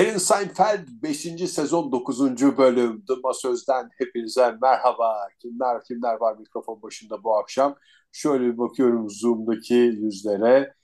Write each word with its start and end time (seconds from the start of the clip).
Derin 0.00 0.18
Seinfeld 0.18 0.88
5. 1.02 1.50
sezon 1.50 1.92
9. 1.92 2.58
bölüm 2.58 3.04
Dıma 3.08 3.34
Söz'den 3.34 3.90
hepinize 3.98 4.56
merhaba. 4.62 5.28
Kimler 5.38 5.84
kimler 5.84 6.20
var 6.20 6.36
mikrofon 6.36 6.82
başında 6.82 7.24
bu 7.24 7.36
akşam? 7.36 7.76
Şöyle 8.12 8.44
bir 8.44 8.58
bakıyorum 8.58 9.10
Zoom'daki 9.10 9.74
yüzlere. 9.74 10.74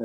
Ee, 0.00 0.04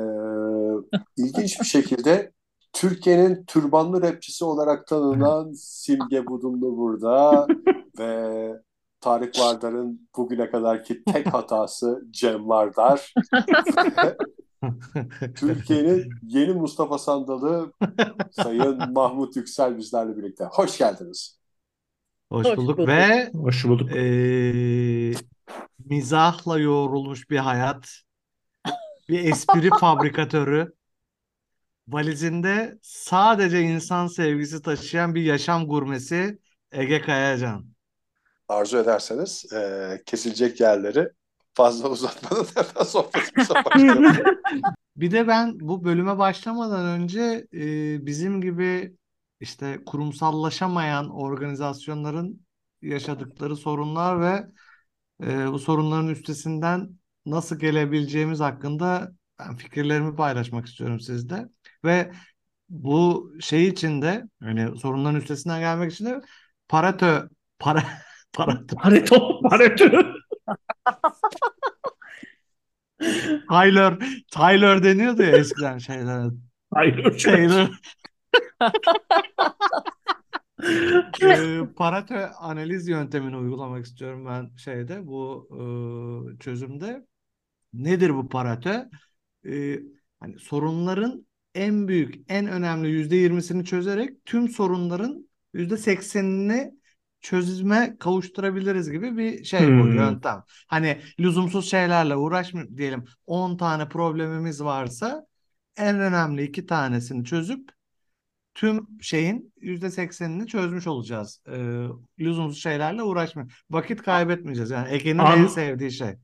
ilginç 1.16 1.60
bir 1.60 1.64
şekilde 1.64 2.32
Türkiye'nin 2.72 3.44
türbanlı 3.44 4.02
rapçisi 4.02 4.44
olarak 4.44 4.86
tanınan 4.86 5.52
Simge 5.52 6.26
Budumlu 6.26 6.76
burada 6.76 7.46
ve 7.98 8.52
Tarık 9.00 9.38
Vardar'ın 9.38 10.08
bugüne 10.16 10.50
kadarki 10.50 11.04
tek 11.04 11.26
hatası 11.26 12.04
Cem 12.10 12.48
Vardar. 12.48 13.14
Türkiye'nin 15.34 16.18
yeni 16.22 16.52
Mustafa 16.52 16.98
Sandalı 16.98 17.72
Sayın 18.30 18.92
Mahmut 18.92 19.36
Yüksel 19.36 19.76
bizlerle 19.78 20.16
birlikte. 20.16 20.44
Hoş 20.44 20.78
geldiniz. 20.78 21.38
Hoş 22.30 22.56
bulduk, 22.56 22.86
bulduk. 22.86 22.86
ve 22.86 23.30
Hoş 23.34 23.64
bulduk. 23.64 23.92
e, 23.96 25.12
mizahla 25.78 26.58
yoğrulmuş 26.58 27.30
bir 27.30 27.38
hayat, 27.38 28.02
bir 29.08 29.24
espri 29.24 29.70
fabrikatörü, 29.80 30.72
valizinde 31.88 32.78
sadece 32.82 33.60
insan 33.62 34.06
sevgisi 34.06 34.62
taşıyan 34.62 35.14
bir 35.14 35.22
yaşam 35.22 35.66
gurmesi 35.68 36.38
Ege 36.72 37.00
Kayacan. 37.02 37.66
Arzu 38.48 38.78
ederseniz 38.78 39.52
e, 39.52 40.02
kesilecek 40.06 40.60
yerleri 40.60 41.08
fazla 41.58 41.88
uzatmadan 41.88 42.46
hemen 42.54 42.84
sohbetimize 42.84 43.54
başlayalım. 43.54 44.16
Bir 44.96 45.10
de 45.10 45.28
ben 45.28 45.60
bu 45.60 45.84
bölüme 45.84 46.18
başlamadan 46.18 46.86
önce 46.86 47.46
e, 47.54 48.06
bizim 48.06 48.40
gibi 48.40 48.96
işte 49.40 49.78
kurumsallaşamayan 49.86 51.10
organizasyonların 51.10 52.46
yaşadıkları 52.82 53.56
sorunlar 53.56 54.20
ve 54.20 54.46
e, 55.22 55.52
bu 55.52 55.58
sorunların 55.58 56.08
üstesinden 56.08 56.90
nasıl 57.26 57.58
gelebileceğimiz 57.58 58.40
hakkında 58.40 59.12
ben 59.38 59.56
fikirlerimi 59.56 60.16
paylaşmak 60.16 60.66
istiyorum 60.66 61.00
sizde. 61.00 61.48
Ve 61.84 62.12
bu 62.68 63.32
şey 63.40 63.68
için 63.68 64.02
de 64.02 64.24
hani 64.42 64.78
sorunların 64.78 65.20
üstesinden 65.20 65.60
gelmek 65.60 65.92
için 65.92 66.06
de 66.06 66.20
Pareto 66.68 67.28
para 67.58 67.84
Pareto 68.32 68.76
Pareto 68.76 69.40
Pareto 69.50 69.84
Tyler 73.50 73.98
Tyler 74.30 74.82
deniyordu 74.82 75.22
ya 75.22 75.28
eskiden 75.28 75.78
şeyler. 75.78 76.30
Tyler. 76.74 77.18
Taylor. 77.18 77.68
e, 81.22 81.60
Pareto 81.76 82.14
analiz 82.38 82.88
yöntemini 82.88 83.36
uygulamak 83.36 83.86
istiyorum 83.86 84.26
ben 84.26 84.50
şeyde 84.56 85.06
bu 85.06 85.48
e, 85.52 85.62
çözümde. 86.38 87.06
Nedir 87.72 88.14
bu 88.14 88.28
Pareto? 88.28 88.84
E, 89.46 89.80
hani 90.20 90.38
sorunların 90.38 91.26
en 91.54 91.88
büyük, 91.88 92.14
en 92.28 92.46
önemli 92.46 92.88
yüzde 92.88 93.16
yirmisini 93.16 93.64
çözerek 93.64 94.24
tüm 94.24 94.48
sorunların 94.48 95.28
yüzde 95.52 95.76
seksenini 95.76 96.77
çözüme 97.20 97.96
kavuşturabiliriz 98.00 98.90
gibi 98.90 99.16
bir 99.16 99.44
şey 99.44 99.60
hmm. 99.60 99.82
bu 99.82 99.86
yöntem. 99.86 100.42
Hani 100.66 101.00
lüzumsuz 101.20 101.70
şeylerle 101.70 102.16
uğraşmıyor 102.16 102.76
diyelim 102.76 103.04
10 103.26 103.56
tane 103.56 103.88
problemimiz 103.88 104.64
varsa 104.64 105.26
en 105.76 106.00
önemli 106.00 106.42
iki 106.42 106.66
tanesini 106.66 107.24
çözüp 107.24 107.70
tüm 108.54 108.86
şeyin 109.00 109.52
%80'ini 109.62 110.46
çözmüş 110.46 110.86
olacağız. 110.86 111.42
Ee, 111.48 111.86
lüzumsuz 112.20 112.62
şeylerle 112.62 113.02
uğraşmıyor. 113.02 113.62
Vakit 113.70 114.02
kaybetmeyeceğiz. 114.02 114.70
Yani 114.70 114.94
Ege'nin 114.94 115.18
An- 115.18 115.38
en 115.38 115.46
sevdiği 115.46 115.92
şey. 115.92 116.14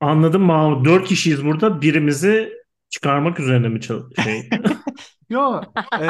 Anladım 0.00 0.42
Mahmut. 0.42 0.84
Dört 0.84 1.08
kişiyiz 1.08 1.44
burada. 1.44 1.82
Birimizi 1.82 2.52
çıkarmak 2.88 3.40
üzerine 3.40 3.68
mi 3.68 3.82
şey? 3.82 4.48
Yok. 5.28 5.64
e, 6.02 6.08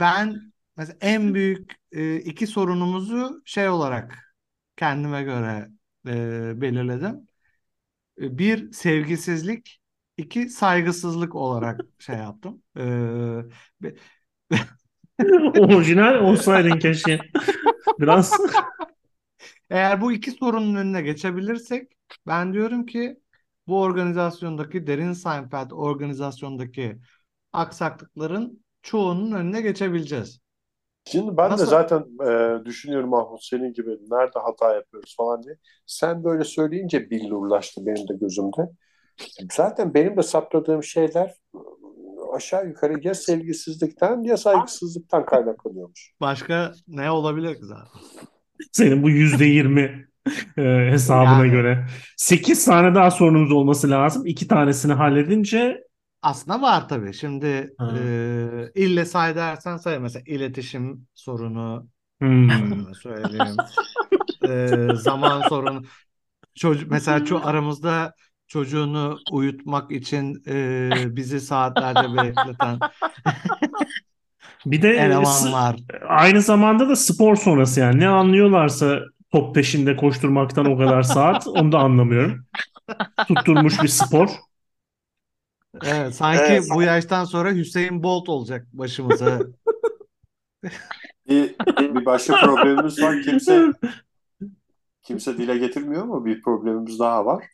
ben 0.00 0.52
mesela 0.78 0.98
en 1.00 1.34
büyük 1.34 1.72
e, 1.92 2.16
iki 2.16 2.46
sorunumuzu 2.46 3.42
şey 3.44 3.68
olarak 3.68 4.34
kendime 4.76 5.22
göre 5.22 5.68
e, 6.06 6.60
belirledim. 6.60 7.28
E, 8.20 8.38
bir 8.38 8.72
sevgisizlik, 8.72 9.80
iki 10.16 10.48
saygısızlık 10.48 11.34
olarak 11.34 11.80
şey 11.98 12.16
yaptım. 12.16 12.62
E, 12.76 12.82
Orijinal 15.58 16.14
olsaydın 16.14 16.78
keşke. 16.78 17.20
Biraz. 18.00 18.32
Eğer 19.70 20.00
bu 20.00 20.12
iki 20.12 20.30
sorunun 20.30 20.74
önüne 20.74 21.02
geçebilirsek 21.02 21.92
ben 22.26 22.52
diyorum 22.52 22.86
ki 22.86 23.20
bu 23.66 23.80
organizasyondaki 23.80 24.86
Derin 24.86 25.12
Seinfeld 25.12 25.70
organizasyondaki 25.70 26.98
aksaklıkların 27.52 28.64
çoğunun 28.82 29.32
önüne 29.32 29.60
geçebileceğiz. 29.60 30.40
Şimdi 31.04 31.36
ben 31.36 31.50
Nasıl? 31.50 31.66
de 31.66 31.70
zaten 31.70 32.04
e, 32.26 32.64
düşünüyorum 32.64 33.10
Mahmut 33.10 33.44
senin 33.44 33.72
gibi 33.72 33.90
nerede 33.90 34.38
hata 34.38 34.74
yapıyoruz 34.74 35.14
falan 35.16 35.42
diye. 35.42 35.56
Sen 35.86 36.24
böyle 36.24 36.44
söyleyince 36.44 37.10
billurlaştı 37.10 37.86
benim 37.86 38.08
de 38.08 38.14
gözümde. 38.20 38.70
Zaten 39.52 39.94
benim 39.94 40.16
de 40.16 40.22
saptadığım 40.22 40.82
şeyler 40.82 41.34
aşağı 42.34 42.66
yukarı 42.66 43.06
ya 43.06 43.14
sevgisizlikten 43.14 44.22
ya 44.22 44.36
saygısızlıktan 44.36 45.26
kaynaklanıyormuş. 45.26 46.12
Başka 46.20 46.72
ne 46.88 47.10
olabilir 47.10 47.54
ki 47.54 47.64
zaten? 47.64 48.00
Senin 48.72 49.02
bu 49.02 49.10
yüzde 49.10 49.44
yirmi 49.44 50.08
e, 50.58 50.62
hesabına 50.90 51.46
yani. 51.46 51.50
göre. 51.50 51.86
Sekiz 52.16 52.64
tane 52.64 52.94
daha 52.94 53.10
sorunumuz 53.10 53.52
olması 53.52 53.90
lazım. 53.90 54.26
İki 54.26 54.48
tanesini 54.48 54.92
halledince 54.92 55.87
aslında 56.22 56.62
var 56.62 56.88
tabii. 56.88 57.14
Şimdi 57.14 57.74
e, 57.96 58.00
ille 58.74 59.04
say 59.04 59.36
dersen 59.36 59.76
say 59.76 59.98
mesela 59.98 60.22
iletişim 60.26 61.06
sorunu 61.14 61.88
hmm. 62.20 62.94
söyleyeyim. 62.94 63.56
e, 64.48 64.94
zaman 64.94 65.48
sorunu. 65.48 65.82
Çocuk 66.54 66.90
mesela 66.90 67.26
şu 67.26 67.46
aramızda 67.46 68.14
çocuğunu 68.46 69.18
uyutmak 69.32 69.92
için 69.92 70.42
e, 70.46 70.90
bizi 71.16 71.40
saatlerce 71.40 72.16
bekleten 72.16 72.78
bir 74.66 74.82
de 74.82 74.90
elemanlar. 74.90 75.76
Aynı 76.08 76.42
zamanda 76.42 76.88
da 76.88 76.96
spor 76.96 77.36
sonrası 77.36 77.80
yani 77.80 78.00
ne 78.00 78.08
anlıyorlarsa 78.08 79.00
top 79.30 79.54
peşinde 79.54 79.96
koşturmaktan 79.96 80.66
o 80.66 80.78
kadar 80.78 81.02
saat 81.02 81.46
onu 81.46 81.72
da 81.72 81.78
anlamıyorum. 81.78 82.44
Tutturmuş 83.28 83.82
bir 83.82 83.88
spor. 83.88 84.28
Evet, 85.84 86.14
sanki 86.14 86.42
evet. 86.42 86.64
bu 86.74 86.82
yaştan 86.82 87.24
sonra 87.24 87.52
Hüseyin 87.52 88.02
Bolt 88.02 88.28
olacak 88.28 88.66
başımıza. 88.72 89.40
bir, 91.28 91.56
bir 91.78 92.06
başka 92.06 92.40
problemimiz 92.40 93.02
var. 93.02 93.22
Kimse 93.22 93.72
kimse 95.02 95.38
dile 95.38 95.58
getirmiyor 95.58 96.02
ama 96.02 96.24
bir 96.24 96.42
problemimiz 96.42 96.98
daha 96.98 97.26
var. 97.26 97.44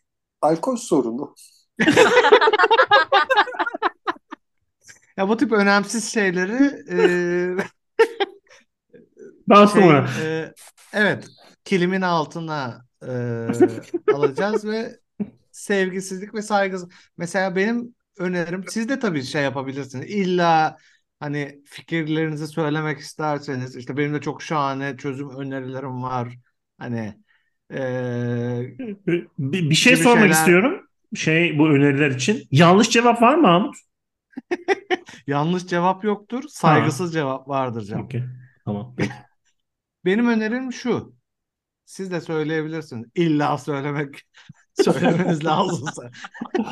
Alkol 0.40 0.76
sorunu. 0.76 1.34
ya 5.16 5.28
bu 5.28 5.36
tip 5.36 5.52
önemsiz 5.52 6.12
şeyleri 6.12 6.84
e, 6.90 6.98
daha 9.48 9.66
şey, 9.66 9.82
sonra. 9.82 10.08
E, 10.22 10.54
evet, 10.92 11.26
kilimin 11.64 12.00
altına 12.00 12.84
e, 13.02 13.12
alacağız 14.14 14.64
ve 14.64 15.00
sevgisizlik 15.52 16.34
ve 16.34 16.42
saygısızlık. 16.42 16.94
Mesela 17.16 17.56
benim 17.56 17.94
önerim. 18.18 18.64
Siz 18.68 18.88
de 18.88 18.98
tabii 18.98 19.22
şey 19.22 19.42
yapabilirsiniz. 19.42 20.10
İlla 20.10 20.76
hani 21.20 21.62
fikirlerinizi 21.64 22.46
söylemek 22.46 22.98
isterseniz 22.98 23.76
işte 23.76 23.96
benim 23.96 24.14
de 24.14 24.20
çok 24.20 24.42
şahane 24.42 24.96
çözüm 24.96 25.30
önerilerim 25.36 26.02
var. 26.02 26.38
Hani 26.78 27.14
ee, 27.72 28.62
bir, 29.38 29.70
bir 29.70 29.74
şey 29.74 29.96
sormak 29.96 30.18
şeyler... 30.18 30.34
istiyorum. 30.34 30.88
Şey 31.14 31.58
bu 31.58 31.68
öneriler 31.68 32.10
için. 32.10 32.48
Yanlış 32.50 32.90
cevap 32.90 33.22
var 33.22 33.34
mı 33.34 33.42
Mahmut? 33.42 33.76
Yanlış 35.26 35.66
cevap 35.66 36.04
yoktur. 36.04 36.44
Saygısız 36.48 37.08
ha. 37.08 37.12
cevap 37.12 37.48
vardır 37.48 37.82
canım. 37.82 38.04
Okay. 38.04 38.22
Tamam. 38.64 38.96
Benim 40.04 40.28
önerim 40.28 40.72
şu. 40.72 41.14
Siz 41.84 42.10
de 42.10 42.20
söyleyebilirsiniz. 42.20 43.08
İlla 43.14 43.58
söylemek 43.58 44.22
söylemeniz 44.82 45.44
lazımsa. 45.44 46.10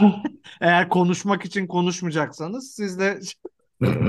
Eğer 0.60 0.88
konuşmak 0.88 1.44
için 1.44 1.66
konuşmayacaksanız 1.66 2.74
siz 2.74 2.98
de 2.98 3.20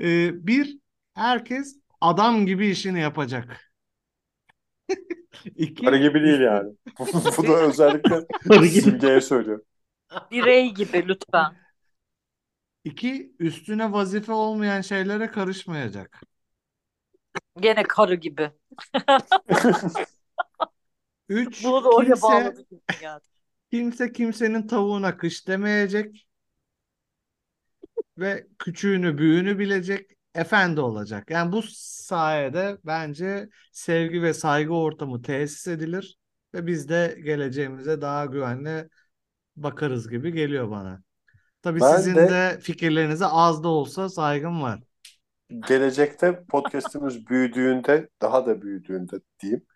ee, 0.00 0.46
bir 0.46 0.78
herkes 1.14 1.76
adam 2.00 2.46
gibi 2.46 2.68
işini 2.68 3.00
yapacak. 3.00 3.72
İki, 5.56 5.84
Karı 5.84 5.98
gibi 5.98 6.22
değil 6.22 6.40
yani. 6.40 6.72
Bu 7.38 7.48
da 7.48 7.52
özellikle 7.52 8.68
simgeye 8.68 9.20
söylüyor. 9.20 9.62
Birey 10.30 10.74
gibi 10.74 11.08
lütfen. 11.08 11.56
İki, 12.84 13.32
üstüne 13.38 13.92
vazife 13.92 14.32
olmayan 14.32 14.80
şeylere 14.80 15.30
karışmayacak. 15.30 16.20
Gene 17.60 17.82
karı 17.82 18.14
gibi. 18.14 18.50
Üç, 21.28 21.64
Bunu 21.64 21.84
da 21.84 21.88
oraya 21.88 22.14
kimse, 22.14 22.54
kimse 23.70 24.12
kimsenin 24.12 24.66
tavuğuna 24.66 25.16
kış 25.16 25.48
demeyecek. 25.48 26.26
Ve 28.18 28.46
küçüğünü 28.58 29.18
büyüğünü 29.18 29.58
bilecek. 29.58 30.10
Efendi 30.34 30.80
olacak. 30.80 31.30
Yani 31.30 31.52
bu 31.52 31.62
sayede 31.72 32.78
bence 32.84 33.48
sevgi 33.72 34.22
ve 34.22 34.34
saygı 34.34 34.74
ortamı 34.74 35.22
tesis 35.22 35.66
edilir. 35.66 36.18
Ve 36.54 36.66
biz 36.66 36.88
de 36.88 37.18
geleceğimize 37.24 38.00
daha 38.00 38.26
güvenli 38.26 38.88
bakarız 39.56 40.08
gibi 40.08 40.32
geliyor 40.32 40.70
bana. 40.70 41.02
Tabii 41.62 41.80
Ben 41.80 41.96
sizin 41.96 42.16
de- 42.16 42.28
de 42.28 42.58
fikirlerinize 42.62 43.26
az 43.26 43.62
da 43.62 43.68
olsa 43.68 44.08
saygım 44.08 44.62
var. 44.62 44.80
Gelecekte 45.68 46.44
podcast'imiz 46.44 47.26
büyüdüğünde, 47.26 48.08
daha 48.22 48.46
da 48.46 48.62
büyüdüğünde 48.62 49.20
diyeyim, 49.40 49.66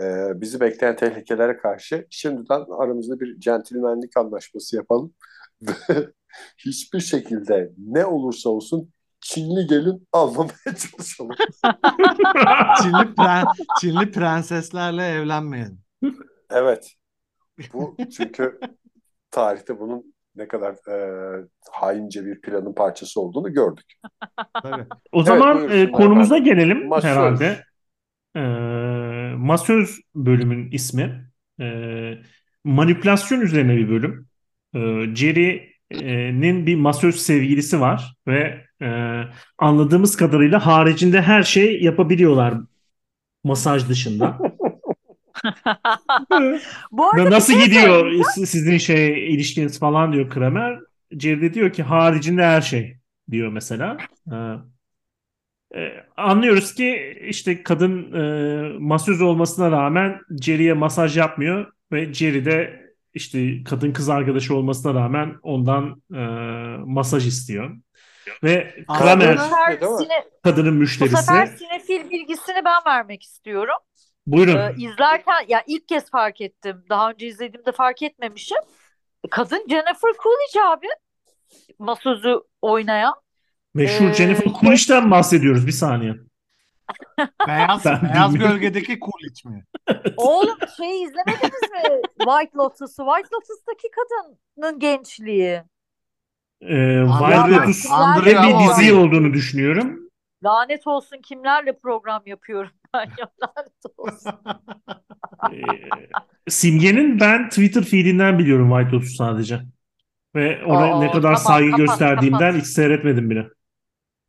e, 0.00 0.32
bizi 0.40 0.60
bekleyen 0.60 0.96
tehlikelere 0.96 1.56
karşı 1.56 2.06
şimdiden 2.10 2.64
aramızda 2.78 3.20
bir 3.20 3.40
centilmenlik 3.40 4.16
anlaşması 4.16 4.76
yapalım. 4.76 5.14
Ve 5.62 5.72
hiçbir 6.58 7.00
şekilde 7.00 7.70
ne 7.78 8.04
olursa 8.06 8.50
olsun 8.50 8.92
Çinli 9.20 9.66
gelin 9.66 10.08
almamaya 10.12 10.64
çalışalım. 10.64 11.36
Çinli, 12.82 13.14
pren- 13.14 13.46
Çinli 13.80 14.10
prenseslerle 14.12 15.06
evlenmeyin. 15.06 15.80
Evet. 16.50 16.92
Bu 17.72 17.96
çünkü 18.16 18.60
tarihte 19.30 19.80
bunun 19.80 20.14
ne 20.36 20.48
kadar 20.48 20.72
e, 20.90 21.46
haince 21.70 22.24
bir 22.24 22.40
planın 22.40 22.72
parçası 22.74 23.20
olduğunu 23.20 23.52
gördük. 23.52 23.92
Tabii. 24.62 24.86
O 25.12 25.22
zaman 25.22 25.56
buyursunlar 25.56 25.82
e, 25.88 25.92
konumuza 25.92 26.36
efendim. 26.36 26.54
gelelim 26.54 26.88
Masöz. 26.88 27.10
herhalde. 27.10 27.62
E, 28.36 28.40
masöz 29.38 30.00
bölümün 30.14 30.70
ismi. 30.70 31.30
E, 31.60 31.64
manipülasyon 32.64 33.40
üzerine 33.40 33.76
bir 33.76 33.88
bölüm. 33.88 34.28
E, 34.74 34.78
Jerry'nin 35.14 36.66
bir 36.66 36.74
masöz 36.74 37.16
sevgilisi 37.22 37.80
var 37.80 38.14
ve 38.26 38.64
e, 38.82 39.22
anladığımız 39.58 40.16
kadarıyla 40.16 40.66
haricinde 40.66 41.22
her 41.22 41.42
şey 41.42 41.82
yapabiliyorlar 41.82 42.54
masaj 43.44 43.88
dışında. 43.88 44.38
Bu 46.92 47.06
arada 47.06 47.30
nasıl 47.30 47.52
şey 47.52 47.64
gidiyor 47.64 48.00
söyleyeyim. 48.00 48.24
sizin 48.46 48.78
şey 48.78 49.34
ilişkiniz 49.34 49.78
falan 49.78 50.12
diyor 50.12 50.30
Kramer. 50.30 50.78
Jerry 51.10 51.42
de 51.42 51.54
diyor 51.54 51.72
ki 51.72 51.82
haricinde 51.82 52.44
her 52.44 52.60
şey 52.60 52.96
diyor 53.30 53.52
mesela. 53.52 53.96
Ee, 54.32 54.36
e, 55.76 55.92
anlıyoruz 56.16 56.74
ki 56.74 57.18
işte 57.28 57.62
kadın 57.62 58.12
e, 58.12 58.78
masöz 58.78 59.22
olmasına 59.22 59.70
rağmen 59.70 60.20
Jerry'e 60.42 60.72
masaj 60.72 61.16
yapmıyor 61.16 61.72
ve 61.92 62.14
Jerry 62.14 62.44
de 62.44 62.88
işte 63.14 63.64
kadın 63.64 63.92
kız 63.92 64.08
arkadaşı 64.08 64.54
olmasına 64.56 64.94
rağmen 64.94 65.34
ondan 65.42 66.02
e, 66.14 66.20
masaj 66.86 67.26
istiyor. 67.26 67.76
Ve 68.44 68.74
Kramer 68.98 69.36
sine- 69.36 70.24
kadının 70.42 70.80
bu 70.80 70.86
sefer 70.86 71.10
müşterisi. 71.10 71.58
sinefil 71.58 72.10
bilgisini 72.10 72.64
ben 72.64 72.82
vermek 72.86 73.22
istiyorum. 73.22 73.76
Buyurun. 74.26 74.56
Ee, 74.56 74.74
izlerken 74.78 75.44
ya 75.48 75.62
ilk 75.66 75.88
kez 75.88 76.10
fark 76.10 76.40
ettim. 76.40 76.84
Daha 76.90 77.10
önce 77.10 77.26
izlediğimde 77.26 77.72
fark 77.72 78.02
etmemişim. 78.02 78.58
Kadın 79.30 79.66
Jennifer 79.70 80.12
Coolidge 80.22 80.60
abi. 80.66 80.86
Masözü 81.78 82.40
oynayan. 82.62 83.14
Meşhur 83.78 84.08
e, 84.08 84.14
Jennifer 84.14 84.52
Coolidge'den 84.60 85.10
bahsediyoruz 85.10 85.66
bir 85.66 85.72
saniye. 85.72 86.14
Beyaz, 87.48 87.84
Ben 87.84 88.02
beyaz 88.02 88.34
bilmiyorum. 88.34 88.54
gölgedeki 88.54 88.98
Coolidge 89.00 89.48
mi? 89.48 89.64
Oğlum 90.16 90.56
şey 90.76 91.02
izlemediniz 91.02 91.70
mi? 91.72 92.02
White 92.18 92.58
Lotus'u. 92.58 93.04
White 93.04 93.28
Lotus'taki 93.34 93.88
kadının 93.90 94.78
gençliği. 94.78 95.62
Ee, 96.62 97.02
Wild 97.18 97.52
Lotus 97.52 97.86
ve 98.26 98.42
bir 98.42 98.68
dizi 98.68 98.94
olduğunu 98.94 99.32
düşünüyorum. 99.34 100.08
Lanet 100.44 100.86
olsun 100.86 101.16
kimlerle 101.22 101.78
program 101.78 102.22
yapıyorum 102.26 102.70
ben 102.94 103.00
ya 103.18 103.28
lanet 103.42 103.98
olsun. 103.98 104.32
Ee, 105.52 106.50
Simge'nin 106.50 107.20
ben 107.20 107.48
Twitter 107.48 107.82
feedinden 107.84 108.38
biliyorum 108.38 108.70
White 108.70 108.96
Lotus 108.96 109.16
sadece. 109.16 109.60
Ve 110.34 110.64
ona 110.64 110.94
Aa, 110.94 110.98
ne 110.98 111.10
kadar 111.10 111.22
kapat, 111.34 111.42
saygı 111.42 111.70
kapat, 111.70 111.86
gösterdiğimden 111.86 112.38
kapat. 112.52 112.60
hiç 112.62 112.66
seyretmedim 112.66 113.30
bile. 113.30 113.46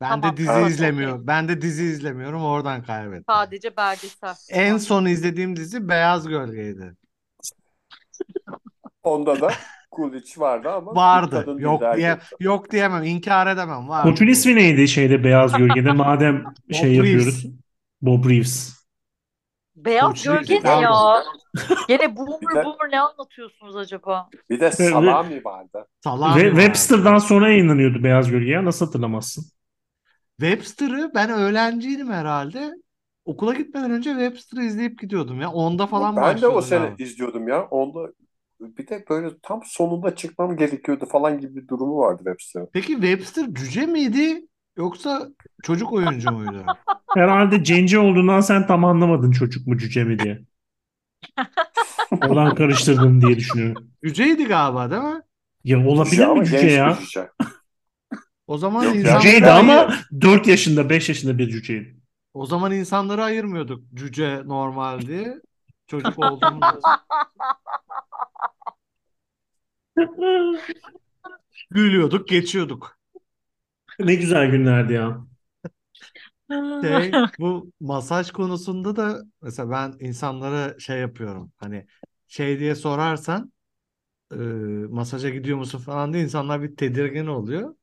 Ben 0.00 0.08
Tamam, 0.20 0.32
de 0.32 0.36
dizi 0.36 0.46
tamam, 0.48 0.68
izlemiyorum. 0.68 1.26
Ben 1.26 1.48
de 1.48 1.62
dizi 1.62 1.84
izlemiyorum. 1.84 2.44
Oradan 2.44 2.82
kaybettim. 2.82 3.24
Sadece 3.28 3.76
belgesel. 3.76 4.34
En 4.50 4.76
son 4.76 5.06
izlediğim 5.06 5.56
dizi 5.56 5.88
Beyaz 5.88 6.28
Gölge'ydi. 6.28 6.94
Onda 9.02 9.40
da 9.40 9.50
Coolidge 9.96 10.30
vardı 10.36 10.70
ama 10.70 10.90
bir 10.92 10.96
Vardı. 10.96 11.42
kadın 11.44 11.58
Yok 11.58 11.82
diye 11.96 12.18
yok 12.40 12.70
diyemem. 12.70 13.04
İnkar 13.04 13.46
edemem. 13.46 13.88
Vardı. 13.88 14.10
Koçun 14.10 14.26
ismi 14.26 14.56
neydi 14.56 14.88
şeyde 14.88 15.24
Beyaz 15.24 15.52
Gölge'de 15.52 15.92
madem 15.92 16.44
şey 16.72 16.98
Bob 16.98 17.04
Reeves. 17.04 17.24
yapıyoruz. 17.26 17.46
Bob 18.02 18.28
Reeves. 18.30 18.80
Beyaz 19.76 20.08
Koç 20.08 20.22
gölge 20.24 20.60
ne 20.64 20.70
ya? 20.70 21.22
Gene 21.88 22.16
boomer 22.16 22.54
de- 22.54 22.64
boomer 22.64 22.90
ne 22.92 23.00
anlatıyorsunuz 23.00 23.76
acaba? 23.76 24.28
Bir 24.50 24.60
de 24.60 24.70
Salami 24.72 25.44
vardı. 25.44 25.86
Salami 26.04 26.40
Ve 26.42 26.46
vardı. 26.46 26.56
Webster'dan 26.60 27.18
sonra 27.18 27.48
yayınlanıyordu 27.48 28.04
Beyaz 28.04 28.30
Gölge 28.30 28.50
ya 28.50 28.64
nasıl 28.64 28.86
hatırlamazsın? 28.86 29.44
Webster'ı 30.40 31.10
ben 31.14 31.30
öğrenciydim 31.30 32.10
herhalde. 32.10 32.72
Okula 33.24 33.54
gitmeden 33.54 33.90
önce 33.90 34.10
Webster'ı 34.10 34.64
izleyip 34.64 34.98
gidiyordum 35.00 35.40
ya. 35.40 35.50
Onda 35.52 35.86
falan 35.86 36.16
Ben 36.16 36.42
de 36.42 36.46
o 36.48 36.60
sene 36.62 36.84
abi. 36.84 37.02
izliyordum 37.02 37.48
ya. 37.48 37.64
Onda 37.66 38.12
bir 38.60 38.88
de 38.88 39.04
böyle 39.10 39.30
tam 39.42 39.62
sonunda 39.64 40.16
çıkmam 40.16 40.56
gerekiyordu 40.56 41.06
falan 41.06 41.38
gibi 41.38 41.56
bir 41.56 41.68
durumu 41.68 41.98
vardı 41.98 42.18
Webster'ın. 42.24 42.68
Peki 42.72 42.92
Webster 42.92 43.54
cüce 43.54 43.86
miydi 43.86 44.46
yoksa 44.76 45.28
çocuk 45.62 45.92
oyuncu 45.92 46.30
muydu? 46.32 46.64
Herhalde 47.14 47.64
Cenci 47.64 47.98
olduğundan 47.98 48.40
sen 48.40 48.66
tam 48.66 48.84
anlamadın 48.84 49.30
çocuk 49.30 49.66
mu 49.66 49.78
cüce 49.78 50.04
mi 50.04 50.18
diye. 50.18 50.40
Oradan 52.10 52.54
karıştırdın 52.54 53.20
diye 53.20 53.36
düşünüyorum. 53.36 53.90
Cüceydi 54.04 54.44
galiba 54.44 54.90
değil 54.90 55.02
mi? 55.02 55.22
Ya 55.64 55.86
olabilir 55.86 56.22
Cüce 56.22 56.26
ama 56.26 56.42
mi 56.42 56.44
cüce 56.44 56.66
genç 56.66 56.70
ya? 56.70 56.98
cüce. 56.98 57.30
O 58.50 58.58
zaman 58.58 58.84
Yok, 58.84 58.94
insanları 58.96 59.22
Cüceydi 59.22 59.50
ama 59.50 59.94
4 60.20 60.46
yaşında 60.46 60.90
5 60.90 61.08
yaşında 61.08 61.38
bir 61.38 61.48
cüceydi. 61.50 61.96
o 62.34 62.46
zaman 62.46 62.72
insanları 62.72 63.22
ayırmıyorduk 63.24 63.84
cüce 63.94 64.42
normal 64.46 65.00
diye. 65.00 65.40
Çocuk 65.86 66.18
olduğumuz 66.18 66.84
gülüyorduk, 71.70 72.28
geçiyorduk. 72.28 72.98
ne 73.98 74.14
güzel 74.14 74.50
günlerdi 74.50 74.92
ya. 74.92 75.26
Şey, 76.82 77.12
bu 77.38 77.72
masaj 77.80 78.30
konusunda 78.30 78.96
da 78.96 79.22
mesela 79.42 79.70
ben 79.70 80.06
insanlara 80.06 80.78
şey 80.78 80.98
yapıyorum. 81.00 81.52
Hani 81.56 81.86
şey 82.28 82.58
diye 82.58 82.74
sorarsan 82.74 83.52
e, 84.32 84.36
masaja 84.90 85.30
gidiyor 85.30 85.58
musun 85.58 85.78
falan 85.78 86.12
diye 86.12 86.24
insanlar 86.24 86.62
bir 86.62 86.76
tedirgin 86.76 87.26
oluyor. 87.26 87.74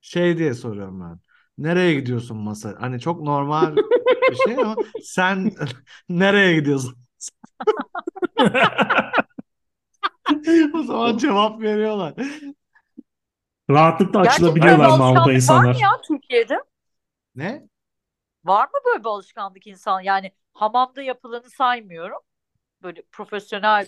Şey 0.00 0.38
diye 0.38 0.54
soruyorum 0.54 1.00
ben. 1.00 1.20
Nereye 1.58 1.94
gidiyorsun 1.94 2.36
masaj? 2.36 2.74
Hani 2.78 3.00
çok 3.00 3.22
normal 3.22 3.76
bir 4.30 4.36
şey 4.36 4.54
ama 4.54 4.76
sen 5.02 5.52
nereye 6.08 6.60
gidiyorsun? 6.60 6.98
O 10.74 10.82
zaman 10.82 11.16
cevap 11.16 11.60
veriyorlar. 11.60 12.14
Rahatlıkla 13.70 14.20
açılabiliyorlar 14.20 14.84
Avrupa 14.84 15.04
alışkanlık 15.04 15.28
var 15.28 15.34
insanlar? 15.34 15.74
mı 15.74 15.80
ya 15.82 16.00
Türkiye'de? 16.08 16.58
Ne? 17.34 17.68
Var 18.44 18.64
mı 18.64 18.72
böyle 18.86 19.04
bir 19.04 19.08
alışkanlık 19.08 19.66
insan? 19.66 20.00
Yani 20.00 20.32
hamamda 20.52 21.02
yapılanı 21.02 21.50
saymıyorum. 21.50 22.18
Böyle 22.82 23.02
profesyonel 23.12 23.86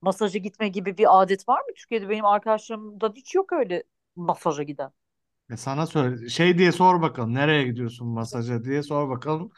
masaja 0.00 0.38
gitme 0.38 0.68
gibi 0.68 0.98
bir 0.98 1.22
adet 1.22 1.48
var 1.48 1.60
mı 1.60 1.74
Türkiye'de? 1.76 2.08
Benim 2.08 2.24
arkadaşlarımda 2.24 3.12
hiç 3.16 3.34
yok 3.34 3.52
öyle 3.52 3.82
masaja 4.16 4.62
giden. 4.62 4.90
E 5.52 5.56
sana 5.56 5.86
söyle. 5.86 6.28
Şey 6.28 6.58
diye 6.58 6.72
sor 6.72 7.02
bakalım. 7.02 7.34
Nereye 7.34 7.64
gidiyorsun 7.64 8.08
masaja 8.08 8.64
diye 8.64 8.82
sor 8.82 9.08
bakalım. 9.10 9.50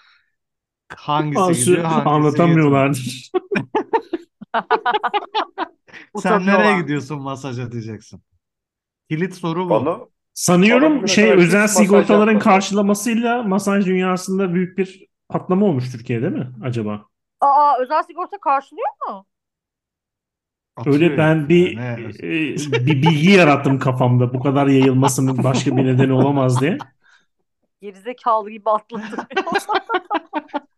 Hangisi 0.97 1.41
Ansı- 1.41 1.61
gidiyor, 1.61 1.85
hangisi 1.85 2.09
anlatamıyorlardır. 2.09 3.31
Sen 6.17 6.47
nereye 6.47 6.81
gidiyorsun 6.83 7.23
masaja 7.23 7.73
diyeceksin. 7.73 8.23
Kilit 9.11 9.35
soru 9.35 9.67
bu. 9.67 9.71
Bana 9.71 9.87
Bana 9.87 9.99
Sanıyorum 10.35 10.95
bugüne 10.95 11.07
şey 11.07 11.31
özel 11.33 11.67
sigortaların 11.69 12.21
yapmadım. 12.21 12.39
karşılamasıyla 12.39 13.43
masaj 13.43 13.87
dünyasında 13.87 14.55
büyük 14.55 14.79
bir 14.79 15.07
patlama 15.29 15.67
olmuş 15.67 15.93
Türkiye'de 15.93 16.29
mi 16.31 16.53
acaba? 16.65 17.05
Aa 17.41 17.79
özel 17.83 18.03
sigorta 18.03 18.39
karşılıyor 18.41 18.89
mu? 19.09 19.27
Atıyor 20.77 20.97
Öyle 20.97 21.19
ben 21.19 21.49
bir 21.49 21.77
yani. 21.77 22.05
e, 22.23 22.87
bir 22.87 23.03
bilgi 23.03 23.31
yarattım 23.31 23.79
kafamda. 23.79 24.35
Bu 24.35 24.41
kadar 24.41 24.67
yayılmasının 24.67 25.45
başka 25.45 25.77
bir 25.77 25.85
nedeni 25.85 26.13
olamaz 26.13 26.61
diye. 26.61 26.79
Gerizekalı 27.81 28.51
gibi 28.51 28.71
atladım. 28.71 29.05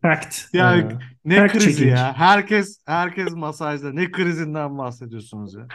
Fact. 0.03 0.55
Ya 0.55 0.77
ee, 0.77 0.89
ne 1.25 1.37
fact 1.37 1.53
krizi 1.53 1.67
checking. 1.67 1.99
ya? 1.99 2.13
Herkes 2.17 2.81
herkes 2.87 3.33
masajda. 3.33 3.93
Ne 3.93 4.11
krizinden 4.11 4.79
bahsediyorsunuz 4.79 5.55
ya? 5.55 5.67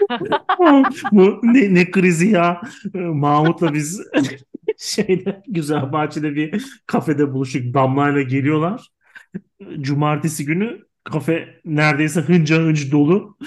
Bu 1.11 1.39
ne, 1.43 1.73
ne 1.73 1.91
krizi 1.91 2.27
ya? 2.27 2.61
Mahmut'la 2.93 3.73
biz 3.73 4.01
şeyde 4.77 5.43
güzel 5.47 5.91
bahçede 5.91 6.35
bir 6.35 6.65
kafede 6.87 7.33
buluştuk. 7.33 7.73
Damlayla 7.73 8.21
geliyorlar. 8.21 8.87
Cumartesi 9.81 10.45
günü 10.45 10.79
kafe 11.03 11.61
neredeyse 11.65 12.21
hınca 12.21 12.57
hınç 12.57 12.91
dolu. 12.91 13.37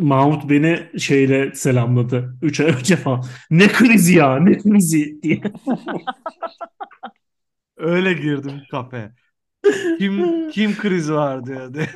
Mahmut 0.00 0.50
beni 0.50 1.00
şeyle 1.00 1.54
selamladı. 1.54 2.36
Üç 2.42 2.60
ay 2.60 2.66
önce 2.66 2.96
falan. 2.96 3.24
Ne 3.50 3.68
krizi 3.68 4.16
ya 4.16 4.38
ne 4.38 4.58
krizi 4.58 5.22
diye. 5.22 5.40
Öyle 7.76 8.12
girdim 8.12 8.62
kafe. 8.70 9.12
Kim 9.98 10.50
kim 10.50 10.76
kriz 10.76 11.10
var 11.10 11.46
diyor. 11.46 11.74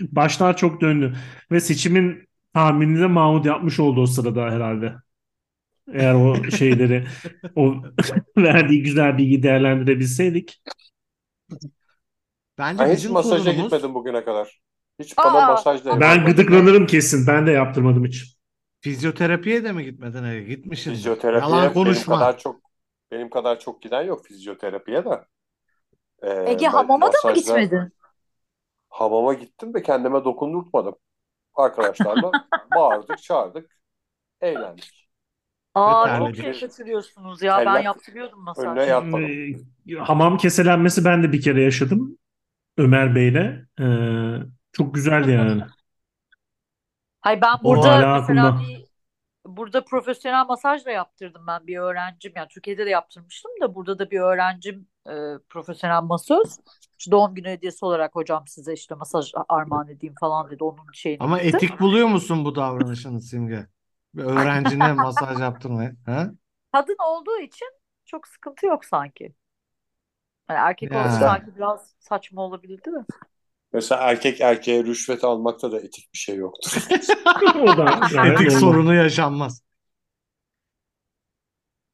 Başlar 0.00 0.56
çok 0.56 0.80
döndü. 0.80 1.16
Ve 1.50 1.60
seçimin 1.60 2.28
tahminini 2.54 3.00
de 3.00 3.06
Mahmut 3.06 3.46
yapmış 3.46 3.80
oldu 3.80 4.00
o 4.00 4.06
sırada 4.06 4.50
herhalde. 4.50 4.94
Eğer 5.92 6.14
o 6.14 6.50
şeyleri 6.50 7.06
o 7.56 7.74
verdiği 8.36 8.82
güzel 8.82 9.18
bilgi 9.18 9.42
değerlendirebilseydik. 9.42 10.62
Bence 12.58 12.84
ben 12.84 12.96
hiç 12.96 13.08
masaja 13.08 13.44
sorunumuz... 13.44 13.62
gitmedim 13.62 13.94
bugüne 13.94 14.24
kadar. 14.24 14.60
Hiç 15.00 15.18
bana 15.18 15.38
Aa, 15.38 15.52
masaj 15.52 15.84
da 15.84 16.00
Ben 16.00 16.26
gıdıklanırım 16.26 16.86
kesin. 16.86 17.26
Ben 17.26 17.46
de 17.46 17.50
yaptırmadım 17.50 18.04
hiç. 18.04 18.36
Fizyoterapiye 18.80 19.64
de 19.64 19.72
mi 19.72 19.84
gitmedin? 19.84 20.24
Ege? 20.24 20.44
Gitmişsin. 20.54 20.90
Fizyoterapiye 20.90 21.56
Yalan 21.56 21.72
konuşma. 21.74 22.14
benim 22.14 22.20
kadar 22.20 22.38
çok 22.38 22.60
benim 23.10 23.30
kadar 23.30 23.60
çok 23.60 23.82
giden 23.82 24.02
yok 24.02 24.26
fizyoterapiye 24.26 25.04
de. 25.04 25.24
Ee, 26.22 26.50
Ege 26.50 26.66
hamama 26.66 27.12
da 27.12 27.28
mı 27.28 27.34
gitmedin? 27.34 27.92
Hamama 28.88 29.34
gittim 29.34 29.74
ve 29.74 29.82
kendime 29.82 30.24
dokundurtmadım. 30.24 30.94
Arkadaşlarla 31.54 32.30
bağırdık, 32.76 33.22
çağırdık, 33.22 33.78
eğlendik. 34.40 35.08
Aa 35.74 36.18
çok 36.18 36.36
şey 36.36 36.60
kaçırıyorsunuz 36.60 37.42
ya. 37.42 37.62
Ben 37.66 37.80
yaptırıyordum 37.80 38.44
masaj. 38.44 38.66
Önüne 38.66 38.84
yatmadım. 38.84 39.30
Ee, 39.90 39.94
hamam 39.98 40.36
keselenmesi 40.36 41.04
ben 41.04 41.22
de 41.22 41.32
bir 41.32 41.40
kere 41.40 41.62
yaşadım. 41.62 42.18
Ömer 42.78 43.14
Bey'le. 43.14 43.66
Ee, 43.80 43.84
çok 44.76 44.94
güzeldi 44.94 45.30
yani. 45.30 45.62
Hayır 47.20 47.40
ben 47.40 47.56
burada 47.64 48.18
mesela 48.18 48.60
bir 48.60 48.86
burada 49.46 49.84
profesyonel 49.84 50.46
masaj 50.46 50.84
da 50.84 50.90
yaptırdım 50.90 51.46
ben 51.46 51.66
bir 51.66 51.78
öğrencim 51.78 52.32
yani 52.36 52.48
Türkiye'de 52.48 52.86
de 52.86 52.90
yaptırmıştım 52.90 53.50
da 53.60 53.74
burada 53.74 53.98
da 53.98 54.10
bir 54.10 54.20
öğrencim 54.20 54.88
e, 55.06 55.14
profesyonel 55.48 56.02
masöz 56.02 56.58
işte 56.98 57.10
doğum 57.10 57.34
günü 57.34 57.48
hediyesi 57.48 57.84
olarak 57.84 58.14
hocam 58.14 58.46
size 58.46 58.72
işte 58.72 58.94
masaj 58.94 59.32
armağan 59.48 59.88
edeyim 59.88 60.14
falan 60.20 60.50
dedi 60.50 60.64
onun 60.64 60.92
şeyini. 60.92 61.18
Ama 61.20 61.38
gitti. 61.38 61.56
etik 61.56 61.80
buluyor 61.80 62.08
musun 62.08 62.44
bu 62.44 62.54
davranışını 62.54 63.20
Simge? 63.20 63.66
Bir 64.14 64.22
öğrencine 64.22 64.92
masaj 64.92 65.40
yaptırmayı. 65.40 65.96
Ha? 66.06 66.30
Kadın 66.72 66.96
olduğu 67.08 67.40
için 67.40 67.68
çok 68.04 68.28
sıkıntı 68.28 68.66
yok 68.66 68.84
sanki. 68.84 69.34
Yani 70.50 70.58
erkek 70.58 70.92
ya. 70.92 70.98
olsa 70.98 71.10
sanki 71.10 71.56
biraz 71.56 71.94
saçma 71.98 72.42
olabilirdi 72.42 72.90
mi? 72.90 73.04
Mesela 73.76 74.02
erkek 74.02 74.40
erkeğe 74.40 74.84
rüşvet 74.84 75.24
almakta 75.24 75.72
da 75.72 75.78
etik 75.80 76.12
bir 76.12 76.18
şey 76.18 76.36
yoktur. 76.36 76.86
o 77.60 77.76
da 77.76 78.00
etik 78.26 78.52
sorunu 78.52 78.94
yaşanmaz. 78.94 79.62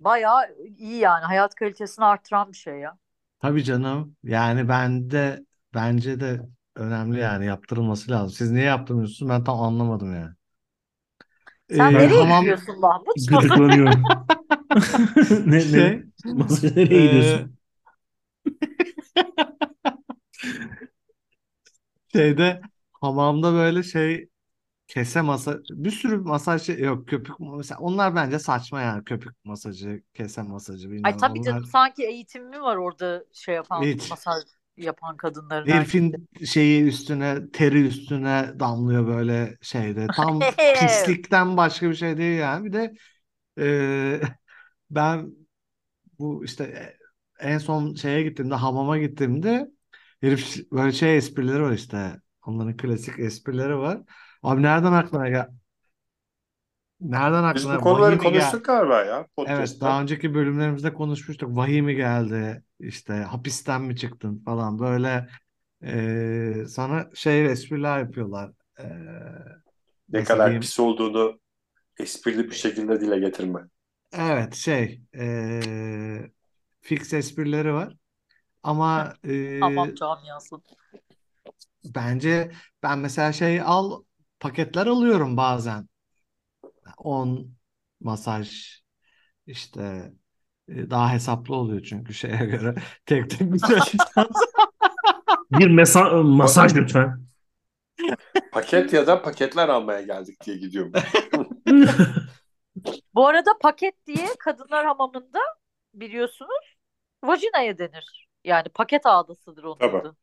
Bayağı 0.00 0.54
iyi 0.78 0.98
yani 0.98 1.24
hayat 1.24 1.54
kalitesini 1.54 2.04
artıran 2.04 2.52
bir 2.52 2.56
şey 2.56 2.74
ya. 2.74 2.98
Tabii 3.40 3.64
canım. 3.64 4.16
Yani 4.22 4.68
ben 4.68 5.10
de 5.10 5.44
bence 5.74 6.20
de 6.20 6.40
önemli 6.76 7.20
yani 7.20 7.46
yaptırılması 7.46 8.10
lazım. 8.10 8.30
Siz 8.30 8.50
niye 8.50 8.64
yaptırmıyorsunuz? 8.64 9.30
Ben 9.30 9.44
tam 9.44 9.60
anlamadım 9.60 10.14
yani. 10.14 10.34
Sen 11.70 11.90
ee, 11.90 11.94
nereye 11.94 12.20
hamam... 12.20 12.40
gidiyorsun 12.40 12.80
Mahmut? 12.80 13.16
Gıdıklanıyorum. 13.28 14.02
ne, 15.46 15.60
şey, 15.60 15.80
ne? 15.80 16.02
Masaya 16.24 16.70
nereye 16.74 17.06
gidiyorsun? 17.06 17.56
Şeyde 22.14 22.60
hamamda 22.92 23.52
böyle 23.52 23.82
şey 23.82 24.28
kese 24.88 25.22
masa 25.22 25.58
bir 25.70 25.90
sürü 25.90 26.16
masaj 26.18 26.62
şey 26.62 26.80
yok 26.80 27.08
köpük 27.08 27.36
mesela 27.40 27.80
onlar 27.80 28.14
bence 28.16 28.38
saçma 28.38 28.80
yani 28.82 29.04
köpük 29.04 29.44
masajı 29.44 30.02
kese 30.14 30.42
masajı 30.42 30.90
bilmem 30.90 31.04
Ay 31.04 31.16
tabii 31.16 31.42
canım 31.42 31.64
sanki 31.64 32.06
eğitim 32.06 32.48
mi 32.48 32.62
var 32.62 32.76
orada 32.76 33.24
şey 33.32 33.54
yapan 33.54 33.84
Hiç. 33.84 34.10
masaj 34.10 34.42
yapan 34.76 35.16
kadınların 35.16 35.66
herifin 35.66 36.28
şeyi 36.46 36.82
üstüne 36.84 37.50
teri 37.52 37.86
üstüne 37.86 38.52
damlıyor 38.60 39.06
böyle 39.06 39.56
şeyde. 39.62 40.06
Tam 40.12 40.40
pislikten 40.72 41.56
başka 41.56 41.90
bir 41.90 41.94
şey 41.94 42.16
değil 42.18 42.38
yani. 42.38 42.64
Bir 42.64 42.72
de 42.72 42.94
e, 43.58 44.20
ben 44.90 45.32
bu 46.18 46.44
işte 46.44 46.96
en 47.40 47.58
son 47.58 47.94
şeye 47.94 48.22
gittiğimde 48.22 48.54
hamama 48.54 48.98
gittiğimde 48.98 49.68
herif 50.22 50.72
böyle 50.72 50.92
şey 50.92 51.18
esprileri 51.18 51.62
var 51.62 51.72
işte. 51.72 52.20
Onların 52.46 52.78
klasik 52.78 53.20
esprileri 53.20 53.78
var. 53.78 54.00
Abi 54.44 54.62
nereden 54.62 54.92
aklına 54.92 55.30
gel? 55.30 55.48
Nereden 57.00 57.44
Biz 57.54 57.72
bu 57.72 57.78
konuları 57.80 58.18
konuştuk 58.18 58.64
galiba 58.64 59.04
ya 59.04 59.26
Evet, 59.44 59.80
daha 59.80 60.02
önceki 60.02 60.34
bölümlerimizde 60.34 60.94
konuşmuştuk. 60.94 61.56
Vahiy 61.56 61.82
mi 61.82 61.94
geldi? 61.96 62.64
İşte 62.80 63.12
hapisten 63.14 63.82
mi 63.82 63.96
çıktın 63.96 64.42
falan 64.44 64.78
böyle 64.78 65.28
e, 65.84 66.64
sana 66.68 67.10
şey 67.14 67.46
espriler 67.46 67.98
yapıyorlar. 67.98 68.52
E, 68.80 68.84
Ne 70.12 70.24
kadar 70.24 70.44
diyeyim? 70.44 70.60
pis 70.60 70.80
olduğunu 70.80 71.40
esprili 71.98 72.50
bir 72.50 72.56
şekilde 72.56 73.00
dile 73.00 73.18
getirme. 73.20 73.68
Evet 74.12 74.54
şey 74.54 75.00
e, 75.14 76.30
fix 76.80 77.12
esprileri 77.12 77.72
var. 77.74 77.96
Ama 78.62 79.14
e, 79.24 79.60
Hamam 79.60 79.94
camiası. 79.94 80.56
bence 81.84 82.52
ben 82.82 82.98
mesela 82.98 83.32
şey 83.32 83.60
al 83.60 84.02
paketler 84.40 84.86
alıyorum 84.86 85.36
bazen. 85.36 85.88
10 86.98 87.54
masaj 88.00 88.68
işte 89.46 90.12
e, 90.68 90.90
daha 90.90 91.12
hesaplı 91.12 91.56
oluyor 91.56 91.82
çünkü 91.82 92.14
şeye 92.14 92.46
göre 92.46 92.74
tek 93.06 93.30
tek 93.30 93.52
bir 93.52 93.60
Bir 95.52 95.70
mesa 95.70 96.22
masaj 96.22 96.76
lütfen. 96.76 97.22
Paket 98.52 98.92
ya 98.92 99.06
da 99.06 99.22
paketler 99.22 99.68
almaya 99.68 100.02
geldik 100.02 100.46
diye 100.46 100.56
gidiyorum. 100.56 100.92
Bu 103.14 103.26
arada 103.26 103.58
paket 103.60 104.06
diye 104.06 104.28
kadınlar 104.38 104.86
hamamında 104.86 105.38
biliyorsunuz 105.94 106.76
vajinaya 107.24 107.78
denir. 107.78 108.28
Yani 108.44 108.68
paket 108.68 109.06
ağdasıdır 109.06 109.64
onun 109.64 109.80
Tabii. 109.80 110.02
adı. 110.02 110.16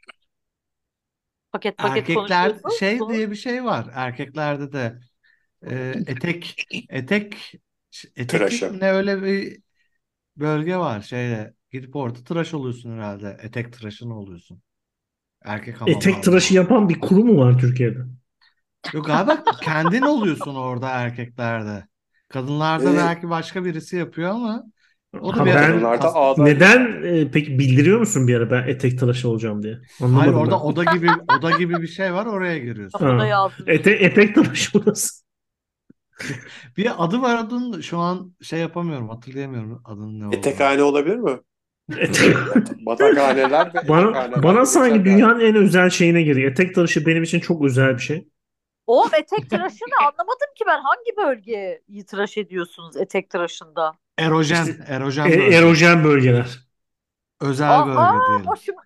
Paket 1.51 1.79
paket 1.79 2.09
Erkekler 2.09 2.57
şey 2.79 3.07
diye 3.09 3.31
bir 3.31 3.35
şey 3.35 3.63
var. 3.65 3.87
Erkeklerde 3.93 4.71
de 4.73 4.99
e, 5.67 6.03
etek 6.07 6.55
etek 6.89 7.53
etek 8.15 8.61
ne 8.71 8.91
öyle 8.91 9.23
bir 9.23 9.61
bölge 10.37 10.77
var 10.77 11.01
şeyde. 11.01 11.53
Gidip 11.71 11.95
orada 11.97 12.23
tıraş 12.23 12.53
oluyorsun 12.53 12.91
herhalde. 12.97 13.37
Etek 13.43 13.73
tıraşını 13.73 14.19
oluyorsun. 14.19 14.63
Erkek 15.45 15.75
Etek 15.87 16.23
tıraşı 16.23 16.53
yapan 16.53 16.89
bir 16.89 16.99
kurum 16.99 17.27
mu 17.27 17.37
var 17.37 17.59
Türkiye'de? 17.59 17.99
Yok 18.93 19.05
galiba 19.05 19.43
kendin 19.61 20.05
oluyorsun 20.05 20.55
orada 20.55 20.89
erkeklerde. 20.89 21.87
Kadınlarda 22.29 22.95
Ee, 22.95 22.95
belki 22.95 23.29
başka 23.29 23.65
birisi 23.65 23.95
yapıyor 23.97 24.29
ama 24.31 24.63
o 25.21 25.35
da 25.35 25.45
bir 25.45 25.53
ben 25.53 25.83
neden 26.37 27.03
e, 27.03 27.31
peki 27.31 27.59
bildiriyor 27.59 27.99
musun 27.99 28.27
bir 28.27 28.35
ara 28.35 28.51
ben 28.51 28.67
etek 28.67 28.99
tıraşı 28.99 29.29
olacağım 29.29 29.63
diye? 29.63 29.77
Anlamadım 30.01 30.19
Hayır 30.19 30.33
orada 30.33 30.51
ben. 30.51 30.59
oda 30.59 30.83
gibi 30.83 31.07
oda 31.37 31.51
gibi 31.51 31.81
bir 31.81 31.87
şey 31.87 32.13
var 32.13 32.25
oraya 32.25 32.57
giriyorsun. 32.57 33.17
Ha. 33.19 33.49
Ete, 33.67 33.91
etek 33.91 34.35
tıraşı 34.35 34.71
burası. 34.73 35.23
bir 36.77 36.91
adı 36.97 37.21
var 37.21 37.35
adının 37.35 37.81
şu 37.81 37.97
an 37.97 38.35
şey 38.41 38.59
yapamıyorum 38.59 39.09
hatırlayamıyorum 39.09 39.81
adının 39.85 40.19
ne 40.19 40.25
olduğunu. 40.27 40.39
Etekhane 40.39 40.83
olabilir 40.83 41.15
mi? 41.15 41.39
Batakhaneler 42.85 43.73
ve 43.73 43.87
bana, 43.89 44.43
bana 44.43 44.65
sanki 44.65 45.05
dünyanın 45.05 45.39
en 45.39 45.55
özel 45.55 45.89
şeyine 45.89 46.21
geliyor. 46.21 46.51
Etek 46.51 46.75
tıraşı 46.75 47.05
benim 47.05 47.23
için 47.23 47.39
çok 47.39 47.65
özel 47.65 47.93
bir 47.93 48.01
şey. 48.01 48.27
Oğlum 48.87 49.09
etek 49.13 49.49
tıraşını 49.49 49.97
anlamadım 49.99 50.49
ki 50.55 50.63
ben. 50.67 50.81
Hangi 50.81 51.17
bölgeyi 51.17 52.05
tıraş 52.05 52.37
ediyorsunuz 52.37 52.97
etek 52.97 53.29
tıraşında? 53.29 53.93
Erojen, 54.19 54.65
işte, 54.65 54.83
erojen, 54.87 55.25
e, 55.25 55.37
bölge. 55.37 55.55
erojen 55.55 56.03
bölgeler. 56.03 56.59
Özel 57.41 57.69
Aha, 57.69 57.87
bölge 57.87 58.25
diyelim. 58.27 58.47
Başıma... 58.47 58.81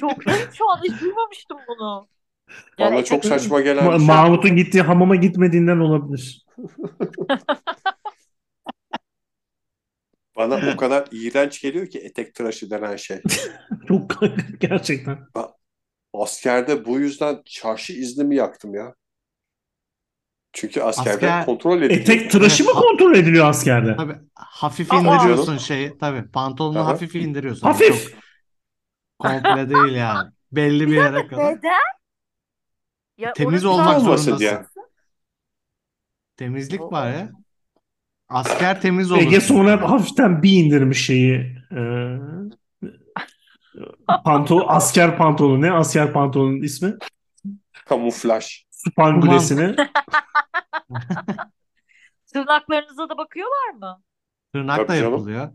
Çok 0.00 0.22
şu 0.52 0.70
an 0.70 0.80
hiç 0.84 1.00
duymamıştım 1.00 1.58
bunu. 1.68 2.08
Bana 2.78 2.94
Yani 2.94 3.04
çok 3.04 3.18
etek- 3.18 3.28
saçma 3.28 3.60
gelen 3.60 3.84
Ma- 3.84 3.98
şey. 3.98 4.06
Mahmut'un 4.06 4.56
gittiği 4.56 4.82
hamama 4.82 5.16
gitmediğinden 5.16 5.78
olabilir. 5.78 6.46
Bana 10.36 10.72
o 10.74 10.76
kadar 10.76 11.08
iğrenç 11.12 11.62
geliyor 11.62 11.86
ki 11.86 11.98
etek 11.98 12.34
tıraşı 12.34 12.70
denen 12.70 12.96
şey. 12.96 13.20
Çok 13.88 14.20
gerçekten. 14.60 15.18
Askerde 16.12 16.84
bu 16.84 16.98
yüzden 16.98 17.42
çarşı 17.44 17.92
iznimi 17.92 18.36
yaktım 18.36 18.74
ya. 18.74 18.94
Çünkü 20.56 20.80
askerde 20.82 21.26
Asker- 21.26 21.44
kontrol 21.44 21.82
ediliyor. 21.82 22.00
Etek 22.00 22.30
tıraşı 22.30 22.64
mı 22.64 22.70
kontrol 22.72 23.14
ediliyor 23.14 23.48
askerde? 23.48 23.96
Tabii 23.96 24.16
hafif 24.34 24.92
Aa. 24.92 24.96
indiriyorsun 24.96 25.56
şeyi. 25.58 25.98
Tabii 25.98 26.30
pantolonu 26.30 26.78
Aha. 26.78 26.86
hafif 26.88 27.14
indiriyorsun. 27.14 27.66
Hafif. 27.66 28.10
Çok 28.10 28.18
komple 29.18 29.68
değil 29.70 29.94
yani. 29.94 30.30
Belli 30.52 30.86
bir 30.86 30.94
yere 30.94 31.26
kadar. 31.26 31.44
Neden? 31.56 31.70
Ya 33.18 33.32
Temiz 33.32 33.64
orası 33.64 33.80
olmak 33.82 33.98
olmasın 33.98 34.24
zorundasın. 34.24 34.38
diye. 34.38 34.62
Temizlik 36.36 36.80
var 36.80 37.10
ya. 37.12 37.30
Asker 38.28 38.80
temiz 38.80 39.12
olur. 39.12 39.20
Ege 39.20 39.40
sonra 39.40 39.90
hafiften 39.90 40.42
bir 40.42 40.52
indirmiş 40.52 41.06
şeyi. 41.06 41.56
E, 41.72 41.80
pantolon, 44.24 44.64
asker 44.68 45.16
pantolonu 45.18 45.62
ne? 45.62 45.72
Asker 45.72 46.12
pantolonun 46.12 46.62
ismi? 46.62 46.94
Kamuflaj. 47.88 48.62
Supangulesini. 48.70 49.76
Tırnaklarınıza 52.26 53.08
da 53.08 53.18
bakıyorlar 53.18 53.70
mı? 53.70 54.02
Tırnak 54.52 54.88
Tabii 54.88 54.88
da 54.88 54.94
canım. 54.94 55.32
yapılıyor. 55.34 55.52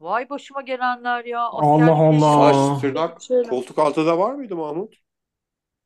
Vay 0.00 0.30
başıma 0.30 0.62
gelenler 0.62 1.24
ya. 1.24 1.40
Allah 1.60 1.92
Askerlik 1.92 1.98
Allah. 2.08 2.28
Saç, 2.28 2.72
tırnak, 2.80 3.18
koltuk 3.42 3.78
altında 3.78 4.18
var 4.18 4.34
mıydı 4.34 4.56
Mahmut? 4.56 4.94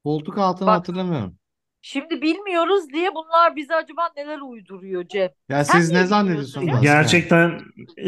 Koltuk 0.04 0.38
altını 0.38 0.68
Bak. 0.68 0.70
hatırlamıyorum. 0.70 1.38
Şimdi 1.88 2.22
bilmiyoruz 2.22 2.92
diye 2.92 3.14
bunlar 3.14 3.56
bize 3.56 3.74
acaba 3.74 4.08
neler 4.16 4.38
uyduruyor 4.38 5.08
Cem? 5.08 5.28
Ya 5.48 5.64
Sen 5.64 5.80
siz 5.80 5.92
ne 5.92 6.06
zannediyorsunuz? 6.06 6.82
Gerçekten 6.82 7.60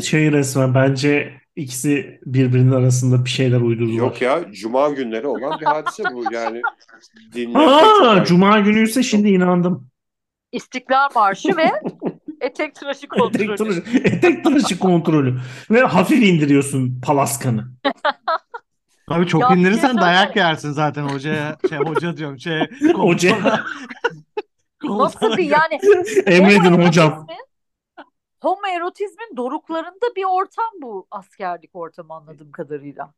şey 0.02 0.32
resmen 0.32 0.74
bence 0.74 1.40
ikisi 1.56 2.20
birbirinin 2.26 2.72
arasında 2.72 3.24
bir 3.24 3.30
şeyler 3.30 3.60
uydurdular. 3.60 3.96
Yok 3.96 4.22
ya 4.22 4.52
cuma 4.52 4.88
günleri 4.88 5.26
olan 5.26 5.60
bir 5.60 5.66
hadise 5.66 6.04
bu 6.12 6.24
yani. 6.32 6.62
Aa, 7.54 8.24
Cuma 8.24 8.60
günüyse 8.60 9.02
şimdi 9.02 9.28
inandım. 9.28 9.88
İstiklal 10.52 11.08
Marşı 11.14 11.56
ve 11.56 11.70
etek 12.40 12.74
tıraşı 12.74 13.08
kontrolü. 13.08 13.44
Etek 13.44 13.58
tıraşı, 13.58 13.82
etek 14.04 14.44
tıraşı 14.44 14.78
kontrolü. 14.78 15.40
Ve 15.70 15.80
hafif 15.80 16.22
indiriyorsun 16.22 17.00
palaskanı. 17.00 17.68
Tabii 19.08 19.26
çok 19.26 19.40
Ya 19.40 19.48
bir 19.48 19.54
şey 19.54 19.62
indirirsen 19.62 19.96
dayak 19.96 20.36
yersin 20.36 20.72
zaten 20.72 21.02
hocaya. 21.02 21.56
Şey 21.68 21.78
hoca 21.78 22.16
diyorum. 22.16 22.38
Şey, 22.38 22.60
Hoca. 22.94 23.38
Nasıl 24.84 25.36
bir 25.36 25.44
yani 25.44 25.78
Emredin 26.26 26.86
hocam. 26.86 27.26
Homoerotizmin 28.42 29.36
doruklarında 29.36 30.06
bir 30.16 30.24
ortam 30.24 30.70
bu 30.82 31.06
askerlik 31.10 31.70
ortamı 31.74 32.14
anladığım 32.14 32.52
kadarıyla. 32.52 33.12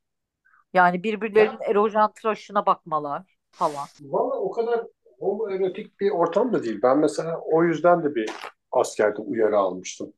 Yani 0.74 1.02
birbirlerinin 1.02 1.60
erojen 1.70 2.10
tıraşına 2.12 2.66
bakmalar 2.66 3.36
falan. 3.50 3.86
Valla 4.00 4.34
o 4.34 4.50
kadar 4.50 4.80
homoerotik 5.18 6.00
bir 6.00 6.10
ortam 6.10 6.52
da 6.52 6.62
değil. 6.62 6.80
Ben 6.82 6.98
mesela 6.98 7.40
o 7.40 7.64
yüzden 7.64 8.02
de 8.02 8.14
bir 8.14 8.30
askerde 8.72 9.22
uyarı 9.22 9.58
almıştım. 9.58 10.12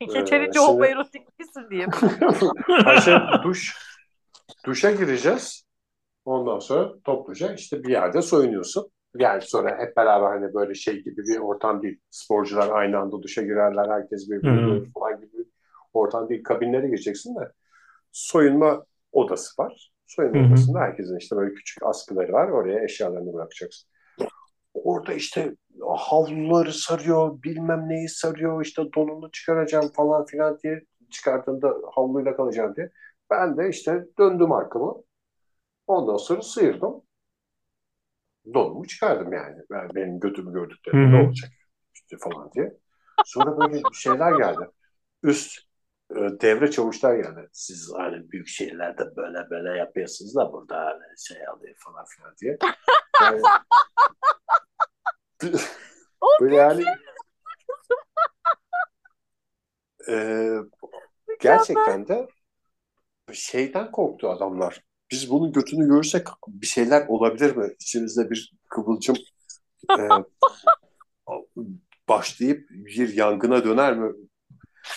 Yeterince 0.00 0.52
şimdi- 0.52 0.58
homoerotik 0.58 1.38
değilsin 1.38 1.70
diye. 1.70 1.86
Ayşe 2.84 3.20
duş 3.42 3.76
duşa 4.64 4.90
gireceğiz. 4.90 5.64
Ondan 6.24 6.58
sonra 6.58 6.94
topluca 7.04 7.54
işte 7.54 7.84
bir 7.84 7.90
yerde 7.92 8.22
soyunuyorsun. 8.22 8.90
Yani 9.18 9.42
sonra 9.42 9.78
hep 9.78 9.96
beraber 9.96 10.26
hani 10.26 10.54
böyle 10.54 10.74
şey 10.74 11.02
gibi 11.04 11.22
bir 11.22 11.38
ortam 11.38 11.82
değil. 11.82 12.00
Sporcular 12.10 12.70
aynı 12.70 12.98
anda 12.98 13.22
duşa 13.22 13.42
girerler. 13.42 13.88
Herkes 13.88 14.28
görür 14.28 14.92
falan 14.94 15.20
gibi 15.20 15.32
bir 15.38 15.46
ortam 15.94 16.28
değil. 16.28 16.42
Kabinlere 16.44 16.86
gireceksin 16.86 17.36
de 17.36 17.52
soyunma 18.12 18.86
odası 19.12 19.62
var. 19.62 19.92
Soyunma 20.06 20.38
Hı 20.38 20.44
hı. 20.44 20.48
odasında 20.48 20.80
herkesin 20.80 21.18
işte 21.18 21.36
böyle 21.36 21.54
küçük 21.54 21.82
askıları 21.82 22.32
var. 22.32 22.48
Oraya 22.48 22.84
eşyalarını 22.84 23.32
bırakacaksın. 23.32 23.90
Orada 24.74 25.12
işte 25.12 25.56
havluları 25.96 26.72
sarıyor, 26.72 27.42
bilmem 27.42 27.88
neyi 27.88 28.08
sarıyor, 28.08 28.64
işte 28.64 28.82
donunu 28.96 29.30
çıkaracağım 29.30 29.88
falan 29.96 30.26
filan 30.26 30.58
diye 30.62 30.82
çıkardığında 31.10 31.74
havluyla 31.94 32.36
kalacağım 32.36 32.76
diye. 32.76 32.90
Ben 33.34 33.56
de 33.56 33.68
işte 33.68 34.06
döndüm 34.18 34.52
arkamı. 34.52 35.02
Ondan 35.86 36.16
sonra 36.16 36.42
sıyırdım. 36.42 37.02
Donumu 38.54 38.86
çıkardım 38.86 39.32
yani. 39.32 39.56
Ben, 39.70 39.88
benim 39.94 40.20
götümü 40.20 40.52
gördüklerinde 40.52 41.16
ne 41.16 41.26
olacak 41.26 41.50
işte 41.94 42.16
falan 42.16 42.52
diye. 42.52 42.76
Sonra 43.24 43.58
böyle 43.58 43.82
şeyler 43.92 44.32
geldi. 44.32 44.70
Üst 45.22 45.58
e, 46.10 46.14
devre 46.16 46.70
çavuşlar 46.70 47.16
geldi. 47.16 47.48
Siz 47.52 47.92
hani 47.96 48.30
büyük 48.30 48.48
şehirlerde 48.48 49.16
böyle 49.16 49.50
böyle 49.50 49.78
yapıyorsunuz 49.78 50.34
da 50.34 50.52
burada 50.52 50.86
hani 50.86 51.18
şey 51.28 51.46
alıyor 51.46 51.74
falan 51.78 52.04
filan 52.04 52.34
diye. 52.40 52.58
Yani, 53.22 53.42
böyle 56.40 56.56
yani 56.56 56.84
e, 60.08 60.48
gerçekten 61.40 62.08
de 62.08 62.28
şeyden 63.32 63.90
korktu 63.90 64.28
adamlar. 64.28 64.80
Biz 65.10 65.30
bunun 65.30 65.52
götünü 65.52 65.88
görürsek 65.88 66.26
bir 66.48 66.66
şeyler 66.66 67.06
olabilir 67.08 67.56
mi? 67.56 67.68
İçimizde 67.80 68.30
bir 68.30 68.52
kıvılcım 68.68 69.16
e, 69.98 70.02
başlayıp 72.08 72.70
bir 72.70 73.14
yangına 73.14 73.64
döner 73.64 73.96
mi? 73.98 74.12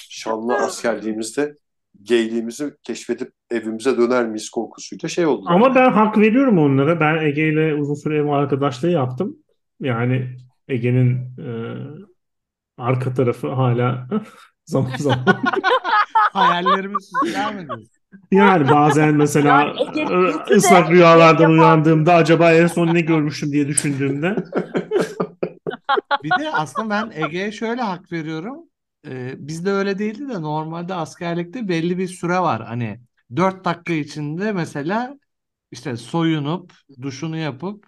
Şanlı 0.09 0.55
askerliğimizde 0.65 1.57
geyliğimizi 2.03 2.73
keşfedip 2.83 3.33
evimize 3.51 3.97
döner 3.97 4.27
miyiz 4.27 4.49
korkusuyla 4.49 5.09
şey 5.09 5.25
oldu. 5.25 5.45
Ama 5.47 5.75
ben 5.75 5.91
hak 5.91 6.17
veriyorum 6.17 6.57
onlara. 6.57 6.99
Ben 6.99 7.25
Ege 7.25 7.47
ile 7.49 7.73
uzun 7.75 7.95
süre 7.95 8.17
ev 8.17 8.25
arkadaşlığı 8.25 8.89
yaptım. 8.89 9.37
Yani 9.79 10.37
Ege'nin 10.67 11.15
e, 11.39 11.49
arka 12.77 13.13
tarafı 13.13 13.47
hala 13.47 14.07
zaman 14.65 14.97
zaman. 14.97 15.25
Hayallerimi 16.33 16.95
süsler 17.03 17.55
mi 17.55 17.67
diyorsun? 17.67 17.96
Yani 18.31 18.69
bazen 18.69 19.15
mesela 19.15 19.73
Yani 19.87 20.45
ıslak 20.51 20.91
rüyalardan 20.91 21.51
uyandığımda 21.51 22.13
acaba 22.13 22.53
en 22.53 22.67
son 22.67 22.93
ne 22.93 23.01
görmüştüm 23.01 23.51
diye 23.51 23.67
düşündüğümde. 23.67 24.35
Bir 26.23 26.37
de 26.37 26.51
aslında 26.51 26.89
ben 26.89 27.11
Ege'ye 27.21 27.51
şöyle 27.51 27.81
hak 27.81 28.11
veriyorum. 28.11 28.59
Ee, 29.07 29.35
bizde 29.47 29.71
öyle 29.71 29.99
değildi 29.99 30.29
de 30.29 30.41
normalde 30.41 30.93
askerlikte 30.93 31.67
belli 31.67 31.97
bir 31.97 32.07
süre 32.07 32.39
var. 32.39 32.65
Hani 32.65 32.99
4 33.35 33.65
dakika 33.65 33.93
içinde 33.93 34.51
mesela 34.51 35.17
işte 35.71 35.97
soyunup 35.97 36.73
duşunu 37.01 37.37
yapıp 37.37 37.85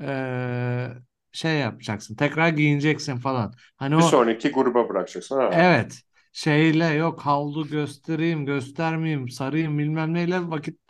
eee, 0.00 0.90
şey 1.32 1.58
yapacaksın. 1.58 2.14
Tekrar 2.16 2.48
giyineceksin 2.48 3.16
falan. 3.16 3.52
Hani 3.76 3.96
bir 3.96 4.02
o 4.02 4.02
sonraki 4.02 4.50
gruba 4.50 4.88
bırakacaksın. 4.88 5.36
Ha. 5.40 5.50
evet 5.52 6.02
şeyle 6.32 6.84
yok 6.86 7.20
havlu 7.20 7.68
göstereyim 7.68 8.46
göstermeyeyim 8.46 9.28
sarayım 9.28 9.78
bilmem 9.78 10.14
neyle 10.14 10.50
vakit 10.50 10.80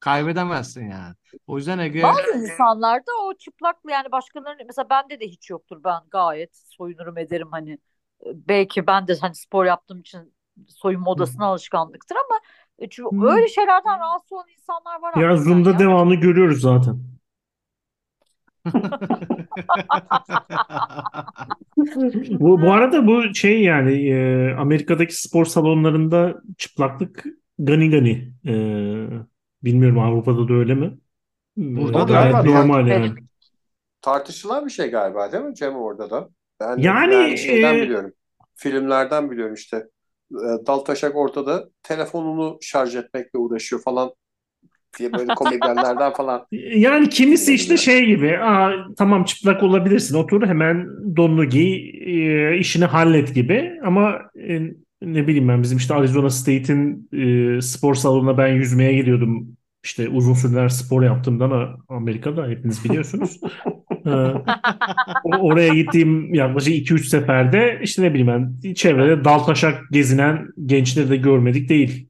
kaybedemezsin 0.00 0.90
yani. 0.90 1.14
O 1.46 1.58
yüzden 1.58 1.78
Ege 1.78 2.00
Bazı 2.02 2.36
insanlarda 2.44 3.12
o 3.24 3.34
çıplak 3.34 3.76
yani 3.90 4.12
başkalarının 4.12 4.66
mesela 4.66 4.90
bende 4.90 5.20
de 5.20 5.26
hiç 5.28 5.50
yoktur 5.50 5.84
ben 5.84 6.00
gayet 6.10 6.56
soyunurum 6.56 7.18
ederim 7.18 7.48
hani 7.50 7.78
belki 8.26 8.86
ben 8.86 9.08
de 9.08 9.14
hani 9.20 9.34
spor 9.34 9.64
yaptığım 9.64 10.00
için 10.00 10.34
soyunma 10.68 11.10
odasına 11.10 11.46
alışkanlıktır 11.46 12.16
ama 12.16 12.40
e, 12.78 12.88
çünkü 12.88 13.10
Hı. 13.12 13.16
öyle 13.22 13.48
şeylerden 13.48 14.00
rahatsız 14.00 14.32
olan 14.32 14.48
insanlar 14.48 15.00
var 15.02 15.14
Ya 15.14 15.36
hakikaten 15.36 15.36
Zoom'da 15.36 15.78
ya. 15.78 15.78
devamlı 15.78 16.14
görüyoruz 16.14 16.60
zaten. 16.60 16.98
Bu, 22.40 22.62
bu 22.62 22.72
arada 22.72 23.06
bu 23.06 23.34
şey 23.34 23.62
yani 23.62 24.08
e, 24.10 24.54
Amerika'daki 24.54 25.22
spor 25.22 25.44
salonlarında 25.44 26.42
çıplaklık 26.58 27.24
gani 27.58 27.90
gani. 27.90 28.32
E, 28.46 28.54
bilmiyorum 29.64 29.98
Avrupa'da 29.98 30.48
da 30.48 30.52
öyle 30.54 30.74
mi? 30.74 30.98
Burada 31.56 31.98
E, 32.02 32.08
da 32.08 32.12
gayet 32.12 32.34
normal 32.44 32.88
Evet. 32.88 33.10
yani. 33.10 33.14
Tartışılan 34.02 34.66
bir 34.66 34.70
şey 34.70 34.90
galiba 34.90 35.32
değil 35.32 35.44
mi 35.44 35.54
Cem 35.54 35.76
orada 35.76 36.10
da? 36.10 36.28
Ben 36.60 36.76
Yani, 36.78 37.14
yani 37.14 37.38
şeyden 37.38 37.74
e, 37.74 37.82
biliyorum. 37.82 38.12
Filmlerden 38.54 39.30
biliyorum 39.30 39.54
işte. 39.54 39.76
E, 40.32 40.66
Daltaşak 40.66 41.16
ortada 41.16 41.70
telefonunu 41.82 42.58
şarj 42.60 42.96
etmekle 42.96 43.38
uğraşıyor 43.38 43.82
falan 43.82 44.12
diye 44.98 45.12
böyle 45.12 45.34
komedyenlerden 45.34 46.12
falan. 46.12 46.46
Yani 46.74 47.08
kimisi 47.08 47.54
işte 47.54 47.76
şey 47.76 48.06
gibi 48.06 48.38
Aa, 48.38 48.70
tamam 48.96 49.24
çıplak 49.24 49.62
olabilirsin 49.62 50.14
otur 50.14 50.46
hemen 50.46 50.86
donunu 51.16 51.44
giy 51.44 51.90
e, 52.06 52.58
işini 52.58 52.84
hallet 52.84 53.34
gibi 53.34 53.72
ama 53.84 54.18
e, 54.48 54.60
ne 55.02 55.26
bileyim 55.26 55.48
ben 55.48 55.62
bizim 55.62 55.78
işte 55.78 55.94
Arizona 55.94 56.30
State'in 56.30 57.08
e, 57.12 57.60
spor 57.60 57.94
salonuna 57.94 58.38
ben 58.38 58.48
yüzmeye 58.48 58.92
gidiyordum 58.92 59.56
işte 59.84 60.08
uzun 60.08 60.34
süreler 60.34 60.68
spor 60.68 61.02
yaptığımdan 61.02 61.80
Amerika'da 61.88 62.48
hepiniz 62.48 62.84
biliyorsunuz. 62.84 63.40
Ee, 64.06 64.10
oraya 65.40 65.74
gittiğim 65.74 66.34
yaklaşık 66.34 66.74
2-3 66.74 66.98
seferde 66.98 67.80
işte 67.82 68.02
ne 68.02 68.14
bileyim 68.14 68.26
ben 68.26 68.74
çevrede 68.74 69.24
dal 69.24 69.38
taşak 69.38 69.90
gezinen 69.90 70.48
gençleri 70.66 71.10
de 71.10 71.16
görmedik 71.16 71.68
değil. 71.68 72.08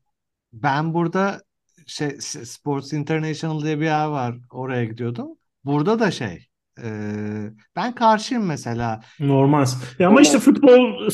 Ben 0.53 0.95
burada 0.95 1.41
şey 1.91 2.11
Sports 2.21 2.93
International 2.93 3.63
diye 3.63 3.81
bir 3.81 3.85
yer 3.85 4.07
var. 4.07 4.37
Oraya 4.51 4.85
gidiyordum. 4.85 5.29
Burada 5.65 5.99
da 5.99 6.11
şey 6.11 6.51
ee, 6.83 7.51
ben 7.77 7.95
karşıyım 7.95 8.47
mesela. 8.47 9.01
Normal. 9.21 9.67
Ya 9.99 10.09
ama 10.09 10.21
işte 10.21 10.39
futbol 10.39 11.11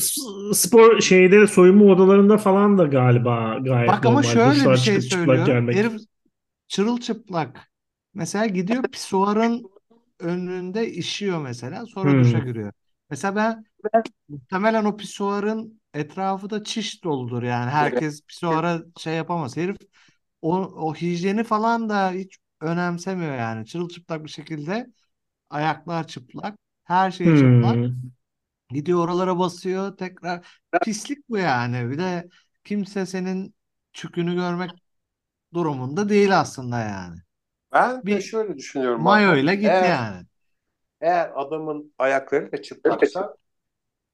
spor 0.53 1.01
şeyde 1.01 1.47
soyunma 1.47 1.85
odalarında 1.85 2.37
falan 2.37 2.77
da 2.77 2.85
galiba 2.85 3.57
gayet 3.61 3.89
Bak 3.89 4.03
normal. 4.03 4.17
ama 4.17 4.23
şöyle 4.23 4.71
bir 4.71 4.77
şey 4.77 5.01
söylüyor. 5.01 5.73
Herif 5.73 5.93
çırılçıplak. 6.67 7.71
Mesela 8.13 8.45
gidiyor 8.45 8.83
pisuarın 8.83 9.63
önünde 10.19 10.91
işiyor 10.91 11.41
mesela. 11.41 11.85
Sonra 11.85 12.11
hmm. 12.11 12.23
duşa 12.23 12.39
giriyor. 12.39 12.71
Mesela 13.09 13.35
ben 13.35 13.63
muhtemelen 14.29 14.85
o 14.85 14.97
pisuarın 14.97 15.81
etrafı 15.93 16.49
da 16.49 16.63
çiş 16.63 17.03
doludur 17.03 17.43
yani. 17.43 17.69
Herkes 17.69 18.21
pisuara 18.21 18.81
şey 18.97 19.13
yapamaz. 19.13 19.57
Herif 19.57 19.77
o, 20.41 20.55
o 20.57 20.95
hijyeni 20.95 21.43
falan 21.43 21.89
da 21.89 22.11
hiç 22.11 22.37
önemsemiyor 22.61 23.35
yani. 23.35 23.65
Çırılçıplak 23.65 24.23
bir 24.23 24.29
şekilde 24.29 24.87
ayaklar 25.49 26.07
çıplak. 26.07 26.57
Her 26.83 27.11
şey 27.11 27.27
hmm. 27.27 27.37
çıplak. 27.37 27.91
Gidiyor 28.69 28.99
oralara 28.99 29.39
basıyor 29.39 29.97
tekrar. 29.97 30.61
Pislik 30.81 31.29
bu 31.29 31.37
yani. 31.37 31.89
Bir 31.89 31.97
de 31.97 32.27
kimse 32.63 33.05
senin 33.05 33.55
çükünü 33.93 34.35
görmek 34.35 34.71
durumunda 35.53 36.09
değil 36.09 36.39
aslında 36.39 36.79
yani. 36.79 37.17
Ben 37.73 38.05
bir 38.05 38.15
de 38.15 38.21
şöyle 38.21 38.57
düşünüyorum. 38.57 39.01
Mayo 39.01 39.35
ile 39.35 39.55
git 39.55 39.65
eğer, 39.65 39.89
yani. 39.89 40.25
Eğer 41.01 41.31
adamın 41.35 41.93
ayakları 41.97 42.51
da 42.51 42.61
çıplaksa 42.61 43.35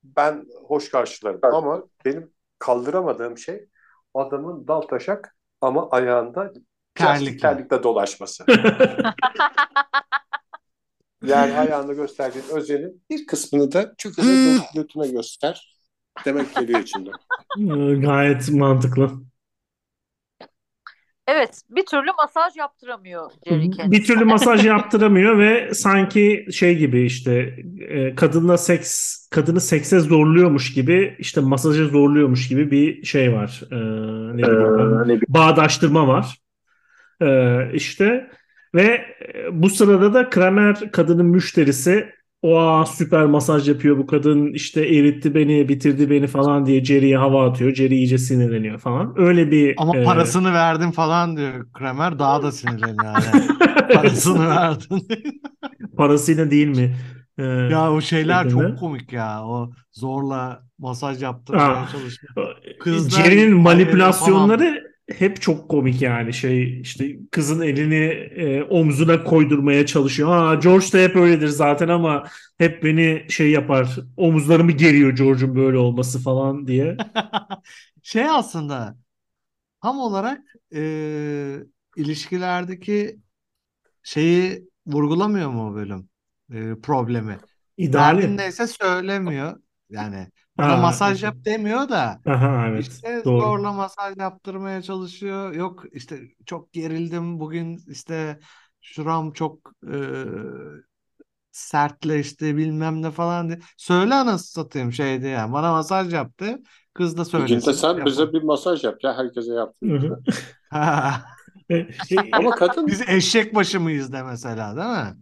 ben 0.03 0.45
hoş 0.67 0.89
karşılarım. 0.89 1.39
Ama 1.43 1.83
benim 2.05 2.33
kaldıramadığım 2.59 3.38
şey 3.38 3.67
adamın 4.13 4.67
dal 4.67 4.81
taşak 4.81 5.36
ama 5.63 5.89
ayağında 5.89 6.54
plastik 6.95 7.41
terlikle 7.41 7.84
dolaşması. 7.84 8.45
yani 11.26 11.58
ayağında 11.58 11.93
gösterdiğin 11.93 12.45
özenin 12.56 13.04
bir 13.10 13.28
kısmını 13.28 13.71
da 13.71 13.93
çok 13.97 14.19
özel 14.19 14.60
götüne 14.76 15.08
göster. 15.08 15.73
Demek 16.26 16.56
geliyor 16.56 16.80
içinde. 16.80 17.10
Gayet 18.02 18.49
mantıklı. 18.52 19.12
Evet, 21.27 21.62
bir 21.69 21.86
türlü 21.86 22.12
masaj 22.17 22.55
yaptıramıyor 22.55 23.31
Jerry 23.47 23.71
kendisi. 23.71 23.91
Bir 23.91 24.05
türlü 24.07 24.25
masaj 24.25 24.65
yaptıramıyor 24.65 25.38
ve 25.38 25.73
sanki 25.73 26.47
şey 26.51 26.77
gibi 26.77 27.05
işte 27.05 27.55
e, 27.89 28.15
kadınla 28.15 28.57
seks 28.57 29.19
kadını 29.29 29.62
sekse 29.62 29.99
zorluyormuş 29.99 30.73
gibi 30.73 31.15
işte 31.19 31.41
masaja 31.41 31.86
zorluyormuş 31.86 32.47
gibi 32.47 32.71
bir 32.71 33.03
şey 33.03 33.33
var. 33.33 33.62
Ee, 33.71 33.75
ne 34.38 34.43
bileyim, 34.43 35.21
ee, 35.21 35.33
bağdaştırma 35.33 36.07
var. 36.07 36.38
Ee, 37.21 37.71
işte 37.73 38.29
ve 38.75 39.05
bu 39.51 39.69
sırada 39.69 40.13
da 40.13 40.29
Kramer 40.29 40.91
kadının 40.91 41.25
müşterisi 41.25 42.13
o 42.43 42.86
süper 42.86 43.25
masaj 43.25 43.69
yapıyor 43.69 43.97
bu 43.97 44.08
kadın 44.08 44.53
işte 44.53 44.82
eritti 44.82 45.36
beni 45.36 45.69
bitirdi 45.69 46.10
beni 46.10 46.27
falan 46.27 46.65
diye 46.65 46.86
Jerry'ye 46.86 47.17
hava 47.17 47.49
atıyor. 47.49 47.75
Jerry 47.75 47.95
iyice 47.95 48.17
sinirleniyor 48.17 48.79
falan. 48.79 49.13
Öyle 49.17 49.51
bir 49.51 49.75
Ama 49.77 49.97
e... 49.97 50.03
parasını 50.03 50.53
verdim 50.53 50.91
falan 50.91 51.38
diyor 51.38 51.67
Kramer 51.73 52.19
daha 52.19 52.43
da 52.43 52.51
sinirleniyor 52.51 53.06
yani. 53.06 53.47
parasını 53.93 54.47
verdin. 54.47 55.08
Parasıyla 55.97 56.51
değil 56.51 56.67
mi? 56.67 56.95
Ee, 57.38 57.43
ya 57.43 57.91
o 57.91 58.01
şeyler 58.01 58.43
şeklinde. 58.43 58.67
çok 58.67 58.79
komik 58.79 59.13
ya. 59.13 59.43
O 59.45 59.71
zorla 59.91 60.63
masaj 60.77 61.23
yaptırmaya 61.23 61.88
çalışıyor. 61.91 62.56
Jerry'nin 63.10 63.58
manipülasyonları 63.58 64.92
hep 65.11 65.41
çok 65.41 65.69
komik 65.69 66.01
yani 66.01 66.33
şey 66.33 66.81
işte 66.81 67.17
kızın 67.31 67.61
elini 67.61 68.03
e, 68.35 68.63
omzuna 68.63 69.23
koydurmaya 69.23 69.85
çalışıyor. 69.85 70.29
Ha 70.29 70.55
George 70.55 70.91
da 70.93 70.97
hep 70.97 71.15
öyledir 71.15 71.47
zaten 71.47 71.87
ama 71.87 72.27
hep 72.57 72.83
beni 72.83 73.25
şey 73.29 73.51
yapar 73.51 73.97
omuzlarımı 74.17 74.71
geriyor 74.71 75.11
George'un 75.11 75.55
böyle 75.55 75.77
olması 75.77 76.23
falan 76.23 76.67
diye. 76.67 76.97
şey 78.03 78.29
aslında 78.29 78.97
tam 79.81 79.99
olarak 79.99 80.41
e, 80.75 80.81
ilişkilerdeki 81.97 83.19
şeyi 84.03 84.69
vurgulamıyor 84.87 85.49
mu 85.49 85.71
o 85.71 85.75
bölüm 85.75 86.09
e, 86.53 86.75
problemi? 86.81 87.37
İdeali. 87.77 88.21
Derdin 88.21 88.37
neyse 88.37 88.67
söylemiyor. 88.67 89.59
Yani 89.89 90.27
bana 90.57 90.77
masaj 90.77 91.23
yap 91.23 91.35
demiyor 91.45 91.89
da 91.89 92.19
Aha, 92.25 92.67
evet. 92.67 92.87
işte 92.87 93.21
Doğru. 93.25 93.41
zorla 93.41 93.73
masaj 93.73 94.17
yaptırmaya 94.17 94.81
çalışıyor. 94.81 95.53
Yok 95.53 95.83
işte 95.91 96.21
çok 96.45 96.73
gerildim 96.73 97.39
bugün 97.39 97.79
işte 97.87 98.39
şuram 98.81 99.33
çok 99.33 99.71
e, 99.93 99.97
sertleşti 101.51 102.57
bilmem 102.57 103.01
ne 103.01 103.11
falan 103.11 103.49
diye. 103.49 103.59
Söyle 103.77 104.13
anasını 104.13 104.63
satayım 104.63 104.93
şeydi 104.93 105.27
ya. 105.27 105.53
Bana 105.53 105.71
masaj 105.71 106.13
yaptı. 106.13 106.59
Kız 106.93 107.17
da 107.17 107.25
söylesin. 107.25 107.57
Bugün 107.57 107.67
de 107.67 107.73
sen 107.73 107.87
yapalım. 107.87 108.05
bize 108.05 108.33
bir 108.33 108.43
masaj 108.43 108.83
yap 108.83 109.03
ya. 109.03 109.17
Herkese 109.17 109.53
yaptın. 109.53 110.23
Ama 112.31 112.51
kadın... 112.51 112.87
Biz 112.87 113.01
eşek 113.09 113.55
başı 113.55 113.79
mıyız 113.79 114.13
de 114.13 114.23
mesela 114.23 114.75
değil 114.75 114.87
mi? 114.87 115.13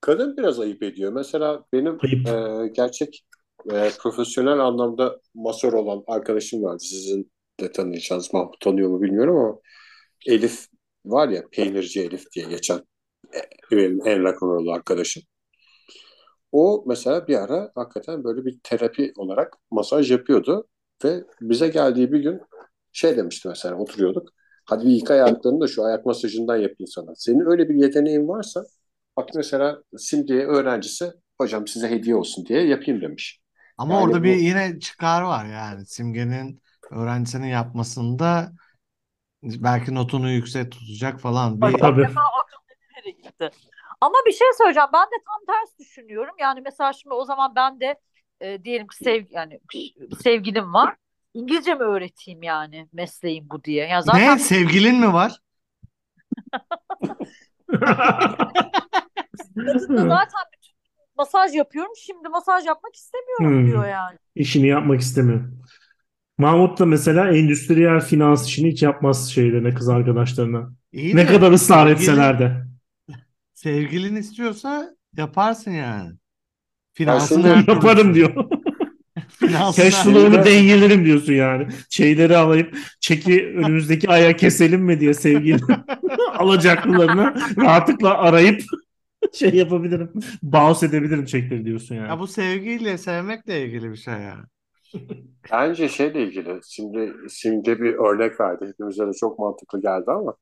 Kadın 0.00 0.36
biraz 0.36 0.60
ayıp 0.60 0.82
ediyor. 0.82 1.12
Mesela 1.12 1.64
benim 1.72 1.98
e, 2.28 2.68
gerçek 2.68 3.24
e, 3.70 3.90
profesyonel 4.00 4.58
anlamda 4.58 5.20
masör 5.34 5.72
olan 5.72 6.04
arkadaşım 6.06 6.62
vardı. 6.62 6.82
Sizin 6.82 7.32
de 7.60 7.72
tanıyacağınız 7.72 8.34
Mahmut 8.34 8.60
tanıyor 8.60 8.90
mu 8.90 9.02
bilmiyorum 9.02 9.36
ama 9.36 9.58
Elif 10.26 10.66
var 11.04 11.28
ya 11.28 11.42
peynirci 11.52 12.00
Elif 12.02 12.32
diye 12.36 12.46
geçen 12.46 12.78
e, 13.34 13.38
benim 13.70 14.06
en 14.06 14.22
rock'n'roll 14.22 14.68
arkadaşım. 14.68 15.22
O 16.52 16.84
mesela 16.86 17.26
bir 17.28 17.36
ara 17.36 17.72
hakikaten 17.74 18.24
böyle 18.24 18.44
bir 18.44 18.58
terapi 18.64 19.12
olarak 19.16 19.56
masaj 19.70 20.10
yapıyordu 20.10 20.68
ve 21.04 21.24
bize 21.40 21.68
geldiği 21.68 22.12
bir 22.12 22.20
gün 22.20 22.40
şey 22.92 23.16
demişti 23.16 23.48
mesela 23.48 23.76
oturuyorduk. 23.76 24.28
Hadi 24.64 24.86
bir 24.86 24.90
yıka 24.90 25.14
ayaklarını 25.14 25.60
da 25.60 25.66
şu 25.66 25.84
ayak 25.84 26.06
masajından 26.06 26.56
yapayım 26.56 26.86
sana. 26.86 27.14
Senin 27.16 27.50
öyle 27.50 27.68
bir 27.68 27.74
yeteneğin 27.74 28.28
varsa 28.28 28.64
bak 29.16 29.28
mesela 29.34 29.82
Simge'ye 29.96 30.46
öğrencisi 30.46 31.12
hocam 31.38 31.66
size 31.66 31.90
hediye 31.90 32.16
olsun 32.16 32.46
diye 32.46 32.66
yapayım 32.66 33.00
demiş. 33.02 33.41
Ama 33.78 33.94
yani 33.94 34.04
orada 34.04 34.20
bu... 34.20 34.24
bir 34.24 34.36
yine 34.36 34.80
çıkar 34.80 35.22
var 35.22 35.44
yani 35.44 35.86
Simge'nin 35.86 36.62
öğrencisinin 36.90 37.46
yapmasında 37.46 38.52
belki 39.42 39.94
notunu 39.94 40.30
yüksek 40.30 40.72
tutacak 40.72 41.20
falan. 41.20 41.60
Bir... 41.60 41.78
Tabii. 41.78 42.08
gitti. 43.22 43.50
Ama 44.00 44.14
bir 44.26 44.32
şey 44.32 44.48
söyleyeceğim. 44.58 44.88
Ben 44.92 45.06
de 45.06 45.14
tam 45.26 45.46
ters 45.46 45.78
düşünüyorum. 45.78 46.34
Yani 46.40 46.60
mesela 46.64 46.92
şimdi 46.92 47.14
o 47.14 47.24
zaman 47.24 47.52
ben 47.56 47.80
de 47.80 48.00
e, 48.40 48.64
diyelim 48.64 48.86
ki 48.86 48.96
sev 48.96 49.24
yani 49.30 49.60
sevgilim 50.22 50.74
var. 50.74 50.96
İngilizce 51.34 51.74
mi 51.74 51.82
öğreteyim 51.82 52.42
yani 52.42 52.88
mesleğim 52.92 53.50
bu 53.50 53.64
diye. 53.64 53.86
Yani 53.86 54.02
zaten... 54.02 54.34
Ne? 54.34 54.38
Sevgilin 54.38 55.00
mi 55.00 55.12
var? 55.12 55.38
zaten 59.88 60.42
masaj 61.22 61.54
yapıyorum. 61.54 61.92
Şimdi 61.96 62.28
masaj 62.28 62.66
yapmak 62.66 62.94
istemiyorum 62.96 63.58
hmm. 63.58 63.66
diyor 63.66 63.88
yani. 63.88 64.18
İşini 64.34 64.66
yapmak 64.66 65.00
istemiyor. 65.00 65.40
Mahmut 66.38 66.78
da 66.78 66.86
mesela 66.86 67.28
endüstriyel 67.28 68.00
finans 68.00 68.46
işini 68.46 68.68
hiç 68.68 68.82
yapmaz 68.82 69.30
şeylerine 69.30 69.74
kız 69.74 69.88
arkadaşlarına. 69.88 70.72
İyi 70.92 71.16
ne 71.16 71.28
de, 71.28 71.32
kadar 71.32 71.52
ısrar 71.52 71.86
sevgilin, 71.86 71.96
etseler 71.96 72.38
de. 72.38 72.64
Sevgilin 73.54 74.16
istiyorsa 74.16 74.96
yaparsın 75.16 75.70
yani. 75.70 76.10
Finansını 76.94 77.64
yaparım 77.68 78.14
diyor. 78.14 78.34
Cash 79.76 79.94
flow'unu 79.94 80.44
dengelerim 80.44 81.04
diyorsun 81.04 81.32
yani. 81.32 81.68
Şeyleri 81.90 82.36
alayım, 82.36 82.68
çeki 83.00 83.46
önümüzdeki 83.46 84.08
aya 84.10 84.36
keselim 84.36 84.80
mi 84.80 85.00
diye 85.00 85.14
sevgili 85.14 85.60
alacaklılarını 86.38 87.34
rahatlıkla 87.56 88.18
arayıp 88.18 88.62
şey 89.32 89.54
yapabilirim. 89.54 90.12
Bounce 90.42 90.86
edebilirim 90.86 91.24
çekleri 91.24 91.64
diyorsun 91.64 91.94
yani. 91.94 92.08
Ya 92.08 92.18
bu 92.18 92.26
sevgiyle 92.26 92.98
sevmekle 92.98 93.64
ilgili 93.64 93.90
bir 93.90 93.96
şey 93.96 94.14
yani. 94.14 94.44
Bence 95.52 95.88
şeyle 95.88 96.22
ilgili. 96.22 96.60
Şimdi 96.68 97.12
Simge 97.28 97.80
bir 97.80 97.94
örnek 97.94 98.40
verdi. 98.40 98.66
Hepimize 98.68 99.06
de 99.06 99.12
çok 99.12 99.38
mantıklı 99.38 99.80
geldi 99.82 100.10
ama 100.10 100.34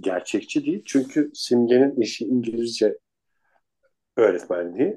gerçekçi 0.00 0.66
değil. 0.66 0.82
Çünkü 0.86 1.30
Simge'nin 1.34 2.00
işi 2.00 2.24
İngilizce 2.24 2.98
öğretmenliği. 4.16 4.96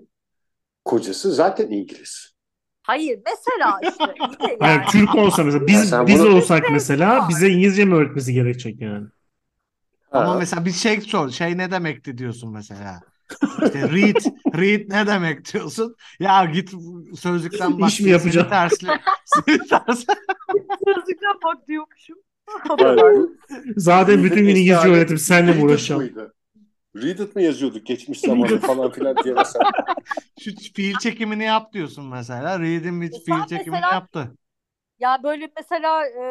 Kocası 0.86 1.34
zaten 1.34 1.70
İngiliz. 1.70 2.36
Hayır 2.84 3.20
mesela 3.26 3.80
işte. 3.84 4.04
yani. 4.40 4.58
Hayır, 4.60 4.82
Türk 4.92 5.16
olsa 5.16 5.44
mesela 5.44 5.68
biz 5.68 5.94
biz 6.08 6.20
bunu... 6.20 6.36
olsak 6.36 6.72
mesela 6.72 7.30
bize 7.30 7.50
İngilizce 7.50 7.86
mi 7.86 7.96
öğretmesi 7.96 8.34
gerekecek 8.34 8.82
yani? 8.82 9.08
Ama 10.12 10.38
mesela 10.38 10.66
bir 10.66 10.72
şey 10.72 11.02
sor. 11.02 11.30
Şey 11.30 11.58
ne 11.58 11.72
demekti 11.72 12.18
diyorsun 12.18 12.54
mesela. 12.54 13.02
İşte 13.64 13.82
read, 13.82 14.26
read 14.58 14.90
ne 14.90 15.08
demek 15.08 15.54
diyorsun. 15.54 15.96
Ya 16.20 16.46
git 16.46 16.72
sözlükten 17.20 17.80
bak. 17.80 17.90
İş 17.90 18.00
mi 18.00 18.10
yapacağım? 18.10 18.48
Seni 19.26 19.58
tersli. 19.68 20.14
Sözlükten 20.88 21.36
bak 21.46 21.68
diyormuşum. 21.68 22.18
Zaten 23.78 24.24
bütün 24.24 24.46
gün 24.48 24.56
İngilizce 24.56 24.88
öğretim 24.88 25.18
senle 25.18 25.54
mi 25.54 25.64
uğraşacağım? 25.64 26.32
Read 26.96 27.20
it 27.20 27.36
mi 27.36 27.44
yazıyorduk 27.44 27.86
geçmiş 27.86 28.20
zamanı 28.20 28.60
falan 28.60 28.92
filan 28.92 29.16
diye 29.24 29.34
mesela. 29.34 29.72
Şu 30.40 30.52
fiil 30.76 30.98
çekimini 30.98 31.44
yap 31.44 31.74
diyorsun 31.74 32.06
mesela. 32.06 32.60
Read'in 32.60 33.02
bir 33.02 33.08
E 33.08 33.10
fiil 33.10 33.42
çekimini 33.50 33.72
mesela- 33.72 33.94
yaptı. 33.94 34.32
Ya 35.00 35.20
böyle 35.24 35.52
mesela 35.58 36.08
e, 36.08 36.24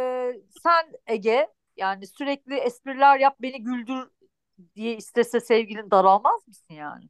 sen 0.63 0.93
Ege 1.07 1.47
yani 1.77 2.07
sürekli 2.07 2.55
espriler 2.55 3.19
yap 3.19 3.37
beni 3.43 3.63
güldür 3.65 4.09
diye 4.75 4.97
istese 4.97 5.41
sevgilin 5.41 5.91
daralmaz 5.91 6.49
mısın 6.49 6.75
yani? 6.75 7.05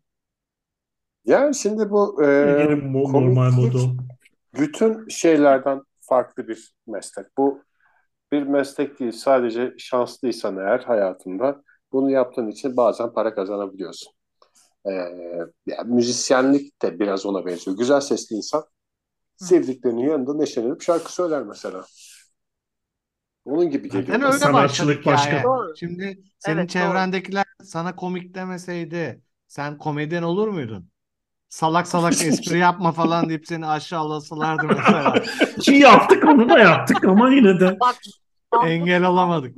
Yani 1.25 1.55
şimdi 1.55 1.91
bu 1.91 2.25
e, 2.25 2.27
normal 2.93 3.51
modu. 3.51 3.97
bütün 4.55 5.09
şeylerden 5.09 5.83
farklı 6.01 6.49
bir 6.49 6.75
meslek. 6.87 7.27
Bu 7.39 7.63
bir 8.33 8.43
meslek 8.43 9.01
değil. 9.01 9.13
Sadece 9.13 9.75
şanslıysan 9.79 10.57
eğer 10.57 10.79
hayatında 10.79 11.63
bunu 11.93 12.11
yaptığın 12.11 12.49
için 12.49 12.77
bazen 12.77 13.13
para 13.13 13.35
kazanabiliyorsun. 13.35 14.13
Ee, 14.87 14.91
yani 15.67 15.95
müzisyenlik 15.95 16.83
de 16.83 17.01
biraz 17.01 17.27
ona 17.27 17.47
benziyor. 17.47 17.77
Güzel 17.77 18.01
sesli 18.01 18.37
insan 18.37 18.65
sevdiklerinin 19.37 20.09
yanında 20.09 20.35
neşelenip 20.35 20.83
şarkı 20.83 21.13
söyler 21.13 21.43
mesela. 21.43 21.85
Onun 23.45 23.71
gibi 23.71 23.89
geliyor. 23.89 24.07
Zaten 24.07 24.23
öyle 24.23 24.39
Sanatçılık 24.39 25.07
başka. 25.07 25.43
Doğru. 25.43 25.77
Şimdi 25.77 26.19
senin 26.39 26.57
Evet, 26.59 26.69
doğru. 26.69 26.73
çevrendekiler 26.73 27.45
sana 27.65 27.97
komik 27.97 28.35
demeseydi 28.35 29.23
sen 29.47 29.79
komedyen 29.79 30.23
olur 30.23 30.49
muydun? 30.49 30.91
Salak 31.49 31.89
salak 31.89 32.13
espri 32.23 32.59
yapma 32.59 32.93
falan 32.93 33.29
deyip 33.29 33.47
seni 33.47 33.67
aşağılasalardı 33.67 34.67
mesela. 34.67 35.15
Ki 35.61 35.75
yaptık 35.75 36.25
onu 36.25 36.49
da 36.49 36.59
yaptık 36.59 37.05
ama 37.05 37.31
yine 37.31 37.61
de. 37.61 37.77
Bak 37.81 37.97
Engel 38.65 39.05
olamadık. 39.05 39.57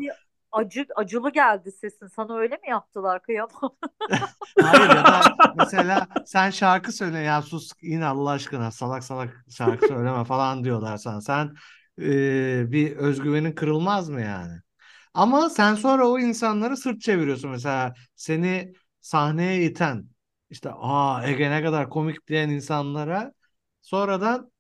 acı 0.53 0.87
acılı 0.97 1.33
geldi 1.33 1.73
sesin. 1.73 2.07
Sana 2.07 2.37
öyle 2.39 2.55
mi 2.55 2.69
yaptılar 2.71 3.23
kıyamam? 3.23 3.77
Hayır 4.63 4.89
ya 4.89 5.05
da 5.05 5.21
mesela 5.57 6.07
sen 6.27 6.51
şarkı 6.51 6.93
söyle 6.93 7.19
ya 7.19 7.43
sus 7.43 7.71
in 7.83 8.01
Allah 8.01 8.31
aşkına 8.31 8.71
salak 8.71 9.05
salak 9.05 9.45
şarkı 9.51 9.87
söyleme 9.89 10.25
falan 10.25 10.65
diyorlar 10.65 10.97
sana. 10.97 11.21
Sen 11.21 11.55
e, 11.99 12.73
bir 12.73 12.97
özgüvenin 12.97 13.53
kırılmaz 13.53 14.09
mı 14.09 14.21
yani? 14.21 14.61
Ama 15.15 15.51
sen 15.51 15.75
sonra 15.75 16.09
o 16.09 16.19
insanları 16.19 16.77
sırt 16.77 17.01
çeviriyorsun 17.01 17.51
mesela 17.51 17.95
seni 18.17 18.75
sahneye 19.01 19.65
iten 19.67 20.07
işte 20.51 20.71
aa 20.75 21.27
Ege 21.29 21.51
ne 21.51 21.63
kadar 21.63 21.91
komik 21.91 22.29
diyen 22.29 22.49
insanlara 22.51 23.33
sonradan 23.83 24.53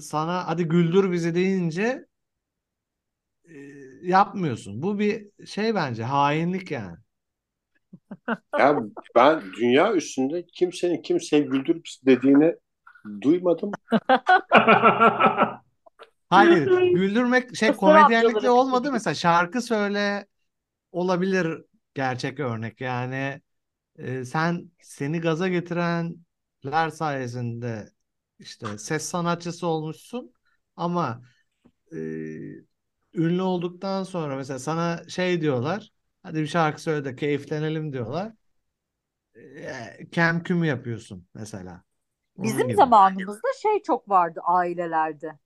sana 0.00 0.48
hadi 0.48 0.64
güldür 0.64 1.12
bizi 1.12 1.34
deyince 1.34 2.06
e, 3.44 3.54
yapmıyorsun. 4.02 4.82
Bu 4.82 4.98
bir 4.98 5.46
şey 5.46 5.74
bence 5.74 6.04
hainlik 6.04 6.70
yani. 6.70 6.96
Ya 8.58 8.80
ben 9.16 9.42
dünya 9.60 9.94
üstünde 9.94 10.46
kimsenin 10.46 11.02
kimseye 11.02 11.42
güldürüp 11.42 11.86
dediğini 12.06 12.54
duymadım. 13.22 13.72
Hayır, 16.28 16.70
güldürmek 16.92 17.56
şey 17.56 17.76
komedyenlikle 17.76 18.50
olmadı 18.50 18.92
mesela 18.92 19.14
şarkı 19.14 19.62
söyle 19.62 20.26
olabilir 20.92 21.64
gerçek 21.94 22.40
örnek 22.40 22.80
yani 22.80 23.42
e, 23.96 24.24
sen 24.24 24.70
seni 24.82 25.20
gaza 25.20 25.48
getirenler 25.48 26.90
sayesinde 26.92 27.90
işte 28.38 28.78
ses 28.78 29.04
sanatçısı 29.04 29.66
olmuşsun 29.66 30.32
ama 30.76 31.22
e, 31.92 31.96
ünlü 33.14 33.42
olduktan 33.42 34.02
sonra 34.02 34.36
mesela 34.36 34.58
sana 34.58 35.08
şey 35.08 35.40
diyorlar 35.40 35.92
hadi 36.22 36.40
bir 36.40 36.46
şarkı 36.46 36.82
söyle 36.82 37.04
de 37.04 37.16
keyiflenelim 37.16 37.92
diyorlar 37.92 38.32
e, 39.34 40.06
kem 40.12 40.42
küm 40.42 40.64
yapıyorsun 40.64 41.28
mesela. 41.34 41.82
Onun 42.36 42.52
Bizim 42.52 42.66
gibi. 42.66 42.76
zamanımızda 42.76 43.48
şey 43.62 43.82
çok 43.82 44.08
vardı 44.08 44.40
ailelerde. 44.44 45.38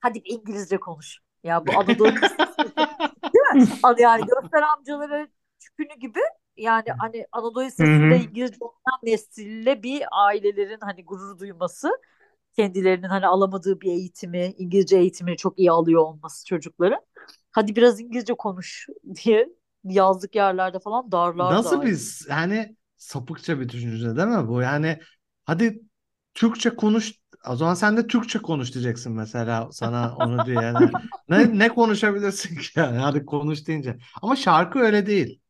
Hadi 0.00 0.24
bir 0.24 0.30
İngilizce 0.30 0.80
konuş. 0.80 1.18
Ya 1.44 1.66
bu 1.66 1.72
Anadolu 1.72 2.04
değil 2.08 2.20
mi? 3.54 3.66
Yani 3.98 4.22
Göster 4.26 4.62
amcaları 4.62 5.28
çükünü 5.58 5.94
gibi 6.00 6.20
yani 6.56 6.84
hani 6.98 7.26
Anadolu 7.32 7.64
Lisesi'nde. 7.64 8.16
İngilizce 8.20 8.56
okuyan 8.60 8.98
nesille 9.02 9.82
bir 9.82 10.02
ailelerin 10.12 10.78
hani 10.80 11.04
gurur 11.04 11.38
duyması 11.38 11.90
kendilerinin 12.56 13.08
hani 13.08 13.26
alamadığı 13.26 13.80
bir 13.80 13.90
eğitimi, 13.92 14.54
İngilizce 14.58 14.96
eğitimini 14.96 15.36
çok 15.36 15.58
iyi 15.58 15.70
alıyor 15.70 16.02
olması 16.02 16.46
çocukların. 16.46 17.00
Hadi 17.52 17.76
biraz 17.76 18.00
İngilizce 18.00 18.34
konuş 18.34 18.86
diye 19.24 19.48
yazlık 19.84 20.34
yerlerde 20.34 20.78
falan 20.78 21.12
darlardı. 21.12 21.54
Nasıl 21.54 21.82
biz 21.82 22.26
yani 22.30 22.76
sapıkça 22.96 23.60
bir 23.60 23.68
düşünce 23.68 24.16
değil 24.16 24.28
mi 24.28 24.48
bu? 24.48 24.60
Yani 24.62 24.98
hadi 25.44 25.82
Türkçe 26.34 26.70
konuş 26.70 27.12
o 27.48 27.56
zaman 27.56 27.74
sen 27.74 27.96
de 27.96 28.06
Türkçe 28.06 28.38
konuş 28.38 28.74
diyeceksin 28.74 29.12
mesela 29.12 29.68
sana 29.72 30.16
onu 30.16 30.44
diye. 30.46 30.60
Yani 30.60 30.90
ne, 31.28 31.58
ne 31.58 31.68
konuşabilirsin 31.68 32.56
ki 32.56 32.68
yani 32.76 32.98
hadi 32.98 33.26
konuş 33.26 33.66
deyince. 33.66 33.98
Ama 34.22 34.36
şarkı 34.36 34.78
öyle 34.78 35.06
değil. 35.06 35.40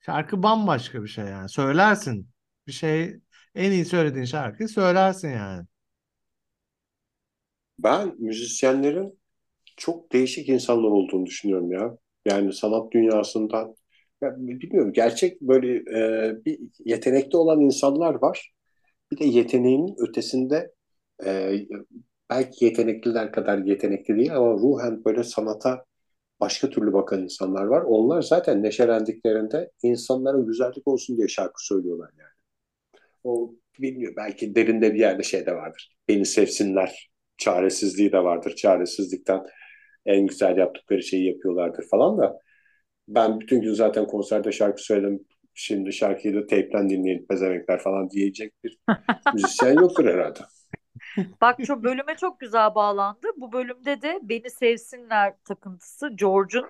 Şarkı 0.00 0.42
bambaşka 0.42 1.02
bir 1.02 1.08
şey 1.08 1.24
yani. 1.24 1.48
Söylersin 1.48 2.30
bir 2.66 2.72
şey 2.72 3.20
en 3.54 3.72
iyi 3.72 3.84
söylediğin 3.84 4.24
şarkıyı 4.24 4.68
söylersin 4.68 5.30
yani. 5.30 5.66
Ben 7.78 8.14
müzisyenlerin 8.18 9.18
çok 9.76 10.12
değişik 10.12 10.48
insanlar 10.48 10.88
olduğunu 10.90 11.26
düşünüyorum 11.26 11.72
ya. 11.72 11.98
Yani 12.26 12.52
sanat 12.52 12.92
dünyasından 12.92 13.76
ya 14.22 14.36
bilmiyorum 14.38 14.92
gerçek 14.92 15.40
böyle 15.42 15.76
e, 16.30 16.44
bir 16.46 16.60
yetenekli 16.84 17.36
olan 17.38 17.60
insanlar 17.60 18.14
var. 18.22 18.52
Bir 19.12 19.18
de 19.18 19.24
yeteneğinin 19.24 19.94
ötesinde 19.98 20.72
e, 21.26 21.52
belki 22.30 22.64
yetenekliler 22.64 23.32
kadar 23.32 23.58
yetenekli 23.58 24.16
değil 24.16 24.36
ama 24.36 24.52
ruhen 24.52 25.04
böyle 25.04 25.24
sanata 25.24 25.84
başka 26.40 26.70
türlü 26.70 26.92
bakan 26.92 27.22
insanlar 27.22 27.64
var. 27.64 27.82
Onlar 27.82 28.22
zaten 28.22 28.62
neşelendiklerinde 28.62 29.70
insanlara 29.82 30.38
güzellik 30.38 30.88
olsun 30.88 31.16
diye 31.16 31.28
şarkı 31.28 31.66
söylüyorlar 31.66 32.10
yani. 32.18 32.32
O 33.24 33.54
bilmiyorum 33.78 34.14
belki 34.18 34.54
derinde 34.54 34.94
bir 34.94 35.00
yerde 35.00 35.22
şey 35.22 35.46
de 35.46 35.54
vardır. 35.54 35.96
Beni 36.08 36.26
sevsinler 36.26 37.10
çaresizliği 37.38 38.12
de 38.12 38.18
vardır. 38.18 38.54
Çaresizlikten 38.56 39.42
en 40.06 40.26
güzel 40.26 40.56
yaptıkları 40.56 41.02
şeyi 41.02 41.28
yapıyorlardır 41.28 41.84
falan 41.90 42.18
da. 42.18 42.38
Ben 43.08 43.40
bütün 43.40 43.60
gün 43.60 43.74
zaten 43.74 44.06
konserde 44.06 44.52
şarkı 44.52 44.82
söyledim. 44.82 45.24
Şimdi 45.54 45.92
şarkıyı 45.92 46.34
da 46.34 46.46
teypten 46.46 46.90
dinleyin 46.90 47.26
pezemekler 47.26 47.80
falan 47.80 48.10
diyecek 48.10 48.52
bir 48.64 48.78
müzisyen 49.32 49.74
yoktur 49.74 50.04
herhalde. 50.06 50.40
Bak 51.40 51.58
şu 51.66 51.82
bölüme 51.82 52.16
çok 52.16 52.40
güzel 52.40 52.74
bağlandı. 52.74 53.26
Bu 53.36 53.52
bölümde 53.52 54.02
de 54.02 54.18
beni 54.22 54.50
sevsinler 54.50 55.34
takıntısı 55.44 56.08
George'un 56.16 56.66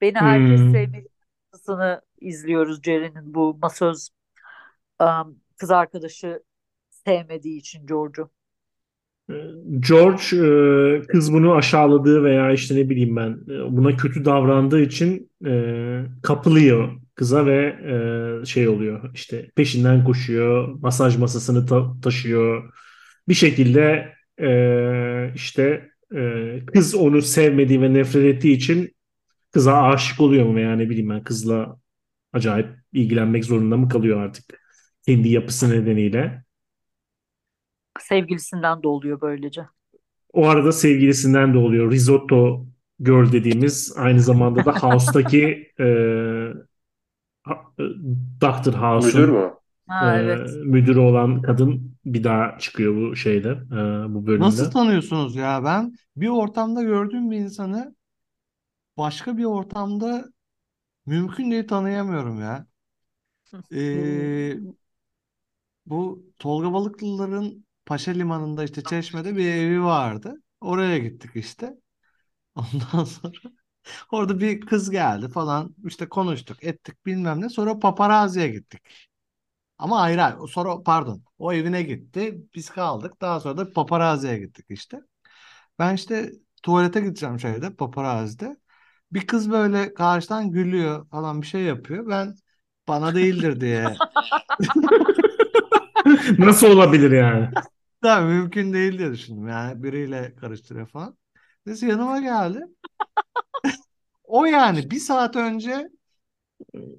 beni 0.00 0.18
herkes 0.18 0.60
Hmm. 0.60 0.72
sevmeli 0.72 1.08
takıntısını 1.08 2.02
izliyoruz 2.20 2.82
Ceren'in 2.82 3.34
bu 3.34 3.58
masöz 3.62 4.10
um, 5.00 5.40
kız 5.58 5.70
arkadaşı 5.70 6.42
sevmediği 6.90 7.58
için 7.58 7.86
George'u. 7.86 8.30
George 9.80 10.36
e, 10.36 11.06
kız 11.06 11.32
bunu 11.32 11.54
aşağıladığı 11.54 12.24
veya 12.24 12.52
işte 12.52 12.76
ne 12.76 12.90
bileyim 12.90 13.16
ben 13.16 13.30
e, 13.48 13.76
buna 13.76 13.96
kötü 13.96 14.24
davrandığı 14.24 14.80
için 14.80 15.30
e, 15.46 15.52
kapılıyor 16.22 17.00
kıza 17.18 17.46
ve 17.46 17.76
e, 18.42 18.46
şey 18.46 18.68
oluyor 18.68 19.10
işte 19.14 19.50
peşinden 19.56 20.04
koşuyor 20.04 20.68
masaj 20.80 21.16
masasını 21.16 21.66
ta- 21.66 22.00
taşıyor 22.02 22.72
bir 23.28 23.34
şekilde 23.34 24.14
e, 24.40 25.32
işte 25.34 25.90
e, 26.16 26.60
kız 26.66 26.94
onu 26.94 27.22
sevmediği 27.22 27.82
ve 27.82 27.94
nefret 27.94 28.24
ettiği 28.24 28.52
için 28.52 28.96
kıza 29.52 29.82
aşık 29.82 30.20
oluyor 30.20 30.46
mu 30.46 30.56
veya 30.56 30.76
ne 30.76 30.90
bileyim 30.90 31.10
ben 31.10 31.24
kızla 31.24 31.76
acayip 32.32 32.68
ilgilenmek 32.92 33.44
zorunda 33.44 33.76
mı 33.76 33.88
kalıyor 33.88 34.20
artık 34.20 34.60
kendi 35.06 35.28
yapısı 35.28 35.70
nedeniyle. 35.70 36.44
Sevgilisinden 38.00 38.82
de 38.82 38.88
oluyor 38.88 39.20
böylece. 39.20 39.62
O 40.32 40.46
arada 40.46 40.72
sevgilisinden 40.72 41.54
de 41.54 41.58
oluyor. 41.58 41.92
Risotto 41.92 42.66
Girl 43.00 43.32
dediğimiz 43.32 43.94
aynı 43.96 44.20
zamanda 44.20 44.64
da 44.64 44.72
House'taki 44.82 45.72
e, 45.80 45.86
e, 47.78 47.82
Dr. 48.40 48.66
Müdür 48.66 48.78
House'un 48.78 49.30
mü? 49.30 49.54
Ha 49.86 50.16
e, 50.16 50.22
evet. 50.22 50.50
müdürü 50.64 50.98
olan 50.98 51.42
kadın 51.42 51.96
bir 52.04 52.24
daha 52.24 52.58
çıkıyor 52.58 52.96
bu 52.96 53.16
şeyde, 53.16 53.48
e, 53.48 54.14
bu 54.14 54.26
bölümde. 54.26 54.44
Nasıl 54.44 54.70
tanıyorsunuz 54.70 55.36
ya? 55.36 55.64
Ben 55.64 55.94
bir 56.16 56.28
ortamda 56.28 56.82
gördüğüm 56.82 57.30
bir 57.30 57.36
insanı 57.36 57.94
başka 58.96 59.36
bir 59.36 59.44
ortamda 59.44 60.24
Mümkün 61.08 61.50
değil 61.50 61.68
tanıyamıyorum 61.68 62.40
ya. 62.40 62.66
Ee, 63.72 64.56
bu 65.86 66.26
Tolga 66.38 66.72
Balıklıların 66.72 67.66
Paşa 67.86 68.12
Limanı'nda 68.12 68.64
işte 68.64 68.82
Çeşme'de 68.82 69.36
bir 69.36 69.48
evi 69.48 69.82
vardı. 69.82 70.42
Oraya 70.60 70.98
gittik 70.98 71.30
işte. 71.34 71.74
Ondan 72.54 73.04
sonra 73.04 73.38
orada 74.12 74.40
bir 74.40 74.60
kız 74.60 74.90
geldi 74.90 75.28
falan 75.28 75.74
işte 75.84 76.08
konuştuk 76.08 76.64
ettik 76.64 77.06
bilmem 77.06 77.40
ne. 77.40 77.48
Sonra 77.48 77.78
paparazziye 77.78 78.48
gittik. 78.48 78.82
Ama 79.78 80.00
ayrı 80.00 80.22
ayrı. 80.22 80.48
Sonra 80.48 80.82
pardon 80.82 81.22
o 81.38 81.52
evine 81.52 81.82
gitti. 81.82 82.38
Biz 82.54 82.70
kaldık. 82.70 83.20
Daha 83.20 83.40
sonra 83.40 83.56
da 83.56 83.72
paparazziye 83.72 84.38
gittik 84.38 84.66
işte. 84.68 85.00
Ben 85.78 85.94
işte 85.94 86.32
tuvalete 86.62 87.00
gideceğim 87.00 87.40
şeyde 87.40 87.74
paparazzide. 87.76 88.56
Bir 89.12 89.26
kız 89.26 89.50
böyle 89.50 89.94
karşıdan 89.94 90.50
gülüyor 90.52 91.08
falan 91.10 91.42
bir 91.42 91.46
şey 91.46 91.62
yapıyor. 91.62 92.08
Ben 92.08 92.34
bana 92.88 93.14
değildir 93.14 93.60
diye. 93.60 93.96
Nasıl 96.38 96.66
olabilir 96.66 97.10
yani? 97.10 97.48
Tabii 98.02 98.26
mümkün 98.26 98.72
değil 98.72 98.98
diye 98.98 99.12
düşündüm. 99.12 99.48
Yani 99.48 99.82
biriyle 99.82 100.34
karıştırıyor 100.36 100.86
falan. 100.86 101.18
Neyse 101.66 101.86
yanıma 101.86 102.20
geldi. 102.20 102.60
O 104.28 104.44
yani 104.46 104.90
bir 104.90 105.00
saat 105.00 105.36
önce 105.36 105.88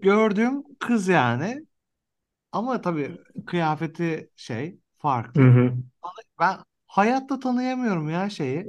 gördüğüm 0.02 0.64
kız 0.80 1.08
yani. 1.08 1.66
Ama 2.54 2.82
tabii 2.82 3.18
kıyafeti 3.48 4.32
şey 4.36 4.78
farklı. 4.98 5.42
Hı 5.42 5.48
hı. 5.48 5.74
Ben 6.40 6.58
hayatta 6.88 7.40
tanıyamıyorum 7.40 8.10
ya 8.10 8.30
şeyi. 8.30 8.66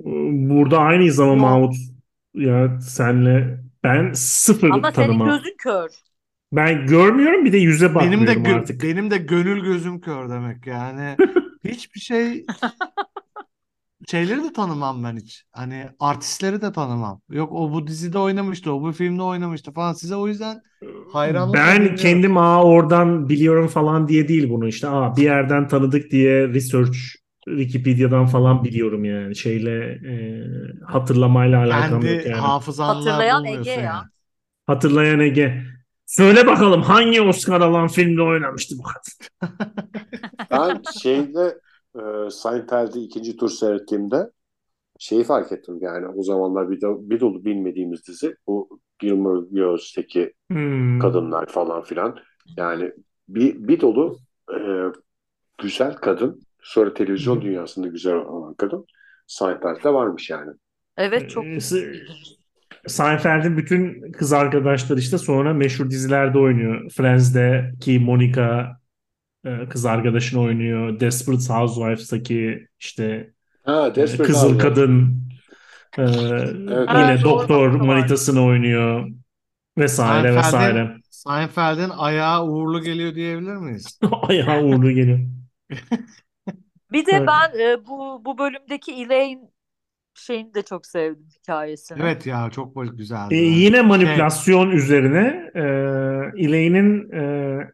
Burada 0.50 0.78
aynıyız 0.78 1.20
ama 1.20 1.34
Yok. 1.34 1.40
Mahmut. 1.42 1.74
Ya 2.34 2.80
senle 2.80 3.60
ben 3.84 4.12
sıfır 4.12 4.68
Ama 4.70 4.92
senin 4.92 4.92
tanıma. 4.96 5.24
gözün 5.24 5.56
kör. 5.58 5.90
Ben 6.52 6.86
görmüyorum 6.86 7.44
bir 7.44 7.52
de 7.52 7.58
yüze 7.58 7.94
Benim 7.98 8.26
de 8.26 8.32
bakmıyorum 8.32 8.44
gö- 8.44 8.54
artık. 8.60 8.82
benim 8.82 9.10
de 9.10 9.18
gönül 9.18 9.64
gözüm 9.64 10.00
kör 10.00 10.30
demek 10.30 10.66
yani. 10.66 11.16
Hiçbir 11.64 12.00
şey 12.00 12.46
şeyleri 14.08 14.44
de 14.44 14.52
tanımam 14.52 15.04
ben 15.04 15.16
hiç. 15.16 15.44
Hani 15.52 15.86
artistleri 16.00 16.62
de 16.62 16.72
tanımam. 16.72 17.20
Yok 17.30 17.52
o 17.52 17.72
bu 17.72 17.86
dizide 17.86 18.18
oynamıştı, 18.18 18.72
o 18.72 18.82
bu 18.82 18.92
filmde 18.92 19.22
oynamıştı 19.22 19.72
falan. 19.72 19.92
Size 19.92 20.16
o 20.16 20.28
yüzden 20.28 20.62
hayranlıkla 21.12 21.58
Ben 21.58 21.76
dinliyorum. 21.76 21.96
kendim 21.96 22.36
aa 22.36 22.64
oradan 22.64 23.28
biliyorum 23.28 23.66
falan 23.68 24.08
diye 24.08 24.28
değil 24.28 24.50
bunu 24.50 24.68
işte. 24.68 24.88
Aa 24.88 25.16
bir 25.16 25.22
yerden 25.22 25.68
tanıdık 25.68 26.10
diye 26.10 26.48
research 26.48 26.96
Wikipedia'dan 27.48 28.26
falan 28.26 28.64
biliyorum 28.64 29.04
yani. 29.04 29.36
Şeyle 29.36 29.70
e, 29.84 30.14
hatırlamayla 30.86 31.58
alakam 31.58 32.02
yok 32.02 32.26
yani. 32.26 32.34
hafızanla 32.36 32.94
Hatırlayan 32.96 33.44
Ege 33.44 33.70
ya. 33.70 33.80
yani. 33.80 34.04
Hatırlayan 34.66 35.20
Ege. 35.20 35.62
Söyle 36.06 36.46
bakalım 36.46 36.82
hangi 36.82 37.22
Oscar 37.22 37.60
alan 37.60 37.88
filmde 37.88 38.22
oynamıştı 38.22 38.74
bu 38.78 38.82
kadın? 38.82 39.30
Ben 40.50 40.82
şeyde 41.02 41.58
e, 42.26 42.30
Seinfeld'i 42.30 43.00
ikinci 43.00 43.36
tur 43.36 43.48
seyrettiğimde 43.50 44.30
şeyi 44.98 45.24
fark 45.24 45.52
ettim 45.52 45.78
yani 45.82 46.08
o 46.08 46.22
zamanlar 46.22 46.70
bir, 46.70 46.80
de, 46.80 46.86
bir 47.10 47.20
dolu 47.20 47.44
bilmediğimiz 47.44 48.06
dizi 48.08 48.36
bu 48.46 48.80
Gilmore 49.00 49.46
Girls'teki 49.52 50.34
Hmm. 50.50 50.98
kadınlar 50.98 51.46
falan 51.46 51.82
filan 51.82 52.18
yani 52.58 52.92
bir, 53.28 53.68
bir 53.68 53.80
dolu 53.80 54.22
e, 54.54 54.58
güzel 55.58 55.94
kadın 55.96 56.46
sonra 56.62 56.94
televizyon 56.94 57.40
Hı. 57.40 57.42
dünyasında 57.42 57.88
güzel 57.88 58.14
olan 58.16 58.54
kadın 58.54 58.86
Seinfeld'de 59.26 59.94
varmış 59.94 60.30
yani. 60.30 60.52
Evet 60.96 61.28
çok 61.28 61.54
Ee, 61.54 61.60
S- 61.60 61.92
Seinfeld'in 62.86 63.56
bütün 63.58 64.12
kız 64.12 64.32
arkadaşları 64.32 64.98
işte 65.00 65.18
sonra 65.18 65.54
meşhur 65.54 65.90
dizilerde 65.90 66.38
oynuyor. 66.38 66.90
Friends'deki 66.90 67.98
Monica 67.98 68.79
kız 69.70 69.86
arkadaşını 69.86 70.40
oynuyor. 70.40 71.00
Desperate 71.00 71.52
Housewives'taki 71.54 72.68
işte 72.80 73.32
Ha 73.64 73.92
e, 73.94 73.94
Desperate 73.94 74.22
Kızıl 74.22 74.58
Housewives. 74.58 74.58
Kadın 74.58 75.22
e, 75.98 76.02
yine 76.98 77.12
Evet, 77.12 77.24
doktor 77.24 77.80
doğru. 77.80 77.84
manitasını 77.84 78.44
oynuyor 78.44 79.10
vesaire 79.78 80.32
Seinfeld'in 80.32 80.36
vesaire. 80.36 80.96
Seinfeld'in 81.10 81.90
ayağı 81.90 82.46
uğurlu 82.46 82.82
geliyor 82.82 83.14
diyebilir 83.14 83.56
miyiz? 83.56 83.98
Ayağı 84.22 84.62
uğurlu 84.64 84.90
geliyor. 84.92 85.20
Bir 86.92 87.06
de 87.06 87.12
Evet. 87.12 87.28
ben 87.28 87.58
e, 87.60 87.86
bu 87.86 88.24
bu 88.24 88.38
bölümdeki 88.38 88.92
Elaine 88.92 89.40
şeyini 90.14 90.54
de 90.54 90.62
çok 90.62 90.86
sevdim 90.86 91.28
hikayesini. 91.38 92.02
Evet 92.02 92.26
ya 92.26 92.50
çok 92.50 92.96
güzeldi. 92.98 93.34
E, 93.34 93.38
evet. 93.38 93.56
yine 93.58 93.76
Şey, 93.76 93.86
manipülasyon 93.86 94.70
üzerine 94.70 95.50
e, 95.54 95.60
Elaine'in 96.44 97.12
e, 97.12 97.72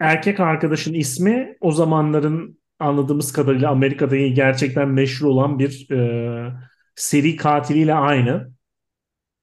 erkek 0.00 0.40
arkadaşın 0.40 0.94
ismi 0.94 1.56
o 1.60 1.72
zamanların 1.72 2.58
anladığımız 2.78 3.32
kadarıyla 3.32 3.70
Amerika'da 3.70 4.16
gerçekten 4.16 4.88
meşhur 4.88 5.26
olan 5.26 5.58
bir 5.58 5.90
e, 5.90 6.52
seri 6.94 7.36
katiliyle 7.36 7.94
aynı. 7.94 8.50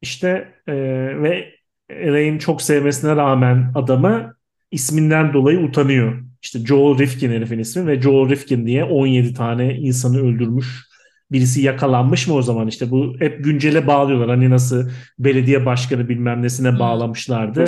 İşte 0.01 0.53
e, 0.67 0.73
ve 1.21 1.53
Elaine 1.89 2.39
çok 2.39 2.61
sevmesine 2.61 3.15
rağmen 3.15 3.71
adamı 3.75 4.35
isminden 4.71 5.33
dolayı 5.33 5.59
utanıyor. 5.59 6.23
İşte 6.41 6.59
Joel 6.59 6.99
Rifkin 6.99 7.31
herifin 7.31 7.59
ismi 7.59 7.87
ve 7.87 8.01
Joel 8.01 8.29
Rifkin 8.29 8.67
diye 8.67 8.83
17 8.83 9.33
tane 9.33 9.75
insanı 9.75 10.19
öldürmüş. 10.19 10.93
Birisi 11.31 11.61
yakalanmış 11.61 12.27
mı 12.27 12.33
o 12.33 12.41
zaman 12.41 12.67
işte 12.67 12.91
bu 12.91 13.15
hep 13.19 13.43
güncele 13.43 13.87
bağlıyorlar. 13.87 14.29
Hani 14.29 14.49
nasıl 14.49 14.89
belediye 15.19 15.65
başkanı 15.65 16.09
bilmem 16.09 16.41
nesine 16.41 16.79
bağlamışlardı. 16.79 17.65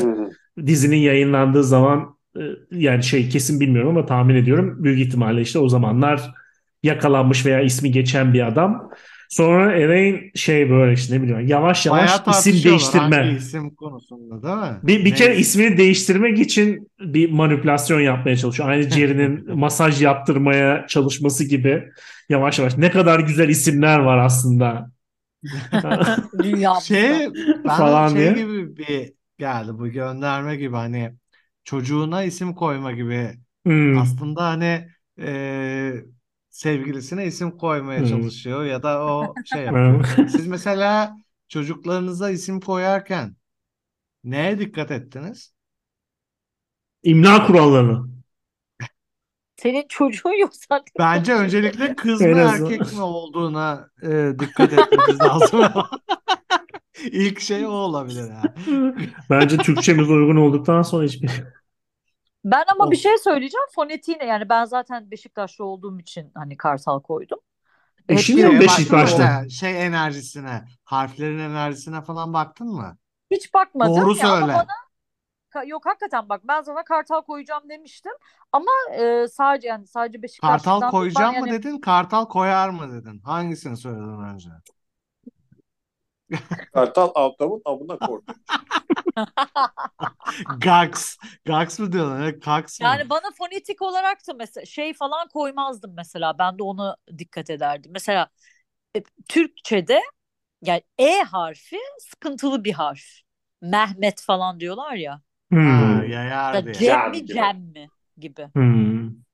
Dizinin 0.66 0.98
yayınlandığı 0.98 1.64
zaman 1.64 2.15
yani 2.72 3.04
şey 3.04 3.30
kesin 3.30 3.60
bilmiyorum 3.60 3.90
ama 3.90 4.06
tahmin 4.06 4.36
ediyorum 4.36 4.84
büyük 4.84 5.08
ihtimalle 5.08 5.42
işte 5.42 5.60
o 5.60 5.70
zamanlar 5.70 6.34
yakalanmış 6.84 7.46
veya 7.46 7.62
ismi 7.62 7.92
geçen 7.92 8.34
bir 8.34 8.48
adam. 8.48 8.90
Sonra 9.30 9.74
Elaine 9.76 10.32
şey 10.36 10.70
böyle 10.70 10.94
işte 10.94 11.16
ne 11.16 11.22
bileyim 11.22 11.48
yavaş 11.48 11.86
yavaş 11.86 12.00
bayağı 12.00 12.16
isim 12.16 12.26
tartışıyorlar 12.26 13.02
hangi 13.02 13.12
değiştirme. 13.12 13.38
isim 13.38 13.76
konusunda 13.76 14.44
değil 14.44 14.74
mi? 14.74 14.80
Bir, 14.84 15.06
bir 15.06 15.16
kere 15.16 15.38
ismini 15.38 15.78
değiştirmek 15.78 16.40
için 16.40 16.92
bir 17.00 17.32
manipülasyon 17.32 18.00
yapmaya 18.00 18.38
çalışıyor. 18.38 18.70
Aynı 18.70 18.90
Jerry'nin 18.90 19.56
masaj 19.58 20.02
yaptırmaya 20.02 20.86
çalışması 20.88 21.44
gibi 21.44 21.84
yavaş 22.30 22.60
yavaş. 22.60 22.78
Ne 22.78 22.92
kadar 22.92 23.20
güzel 23.20 23.50
isimler 23.50 24.00
var 24.00 24.18
aslında. 24.18 24.92
Şey 26.84 27.28
bana 27.66 27.78
falan 27.78 28.10
şey 28.10 28.18
diye. 28.18 28.34
gibi 28.34 28.78
bir 28.78 29.14
geldi 29.38 29.72
bu 29.74 29.88
gönderme 29.88 30.56
gibi 30.56 30.76
hani 30.76 31.12
çocuğuna 31.66 32.24
isim 32.24 32.56
koyma 32.56 32.94
gibi 32.94 33.40
Hmm, 33.66 33.98
aslında 33.98 34.44
hani 34.46 34.90
e, 35.20 35.94
sevgilisine 36.50 37.26
isim 37.28 37.58
koymaya 37.58 38.00
hmm. 38.02 38.08
çalışıyor 38.08 38.66
ya 38.66 38.84
da 38.84 39.06
o 39.06 39.36
şey 39.46 39.64
yapıyor. 39.66 40.06
Siz 40.30 40.48
mesela 40.48 41.18
çocuklarınıza 41.50 42.30
isim 42.30 42.60
koyarken 42.62 43.36
neye 44.24 44.60
dikkat 44.60 44.92
ettiniz? 44.92 45.54
İmla 47.04 47.48
kurallarını. 47.48 48.10
Senin 49.56 49.86
çocuğun 49.90 50.40
yok 50.40 50.52
zaten. 50.70 50.94
Bence 51.00 51.34
öncelikle 51.34 51.96
kız 51.96 52.22
En 52.26 52.32
mı 52.32 52.42
azından. 52.42 52.72
erkek 52.72 52.94
mi 52.94 53.02
olduğuna 53.02 53.90
e, 54.04 54.34
dikkat 54.40 54.74
etmemiz 54.74 55.20
lazım. 55.22 55.62
İlk 57.12 57.40
şey 57.40 57.66
o 57.66 57.70
olabilir 57.70 58.30
ha. 58.30 58.54
Bence 59.30 59.62
Türkçemiz 59.62 60.10
uygun 60.10 60.36
olduktan 60.36 60.82
sonra 60.82 61.06
hiçbir 61.06 61.30
Ben 62.46 62.64
ama 62.68 62.92
bir 62.92 62.96
şey 62.96 63.18
söyleyeceğim. 63.18 63.68
Fonetiğine 63.76 64.26
yani 64.26 64.50
ben 64.50 64.66
zaten 64.66 65.12
Beşiktaşlı 65.12 65.66
olduğum 65.66 66.00
için 66.00 66.32
hani 66.36 66.58
Kartal 66.58 67.02
koydum. 67.02 67.40
De 68.10 68.28
bir 68.28 68.36
mi 68.36 68.66
baktın 68.66 69.06
mı 69.08 69.12
Beşiktaşlı? 69.12 69.24
mesela 69.24 69.50
şey 69.50 69.86
enerjisine, 69.86 70.66
harflerin 70.84 71.40
enerjisine 71.40 72.02
falan 72.02 72.34
baktın 72.34 72.68
mı? 72.68 72.98
Hiç 73.32 73.54
bakmadım 73.54 74.06
Doğru 74.06 74.16
ya 74.16 74.30
ama 74.30 74.48
söyle. 74.48 74.54
bana 74.54 74.72
Ka- 75.52 75.68
yok 75.70 75.88
hakikaten 75.88 76.30
bak 76.30 76.42
ben 76.48 76.62
sana 76.62 76.84
Kartal 76.84 77.22
koyacağım 77.22 77.70
demiştim. 77.70 78.14
Ama 78.52 78.72
e, 78.94 79.28
sadece 79.30 79.68
yani 79.68 79.88
sadece 79.88 80.24
Kartal 80.38 80.82
Beşiktaşlı'dan 80.84 81.00
dolayı 81.02 81.12
koyacağım 81.12 81.40
mı 81.40 81.50
yani 81.50 81.52
dedin, 81.52 81.80
kartal 81.82 82.26
koyar 82.26 82.70
mı 82.70 82.92
dedin? 82.94 83.20
Hangisini 83.22 83.78
söyledin 83.78 84.24
önce? 84.24 84.50
Kartal 86.74 87.12
avtamın 87.16 87.62
avına 87.66 88.00
korktu. 88.00 88.34
Gax. 90.60 91.18
Gax 91.46 91.80
mı 91.80 91.92
diyorlar? 91.92 92.40
Kax 92.40 92.82
mı? 92.82 92.88
yani 92.88 93.10
bana 93.10 93.32
fonetik 93.38 93.82
olarak 93.82 94.28
da 94.28 94.34
mesela 94.34 94.66
şey 94.66 94.94
falan 94.94 95.28
koymazdım 95.28 95.94
mesela. 95.96 96.38
Ben 96.40 96.58
de 96.60 96.64
onu 96.64 96.96
dikkat 97.18 97.50
ederdim. 97.50 97.92
Mesela 97.94 98.30
e, 98.98 99.04
Türkçe'de 99.30 100.02
yani 100.64 100.84
E 101.00 101.22
harfi 101.24 101.78
sıkıntılı 102.00 102.64
bir 102.64 102.74
harf. 102.74 103.04
Mehmet 103.62 104.22
falan 104.22 104.60
diyorlar 104.60 104.94
ya. 104.96 105.22
Ha, 105.78 106.04
Hmm, 106.04 106.04
Ya 106.10 106.66
diye. 106.66 106.76
Cem 106.80 107.10
mi 107.10 107.26
gibi. 107.26 107.34
Cem 107.34 107.58
mi 107.58 107.92
gibi. 108.18 108.50
hmm. 108.56 109.26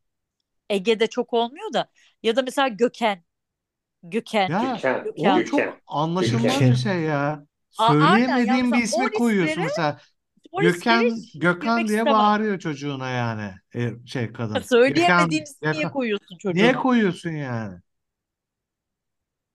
Ege'de 0.69 1.07
çok 1.07 1.33
olmuyor 1.33 1.73
da. 1.73 1.89
Ya 2.23 2.35
da 2.35 2.41
mesela 2.41 2.67
Göken. 2.67 3.23
Göken. 4.03 4.49
Ya 4.49 4.61
Gökhan. 4.75 5.03
Gökhan. 5.03 5.39
o 5.39 5.43
çok 5.43 5.59
anlaşılmaz 5.87 6.43
Gökhan. 6.43 6.71
bir 6.71 6.75
şey 6.75 6.99
ya. 6.99 7.45
Aynen 7.77 8.09
Söyleyemediğim 8.09 8.71
bir 8.71 8.83
ismi 8.83 9.11
koyuyorsun 9.11 9.63
mesela. 9.63 9.99
Gökhan 10.59 11.11
Gökhan 11.35 11.77
diye 11.77 11.97
istemem. 11.97 12.13
bağırıyor 12.13 12.59
çocuğuna 12.59 13.09
yani. 13.09 13.51
E, 13.75 14.07
şey 14.07 14.33
kadın. 14.33 14.59
Söyleyemediğiniz 14.59 15.59
Gökhan, 15.61 15.77
niye 15.77 15.91
koyuyorsun 15.91 16.37
çocuğuna? 16.37 16.61
Niye 16.61 16.73
koyuyorsun 16.73 17.29
yani? 17.29 17.77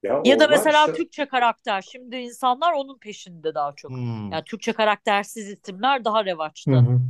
Ya, 0.02 0.22
ya 0.24 0.40
da 0.40 0.48
mesela 0.48 0.86
işte... 0.86 0.92
Türkçe 0.92 1.26
karakter. 1.26 1.82
Şimdi 1.82 2.16
insanlar 2.16 2.72
onun 2.72 2.98
peşinde 2.98 3.54
daha 3.54 3.72
çok. 3.76 3.90
Hmm. 3.90 4.32
Yani 4.32 4.44
Türkçe 4.44 4.72
karaktersiz 4.72 5.48
isimler 5.48 6.04
daha 6.04 6.24
revaçta. 6.24 6.72
Hı 6.72 7.00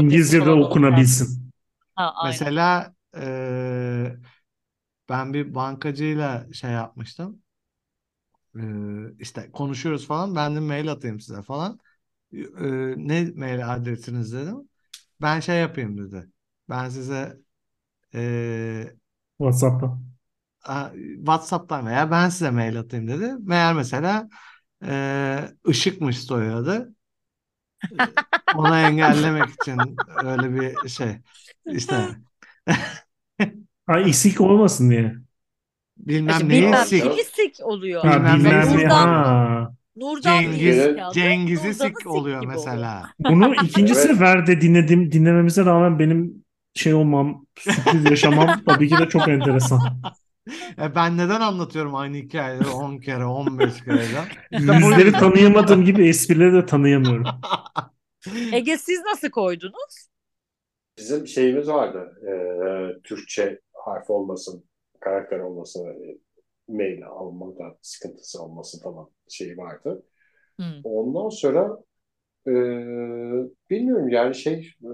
İngilizce 0.00 0.44
de 0.44 0.50
okunabilsin. 0.50 1.52
Ha, 1.94 2.14
Mesela 2.26 2.94
e, 3.16 3.24
ben 5.08 5.34
bir 5.34 5.54
bankacıyla 5.54 6.52
şey 6.52 6.70
yapmıştım. 6.70 7.42
E, 8.56 8.60
işte 9.18 9.50
konuşuyoruz 9.52 10.06
falan. 10.06 10.36
Ben 10.36 10.56
de 10.56 10.60
mail 10.60 10.92
atayım 10.92 11.20
size 11.20 11.42
falan. 11.42 11.78
E, 12.32 12.38
ne 12.96 13.24
mail 13.36 13.74
adresiniz 13.74 14.32
dedim. 14.32 14.68
Ben 15.22 15.40
şey 15.40 15.60
yapayım 15.60 15.98
dedi. 15.98 16.28
Ben 16.68 16.88
size 16.88 17.38
e, 18.14 18.94
WhatsApp'ta 19.38 19.98
WhatsApp'tan 21.24 21.86
veya 21.86 22.10
ben 22.10 22.28
size 22.28 22.50
mail 22.50 22.78
atayım 22.80 23.08
dedi. 23.08 23.34
Meğer 23.40 23.74
mesela 23.74 24.28
e, 24.84 25.48
ışıkmış 25.68 26.20
soyadı. 26.20 26.94
Ona 28.54 28.80
engellemek 28.88 29.50
için 29.50 29.96
öyle 30.24 30.54
bir 30.54 30.88
şey. 30.88 31.16
İşte 31.66 32.08
ha, 33.86 34.00
isik 34.00 34.40
olmasın 34.40 34.90
diye. 34.90 35.14
Bilmem 35.96 36.34
işte, 36.34 36.48
ne 36.48 36.82
isik. 36.82 37.18
isik 37.20 37.56
oluyor. 37.62 38.04
Ha, 38.04 38.16
bilmem, 38.16 38.38
bilmem 38.38 38.78
ne. 38.78 38.86
Ha. 38.86 39.74
Nurdan 39.96 40.42
Cengiz, 40.42 40.82
Cengiz 41.14 41.64
isik 41.64 42.06
oluyor 42.06 42.46
mesela. 42.46 43.10
Bunu 43.18 43.54
ikinci 43.54 43.92
evet. 43.92 44.02
seferde 44.02 44.60
dinledim 44.60 45.12
dinlememize 45.12 45.64
rağmen 45.64 45.98
benim 45.98 46.44
şey 46.74 46.94
olmam, 46.94 47.46
sürpriz 47.58 48.04
yaşamam 48.10 48.60
tabii 48.66 48.88
ki 48.88 48.98
de 48.98 49.08
çok 49.08 49.28
enteresan. 49.28 49.80
E 50.78 50.94
ben 50.94 51.16
neden 51.18 51.40
anlatıyorum 51.40 51.94
aynı 51.94 52.16
hikayeleri 52.16 52.68
10 52.68 52.98
kere 52.98 53.24
15 53.24 53.84
kere? 53.84 54.04
Yüzleri 54.52 55.12
tanıyamadığım 55.12 55.84
gibi 55.84 56.08
esprileri 56.08 56.52
de 56.52 56.66
tanıyamıyorum. 56.66 57.26
Ege 58.52 58.78
siz 58.78 59.00
nasıl 59.00 59.30
koydunuz? 59.30 60.08
Bizim 60.98 61.26
şeyimiz 61.26 61.68
vardı. 61.68 62.12
E, 62.22 62.32
Türkçe 63.02 63.60
harf 63.84 64.10
olmasın, 64.10 64.64
karakter 65.00 65.38
olmasın, 65.38 65.86
e, 65.86 66.18
mail 66.68 67.06
almada 67.06 67.78
sıkıntısı 67.82 68.42
olmasın 68.42 68.82
falan 68.82 69.10
şeyi 69.28 69.56
vardı. 69.56 70.02
Hmm. 70.56 70.80
Ondan 70.84 71.28
sonra 71.28 71.78
e, 72.46 72.52
bilmiyorum 73.70 74.08
yani 74.08 74.34
şey 74.34 74.70
e, 74.82 74.90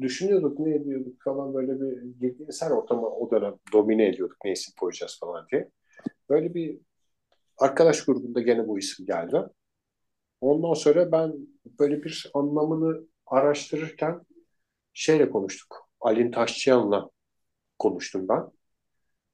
düşünüyorduk 0.00 0.58
ne 0.58 0.74
ediyorduk 0.74 1.22
falan 1.24 1.54
böyle 1.54 1.80
bir 1.80 2.02
girdiğimiz 2.20 2.62
ortamı 2.62 3.06
o 3.06 3.30
dönem 3.30 3.54
domine 3.72 4.08
ediyorduk 4.08 4.36
ne 4.44 4.52
isim 4.52 4.74
koyacağız 4.80 5.18
falan 5.20 5.46
diye. 5.52 5.70
Böyle 6.30 6.54
bir 6.54 6.78
arkadaş 7.58 8.04
grubunda 8.04 8.40
gene 8.40 8.68
bu 8.68 8.78
isim 8.78 9.06
geldi. 9.06 9.42
Ondan 10.40 10.74
sonra 10.74 11.12
ben 11.12 11.34
böyle 11.80 12.02
bir 12.02 12.30
anlamını 12.34 13.06
araştırırken 13.26 14.20
şeyle 14.92 15.30
konuştuk. 15.30 15.88
Alin 16.00 16.30
Taşçıyan'la 16.30 17.10
konuştum 17.78 18.28
ben. 18.28 18.50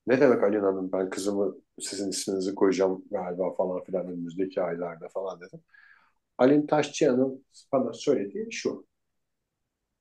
Ne 0.07 0.21
demek 0.21 0.43
Alin 0.43 0.61
Hanım 0.61 0.93
ben 0.93 1.11
kızımı 1.11 1.57
sizin 1.81 2.11
isminizi 2.11 2.55
koyacağım 2.55 3.05
galiba 3.11 3.55
falan 3.55 3.85
filan 3.85 4.07
önümüzdeki 4.07 4.63
aylarda 4.63 5.09
falan 5.09 5.41
dedim. 5.41 5.61
Alin 6.39 6.67
Taşçıyan'ın 6.67 7.45
bana 7.73 7.93
söylediği 7.93 8.53
şu. 8.53 8.87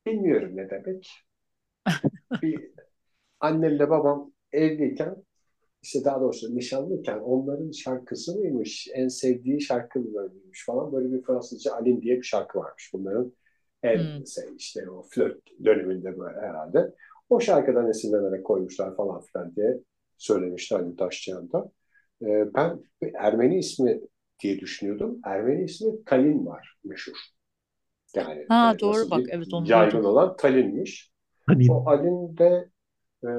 Bilmiyorum 0.06 0.52
ne 0.56 0.70
demek. 0.70 1.12
bir 2.42 2.72
annemle 3.40 3.90
babam 3.90 4.32
evliyken 4.52 5.16
işte 5.82 6.06
daha 6.06 6.22
doğrusu 6.22 6.56
nişanlıyken 6.56 7.20
onların 7.20 7.72
şarkısı 7.72 8.38
mıymış, 8.38 8.88
en 8.94 9.08
sevdiği 9.08 9.62
şarkı 9.62 10.00
mıymış 10.00 10.66
falan 10.66 10.92
böyle 10.92 11.12
bir 11.12 11.22
Fransızca 11.24 11.74
Alim 11.74 12.02
diye 12.02 12.18
bir 12.18 12.24
şarkı 12.24 12.60
varmış. 12.60 12.92
Bunların 12.94 13.34
en 13.84 13.98
hmm. 13.98 14.28
şey, 14.28 14.56
işte 14.58 14.90
o 14.90 15.04
flört 15.10 15.42
döneminde 15.66 16.20
böyle 16.20 16.42
herhalde. 16.42 16.96
O 17.30 17.40
şarkıdan 17.40 17.90
esinlenerek 17.90 18.46
koymuşlar 18.46 18.96
falan 18.96 19.22
filan 19.22 19.56
diye 19.56 19.80
söylemişti 20.18 20.76
Ali 20.76 20.96
Taşçıyan 20.96 21.52
da. 21.52 21.72
Ee, 22.22 22.54
ben 22.54 22.84
Ermeni 23.16 23.60
ismi 23.60 24.02
diye 24.44 24.60
düşünüyordum. 24.60 25.20
Ermeni 25.26 25.64
ismi 25.64 26.04
Kalin 26.04 26.46
var 26.46 26.78
meşhur. 26.84 27.14
Yani 28.16 28.46
ha, 28.50 28.74
e, 28.76 28.80
doğru 28.80 29.12
bak 29.12 29.22
evet 29.30 29.54
onu 29.54 29.70
yaygın 29.70 29.98
duydum. 29.98 30.12
olan 30.12 30.36
Talin'miş. 30.36 31.12
Talin. 31.48 31.68
O 31.70 31.84
Alin 31.90 32.38
de 32.38 32.70
e, 33.24 33.30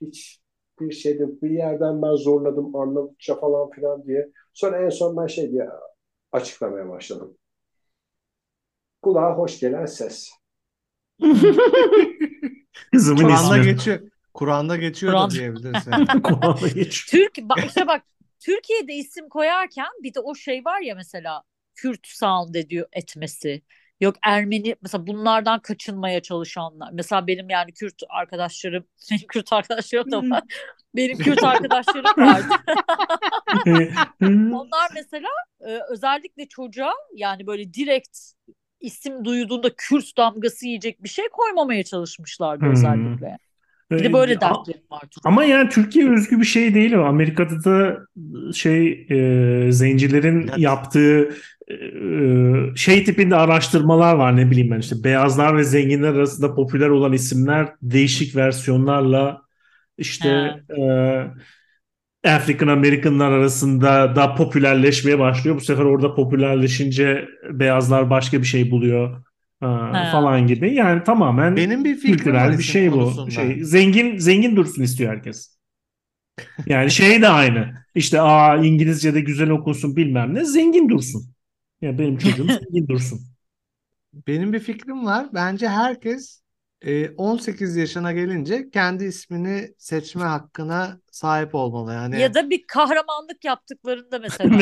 hiç 0.00 0.40
bir 0.80 0.92
şeyde 0.92 1.42
bir 1.42 1.50
yerden 1.50 2.02
ben 2.02 2.14
zorladım 2.14 2.76
Arnavutça 2.76 3.40
falan 3.40 3.70
filan 3.70 4.04
diye. 4.04 4.30
Sonra 4.52 4.84
en 4.84 4.88
son 4.88 5.16
ben 5.16 5.26
şey 5.26 5.52
diye 5.52 5.68
açıklamaya 6.32 6.88
başladım. 6.88 7.36
Kulağa 9.02 9.38
hoş 9.38 9.60
gelen 9.60 9.86
ses. 9.86 10.30
Kızımın 12.94 13.22
Kur'an'da 13.22 13.58
geçiyor. 13.58 14.00
Kur'an'da 14.34 14.76
geçiyor 14.86 15.12
Kur'an. 15.12 15.30
da 15.30 15.34
diyebilirsin. 15.34 15.90
Kur'an'da 16.22 16.68
geçiyor. 16.68 17.24
Türk 17.24 17.48
bak 17.48 17.64
işte 17.66 17.86
bak 17.86 18.02
Türkiye'de 18.40 18.94
isim 18.94 19.28
koyarken 19.28 19.88
bir 20.02 20.14
de 20.14 20.20
o 20.20 20.34
şey 20.34 20.64
var 20.64 20.80
ya 20.80 20.94
mesela 20.94 21.42
Kürt 21.74 22.06
sound 22.06 22.54
ediyor 22.54 22.86
etmesi. 22.92 23.62
Yok 24.00 24.16
Ermeni 24.22 24.76
mesela 24.82 25.06
bunlardan 25.06 25.60
kaçınmaya 25.60 26.22
çalışanlar. 26.22 26.90
Mesela 26.92 27.26
benim 27.26 27.50
yani 27.50 27.72
Kürt 27.72 28.02
arkadaşlarım, 28.08 28.84
Kürt 29.28 29.52
arkadaşlarım 29.52 30.10
da 30.12 30.18
var. 30.18 30.42
benim 30.96 31.18
Kürt 31.18 31.42
arkadaşlarım 31.44 32.04
var. 32.16 32.42
Onlar 34.52 34.88
mesela 34.94 35.28
e, 35.60 35.78
özellikle 35.90 36.48
çocuğa 36.48 36.94
yani 37.14 37.46
böyle 37.46 37.74
direkt 37.74 38.18
isim 38.84 39.24
duyduğunda 39.24 39.70
Kürt 39.76 40.16
damgası 40.16 40.66
yiyecek 40.66 41.02
bir 41.04 41.08
şey 41.08 41.24
koymamaya 41.32 41.82
çalışmışlardı 41.82 42.64
hmm. 42.64 42.72
özellikle. 42.72 43.38
Bir 43.90 44.04
de 44.04 44.12
böyle 44.12 44.40
dertlerim 44.40 44.80
var. 44.90 45.02
Ama 45.24 45.44
yani 45.44 45.68
Türkiye 45.68 46.10
özgü 46.10 46.40
bir 46.40 46.44
şey 46.44 46.74
değil 46.74 46.92
o. 46.92 47.04
Amerika'da 47.04 47.64
da 47.64 48.06
şey 48.52 49.06
e, 49.10 49.72
zencilerin 49.72 50.42
evet. 50.42 50.58
yaptığı 50.58 51.34
e, 51.70 51.76
şey 52.76 53.04
tipinde 53.04 53.36
araştırmalar 53.36 54.14
var 54.14 54.36
ne 54.36 54.50
bileyim 54.50 54.70
ben 54.70 54.78
işte 54.78 55.04
beyazlar 55.04 55.56
ve 55.56 55.64
zenginler 55.64 56.14
arasında 56.14 56.54
popüler 56.54 56.88
olan 56.88 57.12
isimler 57.12 57.68
değişik 57.82 58.36
versiyonlarla 58.36 59.42
işte 59.98 60.28
e, 60.78 60.82
African 62.24 62.68
Americanlar 62.68 63.32
arasında 63.32 64.16
da 64.16 64.34
popülerleşmeye 64.34 65.18
başlıyor. 65.18 65.56
Bu 65.56 65.60
sefer 65.60 65.84
orada 65.84 66.14
popülerleşince 66.14 67.28
beyazlar 67.50 68.10
başka 68.10 68.38
bir 68.38 68.46
şey 68.46 68.70
buluyor 68.70 69.24
ha. 69.60 70.08
falan 70.12 70.46
gibi. 70.46 70.74
Yani 70.74 71.04
tamamen 71.04 71.56
benim 71.56 71.84
bir 71.84 72.00
kültürel 72.00 72.58
bir 72.58 72.62
şey 72.62 72.92
bu. 72.92 73.30
Şey 73.30 73.64
zengin 73.64 74.18
zengin 74.18 74.56
dursun 74.56 74.82
istiyor 74.82 75.12
herkes. 75.12 75.54
Yani 76.66 76.90
şey 76.90 77.22
de 77.22 77.28
aynı. 77.28 77.74
İşte 77.94 78.20
aa 78.20 78.56
İngilizce'de 78.56 79.20
güzel 79.20 79.50
okunsun 79.50 79.96
bilmem 79.96 80.34
ne. 80.34 80.44
Zengin 80.44 80.88
dursun. 80.88 81.34
Ya 81.80 81.98
benim 81.98 82.18
çocuğum 82.18 82.46
zengin 82.48 82.88
dursun. 82.88 83.20
Benim 84.26 84.52
bir 84.52 84.60
fikrim 84.60 85.06
var. 85.06 85.26
Bence 85.34 85.68
herkes 85.68 86.43
18 87.16 87.76
e, 87.76 87.80
yaşına 87.80 88.12
gelince 88.12 88.70
kendi 88.70 89.04
ismini 89.04 89.74
seçme 89.78 90.22
hakkına 90.22 91.00
sahip 91.10 91.54
olmalı 91.54 91.92
yani. 91.92 92.20
Ya 92.20 92.34
da 92.34 92.50
bir 92.50 92.66
kahramanlık 92.66 93.44
yaptıklarında 93.44 94.18
mesela. 94.22 94.58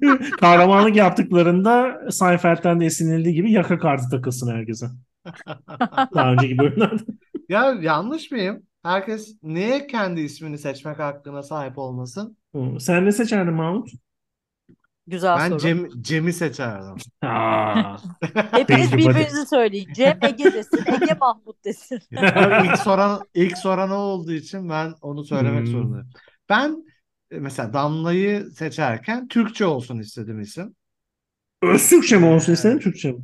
kahramanlık 0.40 0.96
yaptıklarında 0.96 2.00
Seinfeld'den 2.10 2.80
de 2.80 2.86
esinlendiği 2.86 3.34
gibi 3.34 3.52
yaka 3.52 3.78
kartı 3.78 4.08
takılsın 4.10 4.54
herkese. 4.54 4.86
Daha 6.14 6.32
önceki 6.32 6.58
bölümlerde. 6.58 7.02
Ya 7.48 7.76
yanlış 7.80 8.30
mıyım? 8.30 8.62
Herkes 8.82 9.36
niye 9.42 9.86
kendi 9.86 10.20
ismini 10.20 10.58
seçmek 10.58 10.98
hakkına 10.98 11.42
sahip 11.42 11.78
olmasın? 11.78 12.36
Sen 12.78 13.04
ne 13.04 13.12
seçerdin 13.12 13.54
Mahmut? 13.54 13.88
Güzel 15.10 15.36
ben 15.38 15.48
soru. 15.48 15.58
Cem, 15.58 15.88
Cem'i 16.02 16.32
seçerdim. 16.32 16.96
Hepiniz 18.50 18.92
birbirinizi 18.92 19.46
söyleyin. 19.46 19.92
Cem 19.92 20.18
Ege 20.22 20.44
desin, 20.44 20.78
Ege 20.86 21.14
Mahmut 21.20 21.64
desin. 21.64 22.00
İlk 22.64 22.78
soran 22.78 23.22
ilk 23.34 23.58
soran 23.58 23.90
o 23.90 23.94
olduğu 23.94 24.32
için 24.32 24.68
ben 24.68 24.94
onu 25.02 25.24
söylemek 25.24 25.60
hmm. 25.60 25.72
zorundayım. 25.72 26.10
Ben 26.48 26.84
e, 27.30 27.38
mesela 27.38 27.72
Damla'yı 27.72 28.50
seçerken 28.50 29.28
Türkçe 29.28 29.66
olsun 29.66 29.98
istedim 29.98 30.40
isim. 30.40 30.76
Öz 31.62 31.88
Türkçe 31.88 32.18
mi 32.18 32.26
olsun 32.26 32.52
istedin 32.52 32.78
Türkçe 32.78 33.12
mi? 33.12 33.22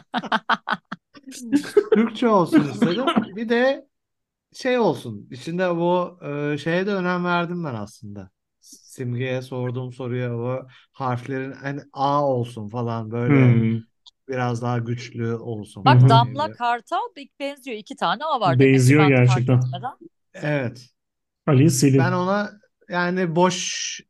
Türkçe 1.94 2.28
olsun 2.28 2.70
istedim. 2.72 3.04
Bir 3.36 3.48
de 3.48 3.86
şey 4.52 4.78
olsun. 4.78 5.28
İçinde 5.30 5.76
bu 5.76 6.18
e, 6.24 6.58
şeye 6.58 6.86
de 6.86 6.94
önem 6.94 7.24
verdim 7.24 7.64
ben 7.64 7.74
aslında 7.74 8.30
Simge'ye 8.94 9.42
sorduğum 9.42 9.92
soruya 9.92 10.36
o 10.38 10.66
harflerin 10.92 11.52
hani 11.52 11.80
A 11.92 12.26
olsun 12.28 12.68
falan 12.68 13.10
böyle 13.10 13.54
Hmm. 13.54 13.80
biraz 14.28 14.62
daha 14.62 14.78
güçlü 14.78 15.34
olsun. 15.34 15.84
Bak. 15.84 16.08
Damla 16.08 16.52
Kartal 16.52 16.96
benziyor. 17.40 17.76
İki 17.76 17.96
tane 17.96 18.24
A 18.24 18.40
var 18.40 18.58
demek 18.58 18.74
ki 18.74 18.74
Benziyor 18.74 19.02
ben 19.02 19.10
de 19.10 19.14
fark 19.14 19.18
gerçekten. 19.18 19.54
etmeden. 19.54 19.92
Evet. 20.34 20.90
Ali 21.46 21.70
Selim. 21.70 21.98
Ben 21.98 22.12
ona 22.12 22.50
yani 22.88 23.36
boş 23.36 24.00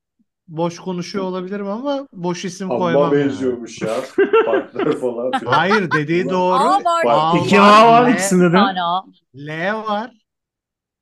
boş 0.48 0.78
konuşuyor 0.78 1.24
olabilirim 1.24 1.66
ama 1.68 2.08
boş 2.12 2.44
isim 2.44 2.68
Amma 2.68 2.78
koymam 2.78 3.12
yani. 3.18 3.24
benziyormuş 3.24 3.82
ya. 3.82 3.94
Parklar 4.44 5.00
falan 5.00 5.32
filan. 5.32 5.52
Hayır 5.52 5.92
dediği 5.92 6.30
doğru. 6.30 6.62
A 6.62 6.84
var. 6.84 7.04
Var. 7.04 7.38
İki 7.46 7.60
A 7.60 7.86
var 7.92 8.06
L- 8.06 8.12
ikisinde 8.12 8.44
Bir 8.46 8.52
de. 8.52 8.56
tane 8.58 8.82
A. 8.82 9.02
L 9.36 9.72
var. 9.74 10.12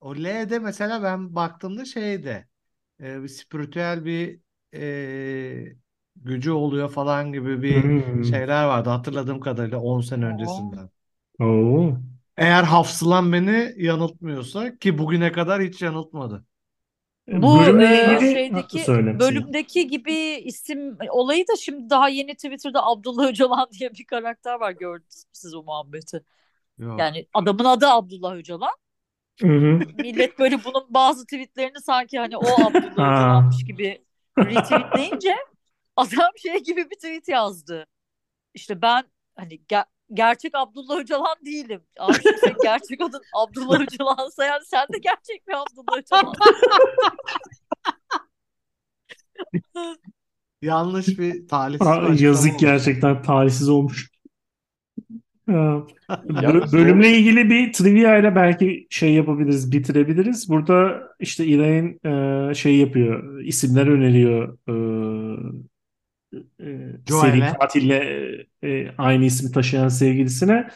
O 0.00 0.16
L'de 0.16 0.58
mesela 0.58 1.02
ben 1.02 1.34
baktığımda 1.34 1.84
şeyde 1.84 2.48
e, 3.00 3.22
bir 3.22 3.28
spiritüel 3.28 4.04
bir 4.04 4.40
e, 4.74 5.76
gücü 6.16 6.50
oluyor 6.50 6.90
falan 6.90 7.32
gibi 7.32 7.62
bir 7.62 7.92
Hmm. 7.92 8.22
şeyler 8.22 8.64
vardı 8.64 8.90
hatırladığım 8.90 9.40
kadarıyla 9.40 9.78
10 9.80 10.00
sene 10.00 10.24
öncesinden. 10.26 10.90
Oo. 11.40 11.96
Eğer 12.36 12.62
hafızam 12.64 13.32
beni 13.32 13.74
yanıltmıyorsa 13.76 14.78
ki 14.78 14.98
bugüne 14.98 15.32
kadar 15.32 15.62
hiç 15.62 15.82
yanıltmadı. 15.82 16.44
Bu 17.28 17.66
Bölümle 17.66 17.84
e, 17.84 18.20
ilgili 18.20 18.20
şeydeki 18.20 18.78
Ha, 18.78 18.78
söyle. 18.78 19.16
bölümdeki 19.18 19.86
gibi 19.86 20.12
isim 20.44 20.98
olayı 21.10 21.44
da 21.48 21.56
şimdi 21.56 21.90
daha 21.90 22.08
yeni 22.08 22.34
Twitter'da 22.34 22.86
Abdullah 22.86 23.28
Öcalan 23.28 23.68
diye 23.78 23.90
bir 23.94 24.04
karakter 24.04 24.60
var 24.60 24.70
gördünüz 24.72 25.24
mü 25.24 25.30
siz 25.32 25.54
o 25.54 25.62
muhabbeti? 25.62 26.24
Yok. 26.78 27.08
Yani 27.08 27.26
adamın 27.34 27.64
adı 27.66 27.88
Abdullah 27.88 28.34
Öcalan. 28.36 28.72
Millet 29.98 30.38
böyle 30.38 30.64
bunun 30.64 30.86
bazı 30.90 31.24
tweetlerini 31.24 31.80
sanki 31.80 32.18
hani 32.18 32.36
o 32.36 32.44
Abdullah 32.66 32.96
Ha. 32.96 33.12
Öcalan'mış 33.12 33.64
gibi 33.64 34.04
retweetleyince 34.38 35.36
adam 35.96 36.30
şey 36.36 36.58
gibi 36.62 36.90
bir 36.90 36.94
tweet 36.96 37.28
yazdı. 37.28 37.86
İşte 38.54 38.82
ben 38.82 39.04
hani 39.36 39.54
ge- 39.60 39.86
gerçek 40.14 40.52
Abdullah 40.54 40.96
Öcalan 40.98 41.36
değilim. 41.46 41.82
Abi 41.98 42.18
gerçek 42.62 43.00
adın 43.00 43.22
Abdullah 43.34 43.80
Öcalan'sa 43.80 44.44
yani 44.44 44.64
sen 44.64 44.86
de 44.92 44.98
gerçek 44.98 45.48
bir 45.48 45.52
Abdullah 45.52 45.98
Öcalan. 45.98 46.34
Yanlış 50.62 51.18
bir 51.18 51.48
talihsiz 51.48 51.86
Aa, 51.86 52.08
yazık 52.18 52.50
olmuş. 52.50 52.60
gerçekten 52.60 53.22
talihsiz 53.22 53.68
olmuş. 53.68 54.11
Yalnız 56.42 56.72
bölümle 56.72 57.18
ilgili 57.18 57.50
bir 57.50 57.72
trivia 57.72 58.16
ile 58.16 58.36
belki 58.36 58.86
şey 58.90 59.12
yapabiliriz, 59.12 59.72
bitirebiliriz. 59.72 60.48
Burada 60.48 61.02
işte 61.20 61.46
İlay'ın 61.46 62.00
e, 62.50 62.54
şey 62.54 62.76
yapıyor, 62.76 63.40
isimler 63.40 63.86
öneriyor. 63.86 64.58
E, 64.68 64.74
e, 66.60 66.96
seri 67.06 67.40
katille 67.60 68.02
e, 68.64 68.88
aynı 68.98 69.24
ismi 69.24 69.52
taşıyan 69.52 69.88
sevgilisine. 69.88 70.68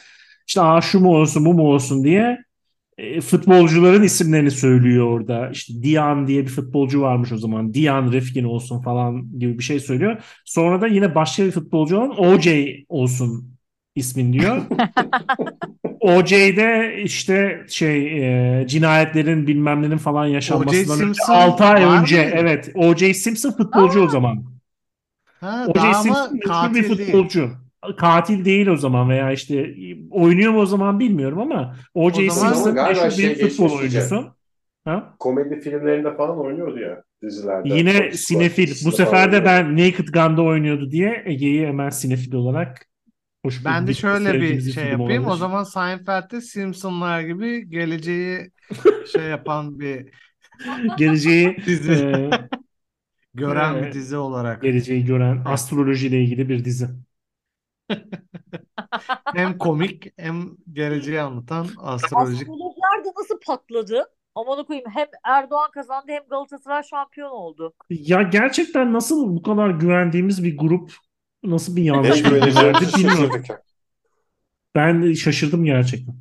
İşte 0.47 0.61
Aa, 0.61 0.81
şu 0.81 1.01
mu 1.01 1.17
olsun, 1.17 1.45
bu 1.45 1.55
mu 1.55 1.63
olsun 1.63 2.05
diye 2.05 2.47
futbolcuların 3.23 4.03
isimlerini 4.03 4.51
söylüyor 4.51 5.07
orada. 5.07 5.51
İşte 5.51 5.75
Dian 5.83 6.27
diye 6.27 6.43
bir 6.43 6.51
futbolcu 6.51 7.01
varmış 7.01 7.33
o 7.33 7.39
zaman. 7.39 7.75
Dian 7.75 8.13
Rifkin 8.13 8.45
olsun 8.45 8.83
falan 8.83 9.39
gibi 9.39 9.59
bir 9.59 9.65
şey 9.65 9.81
söylüyor. 9.81 10.23
Sonra 10.45 10.81
da 10.81 10.87
yine 10.87 11.15
başka 11.15 11.45
bir 11.45 11.51
futbolcu 11.51 11.99
olan 11.99 12.19
OJ 12.19 12.49
olsun 12.89 13.56
ismin 13.97 14.33
diyor. 14.33 14.63
OJ'de 16.01 16.97
işte 17.03 17.65
şey 17.69 18.19
e, 18.61 18.67
cinayetlerin 18.67 19.47
bilmem 19.47 19.83
nenin 19.83 19.99
falan 19.99 20.27
yaşanmasından 20.27 21.01
önce 21.01 21.05
Simpson 21.05 21.35
6 21.35 21.65
ay 21.65 21.85
önce 21.85 22.23
mıydı? 22.23 22.37
evet 22.37 22.71
OJ 22.75 23.17
Simpson 23.17 23.51
futbolcu 23.51 24.01
o 24.01 24.09
zaman. 24.09 24.45
Ha, 25.41 25.67
O.J. 25.69 25.95
Simpson 25.95 26.33
meşhur 26.33 26.35
bir 26.35 26.41
katil 26.41 26.75
değil. 26.75 27.13
futbolcu. 27.13 27.51
Katil 27.97 28.45
değil 28.45 28.67
o 28.67 28.77
zaman 28.77 29.09
veya 29.09 29.33
işte 29.33 29.75
oynuyor 30.11 30.53
mu 30.53 30.61
o 30.61 30.67
zaman 30.67 31.01
bilmiyorum 31.01 31.39
ama 31.41 31.77
O.J. 31.95 32.31
Simpson 32.31 32.75
meşhur 32.75 33.11
şey 33.11 33.31
bir 33.31 33.49
futbol 33.49 33.79
oyuncusu. 33.79 34.25
Ha? 34.85 35.15
Komedi 35.19 35.61
filmlerinde 35.61 36.17
falan 36.17 36.39
oynuyordu 36.39 36.79
ya 36.79 37.03
dizilerde. 37.23 37.69
Yine 37.69 38.13
sinefil. 38.13 38.87
Bu 38.87 38.93
sefer 38.93 39.33
de 39.33 39.45
ben 39.45 39.77
Naked 39.77 40.09
Gun'da 40.09 40.43
oynuyordu 40.43 40.91
diye 40.91 41.23
Ege'yi 41.27 41.67
hemen 41.67 41.91
sinefil 41.91 42.35
olarak 42.35 42.87
hoş 43.47 43.65
Ben 43.65 43.87
de 43.87 43.91
bir- 43.91 43.95
şöyle 43.95 44.41
bir 44.41 44.61
şey 44.73 44.85
yapayım. 44.91 45.23
O 45.23 45.27
olabilir. 45.27 45.39
zaman 45.41 45.65
Seinfeld'de 45.65 46.41
Simpsonlar 46.41 47.21
gibi 47.21 47.71
geleceği 47.71 48.51
şey 49.13 49.23
yapan 49.25 49.81
bir 49.81 50.09
Geleceği 50.99 51.57
dizi. 51.67 51.93
e, 51.93 52.31
gören 53.35 53.75
bir 53.77 53.81
Evet. 53.83 53.95
dizi 53.95 54.17
olarak. 54.17 54.63
geleceği 54.63 55.05
gören 55.05 55.43
astrolojiyle 55.47 56.23
ilgili 56.23 56.49
bir 56.49 56.65
dizi. 56.65 56.89
Hem 59.35 59.59
komik 59.59 60.13
hem 60.21 60.51
geleceği 60.73 61.21
anlatan 61.21 61.67
astrolojik. 61.79 62.41
Astrologlar 62.49 63.05
da 63.05 63.09
nasıl 63.21 63.41
patladı? 63.47 64.05
Aman 64.35 64.65
koyayım 64.65 64.91
hem 64.95 65.07
Erdoğan 65.25 65.71
kazandı 65.71 66.07
hem 66.09 66.23
Galatasaray 66.31 66.83
şampiyon 66.83 67.31
oldu. 67.31 67.75
Ya 67.91 68.23
gerçekten 68.23 68.93
nasıl 68.93 69.37
bu 69.37 69.43
kadar 69.43 69.71
güvendiğimiz 69.71 70.45
bir 70.45 70.59
grup 70.59 70.93
nasıl 71.43 71.77
bir 71.77 71.83
yanlış 71.83 72.25
verdi 72.25 72.29
güveneceğimizi 72.29 72.99
bilmiyorum. 72.99 73.43
ya. 73.49 73.63
Ben 74.75 75.03
de 75.03 75.15
şaşırdım 75.15 75.65
gerçekten. 75.65 76.15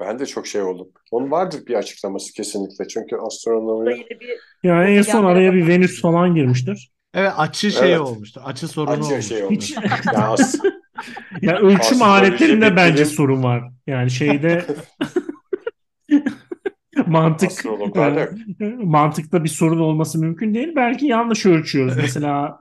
Ben 0.00 0.18
de 0.18 0.26
çok 0.26 0.46
şey 0.46 0.62
oldum. 0.62 0.88
Onun 1.10 1.30
vardır 1.30 1.66
bir 1.66 1.74
açıklaması 1.74 2.32
kesinlikle. 2.32 2.88
Çünkü 2.88 3.16
astronomi 3.16 3.92
yine 3.98 4.20
bir 4.20 4.38
Ya 4.62 4.84
en 4.84 5.02
son 5.02 5.24
araya 5.24 5.52
bir 5.52 5.66
Venüs 5.68 6.00
falan 6.00 6.34
girmiştir. 6.34 6.90
Evet 7.14 7.32
açı 7.36 7.70
şeyi 7.70 7.88
Evet. 7.90 8.00
olmuştu. 8.00 8.40
Açı 8.44 8.68
sorunu 8.68 8.90
Açı 8.92 9.02
olmuştu. 9.04 9.34
şey 9.34 9.44
olmuş. 9.44 9.64
Hiç 9.64 9.76
yani 10.12 10.24
as- 10.24 10.54
ya 11.42 11.56
ölçüm 11.58 11.80
Astroloji 11.80 12.04
aletlerinde 12.04 12.70
bir 12.72 12.76
bence 12.76 12.94
bilim. 12.94 13.06
sorun 13.06 13.42
var. 13.42 13.64
Yani 13.86 14.10
şeyde 14.10 14.66
mantık 17.06 17.50
e, 18.60 18.66
mantıkta 18.84 19.44
bir 19.44 19.48
sorun 19.48 19.78
olması 19.78 20.18
mümkün 20.18 20.54
değil. 20.54 20.72
Belki 20.76 21.06
yanlış 21.06 21.46
ölçüyoruz. 21.46 21.96
Mesela 21.96 22.60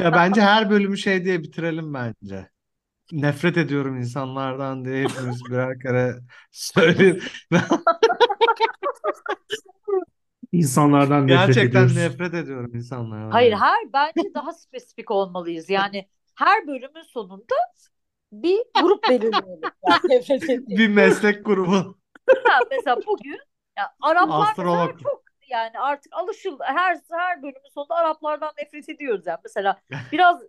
Ya 0.00 0.12
bence 0.12 0.42
her 0.42 0.70
bölümü 0.70 0.98
şey 0.98 1.24
diye 1.24 1.42
bitirelim 1.42 1.94
bence. 1.94 2.48
Nefret 3.12 3.56
ediyorum 3.58 3.96
insanlardan 3.98 4.84
diye 4.84 5.04
hepimiz 5.04 5.44
birer 5.50 5.80
kere 5.80 6.14
söyleyelim. 6.50 7.22
insanlardan 10.52 11.26
nefret 11.28 11.46
Gerçekten 11.46 11.70
ediyoruz. 11.88 11.96
nefret 11.96 12.34
ediyorum 12.34 12.74
insanlardan. 12.74 13.30
Hayır 13.30 13.52
her 13.52 13.92
bence 13.92 14.34
daha 14.34 14.52
spesifik 14.52 15.10
olmalıyız. 15.10 15.70
Yani 15.70 16.08
her 16.34 16.66
bölümün 16.66 17.02
sonunda 17.02 17.54
bir 18.32 18.58
grup 18.82 19.08
belirleyelim. 19.08 19.60
Yani 19.88 20.00
nefret 20.08 20.42
ettiğim. 20.42 20.66
Bir 20.68 20.88
meslek 20.88 21.44
grubu. 21.46 21.98
Ha, 22.44 22.58
mesela 22.70 22.96
bugün 23.06 23.38
ya 23.78 23.94
Araplar 24.00 24.38
mesela 24.48 24.50
Astrolog. 24.50 25.00
çok 25.02 25.22
yani 25.48 25.78
artık 25.78 26.12
alışıldı. 26.12 26.64
Her 26.66 27.00
her 27.10 27.42
bölümün 27.42 27.74
sonunda 27.74 27.94
Araplardan 27.94 28.52
nefret 28.58 28.88
ediyoruz 28.88 29.26
yani. 29.26 29.38
Mesela 29.44 29.80
biraz 30.12 30.42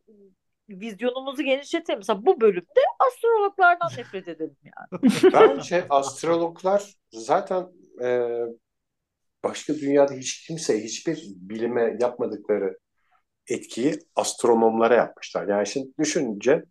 vizyonumuzu 0.69 1.43
genişletelim. 1.43 1.99
Mesela 1.99 2.25
bu 2.25 2.41
bölümde 2.41 2.81
astrologlardan 3.07 3.89
nefret 3.97 4.27
edelim 4.27 4.57
yani. 4.63 5.11
Bence 5.33 5.85
astrologlar 5.89 6.93
zaten 7.11 7.67
e, 8.03 8.29
başka 9.43 9.75
dünyada 9.75 10.13
hiç 10.13 10.47
kimse 10.47 10.83
hiçbir 10.83 11.23
bilime 11.35 11.97
yapmadıkları 11.99 12.77
etkiyi 13.47 13.99
astronomlara 14.15 14.95
yapmışlar. 14.95 15.47
Yani 15.47 15.67
şimdi 15.67 15.91
düşününce 15.99 16.63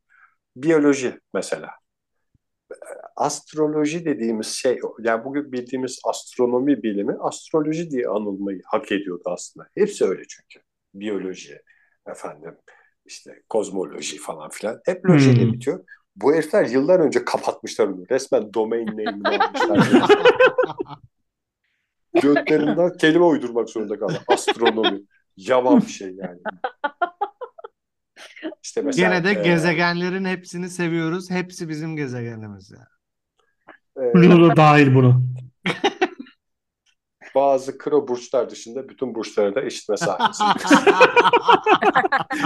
biyoloji 0.56 1.20
mesela. 1.34 1.70
Astroloji 3.16 4.04
dediğimiz 4.04 4.46
şey, 4.46 4.80
yani 4.98 5.24
bugün 5.24 5.52
bildiğimiz 5.52 6.00
astronomi 6.04 6.82
bilimi 6.82 7.16
astroloji 7.20 7.90
diye 7.90 8.08
anılmayı 8.08 8.60
hak 8.64 8.92
ediyordu 8.92 9.22
aslında. 9.26 9.66
Hepsi 9.74 10.04
öyle 10.04 10.22
çünkü. 10.28 10.66
Biyoloji, 10.94 11.60
efendim 12.08 12.56
işte 13.04 13.42
kozmoloji 13.48 14.18
falan 14.18 14.50
filan. 14.50 14.80
Hep 14.84 15.06
lojiyle 15.06 15.42
Hmm. 15.42 15.52
bitiyor. 15.52 15.84
Bu 16.16 16.34
herifler 16.34 16.64
yıllar 16.66 17.00
önce 17.00 17.24
kapatmışlar 17.24 17.86
onu. 17.86 18.04
Resmen 18.10 18.54
domain 18.54 18.86
name'ini 18.86 19.28
almışlar. 19.28 20.08
Götlerinden 22.22 22.96
kelime 22.96 23.24
uydurmak 23.24 23.70
zorunda 23.70 23.98
kaldı. 23.98 24.20
Astronomi. 24.28 25.02
Yavan 25.36 25.80
bir 25.80 25.86
şey 25.86 26.14
yani. 26.14 26.40
İşte 28.62 28.82
mesela 28.82 29.08
Gene 29.08 29.24
de 29.24 29.40
e, 29.40 29.42
gezegenlerin 29.44 30.24
hepsini 30.24 30.70
seviyoruz. 30.70 31.30
Hepsi 31.30 31.68
bizim 31.68 31.96
gezegenimiz 31.96 32.70
ya. 32.70 32.86
e, 34.04 34.12
Pluto 34.12 34.50
da 34.50 34.56
dahil 34.56 34.94
bunu. 34.94 35.24
bazı 37.34 37.78
kro 37.78 38.08
burçlar 38.08 38.50
dışında 38.50 38.88
bütün 38.88 39.14
burçlara 39.14 39.54
da 39.54 39.62
eşit 39.62 39.88
mesafesi. 39.88 40.44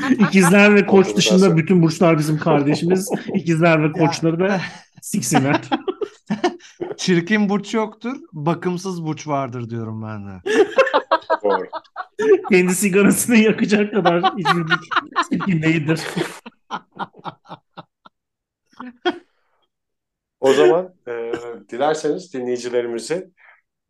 İkizler 0.18 0.74
ve 0.74 0.86
Koç 0.86 1.16
dışında 1.16 1.56
bütün 1.56 1.82
burçlar 1.82 2.18
bizim 2.18 2.38
kardeşimiz. 2.38 3.10
İkizler 3.34 3.82
ve 3.82 3.92
Koçları 3.92 4.40
da 4.40 4.60
siksinler. 5.02 5.60
Çirkin 6.96 7.48
burç 7.48 7.74
yoktur, 7.74 8.16
bakımsız 8.32 9.04
burç 9.04 9.26
vardır 9.26 9.70
diyorum 9.70 10.02
ben 10.02 10.26
de. 10.26 10.42
Doğru. 11.44 11.68
Kendi 12.50 12.74
sigarasını 12.74 13.36
yakacak 13.36 13.92
kadar 13.92 14.22
hiçbir 15.32 15.62
neydir? 15.62 16.00
O 20.40 20.52
zaman 20.52 20.94
e, 21.08 21.32
dilerseniz 21.70 22.34
dinleyicilerimizi 22.34 23.30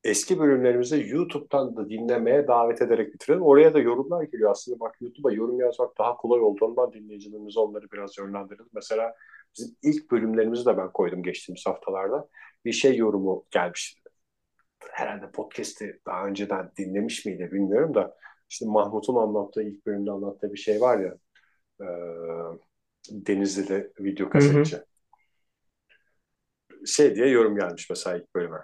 eski 0.05 0.39
bölümlerimizi 0.39 1.07
YouTube'dan 1.09 1.77
da 1.77 1.89
dinlemeye 1.89 2.49
davet 2.49 2.83
ederek 2.83 3.15
bitirelim. 3.15 3.43
Oraya 3.43 3.75
da 3.75 3.79
yorumlar 3.79 4.23
geliyor 4.23 4.51
aslında. 4.51 4.81
Bak 4.81 4.97
YouTube'a 5.01 5.33
yorum 5.33 5.61
yazmak 5.61 5.99
daha 5.99 6.17
kolay 6.17 6.41
olduğundan 6.41 6.93
dinleyicilerimiz 6.93 7.57
onları 7.57 7.91
biraz 7.93 8.19
yönlendirelim. 8.19 8.67
Mesela 8.73 9.15
bizim 9.57 9.77
ilk 9.83 10.11
bölümlerimizi 10.11 10.67
de 10.67 10.77
ben 10.77 10.93
koydum 10.93 11.23
geçtiğimiz 11.23 11.67
haftalarda. 11.67 12.29
Bir 12.65 12.73
şey 12.73 12.97
yorumu 12.97 13.45
gelmiş. 13.51 13.98
Herhalde 14.91 15.31
podcast'i 15.31 16.01
daha 16.07 16.27
önceden 16.27 16.71
dinlemiş 16.79 17.25
miydi 17.25 17.49
bilmiyorum 17.53 17.95
da 17.95 18.17
işte 18.51 18.67
Mahmut'un 18.69 19.17
anlattığı 19.17 19.63
ilk 19.63 19.87
bölümde 19.87 20.11
anlattığı 20.11 20.53
bir 20.53 20.59
şey 20.59 20.81
var 20.81 20.99
ya 20.99 21.15
e, 21.81 21.87
Denizli'de 23.11 23.93
video 24.01 24.31
kasetçi. 24.31 24.77
Hı 24.77 24.81
hı. 24.81 24.87
Şey 26.87 27.15
diye 27.15 27.29
yorum 27.29 27.57
gelmiş 27.57 27.91
mesela 27.91 28.17
ilk 28.17 28.35
bölüme 28.35 28.59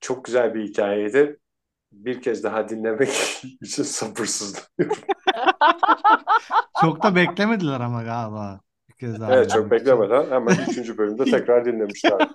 çok 0.00 0.24
güzel 0.24 0.54
bir 0.54 0.68
hikayeydi. 0.68 1.38
Bir 1.92 2.22
kez 2.22 2.44
daha 2.44 2.68
dinlemek 2.68 3.08
için 3.62 3.82
sabırsızlanıyorum. 3.82 4.70
çok 6.80 7.02
da 7.02 7.16
beklemediler 7.16 7.80
ama 7.80 8.02
galiba. 8.02 8.60
Bir 8.88 8.94
kez 8.94 9.20
daha 9.20 9.36
evet 9.36 9.50
çok 9.50 9.70
beklemeden 9.70 10.30
hemen 10.30 10.56
üçüncü 10.68 10.98
bölümde 10.98 11.24
tekrar 11.24 11.64
dinlemişler. 11.64 12.28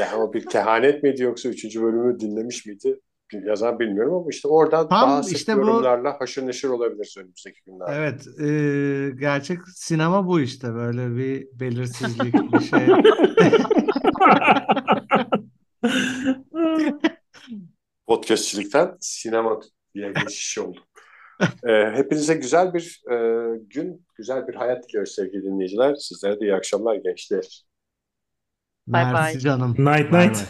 Yani 0.00 0.14
o 0.14 0.32
bir 0.32 0.46
kehanet 0.46 1.02
miydi 1.02 1.22
yoksa 1.22 1.48
üçüncü 1.48 1.82
bölümü 1.82 2.20
dinlemiş 2.20 2.66
miydi? 2.66 3.00
yazan 3.32 3.78
bilmiyorum 3.78 4.14
ama 4.14 4.26
işte 4.30 4.48
oradan 4.48 4.88
Tam 4.88 5.10
daha 5.10 5.22
sık 5.22 5.36
işte 5.36 5.52
yorumlarla 5.52 6.14
bu... 6.14 6.20
haşır 6.20 6.46
neşir 6.46 6.68
olabilir 6.68 7.14
önümüzdeki 7.18 7.60
günlerde. 7.66 7.92
Evet. 7.96 8.26
E, 8.40 8.46
gerçek 9.20 9.58
sinema 9.74 10.26
bu 10.26 10.40
işte. 10.40 10.74
Böyle 10.74 11.16
bir 11.16 11.48
belirsizlik 11.60 12.34
bir 12.34 12.60
şey. 12.70 12.86
Podcastçilikten 18.06 18.96
sinema 19.00 19.60
diye 19.94 20.12
geçiş 20.12 20.58
oldu. 20.58 20.80
ee, 21.68 21.90
hepinize 21.94 22.34
güzel 22.34 22.74
bir 22.74 23.02
e, 23.10 23.16
gün, 23.58 24.06
güzel 24.14 24.48
bir 24.48 24.54
hayat 24.54 24.88
diliyoruz 24.88 25.12
sevgili 25.12 25.42
dinleyiciler. 25.42 25.94
Sizlere 25.94 26.40
de 26.40 26.44
iyi 26.44 26.54
akşamlar 26.54 26.94
gençler. 26.94 27.64
Bye 28.86 29.04
Mersi 29.04 29.34
bye. 29.34 29.40
canım. 29.40 29.70
Night 29.78 30.12
night. 30.12 30.44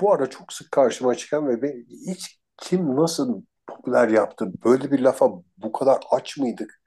Bu 0.00 0.12
ara 0.12 0.30
çok 0.30 0.52
sık 0.52 0.72
karşıma 0.72 1.14
çıkan 1.14 1.48
ve 1.48 1.62
ben 1.62 1.86
hiç 2.12 2.40
kim 2.56 2.96
nasıl 2.96 3.42
popüler 3.66 4.08
yaptı? 4.08 4.52
Böyle 4.64 4.90
bir 4.90 5.00
lafa 5.00 5.30
bu 5.56 5.72
kadar 5.72 6.00
aç 6.10 6.36
mıydık? 6.36 6.80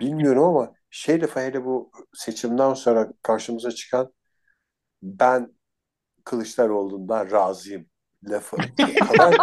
Bilmiyorum 0.00 0.44
ama 0.44 0.72
şey 0.90 1.20
lafa 1.22 1.40
hele 1.40 1.64
bu 1.64 1.90
seçimden 2.14 2.74
sonra 2.74 3.12
karşımıza 3.22 3.70
çıkan 3.70 4.12
ben 5.02 5.54
Kılıçdaroğlu'ndan 6.24 7.30
razıyım 7.30 7.89
lafı. 8.24 8.56
O 8.56 9.06
kadar, 9.06 9.34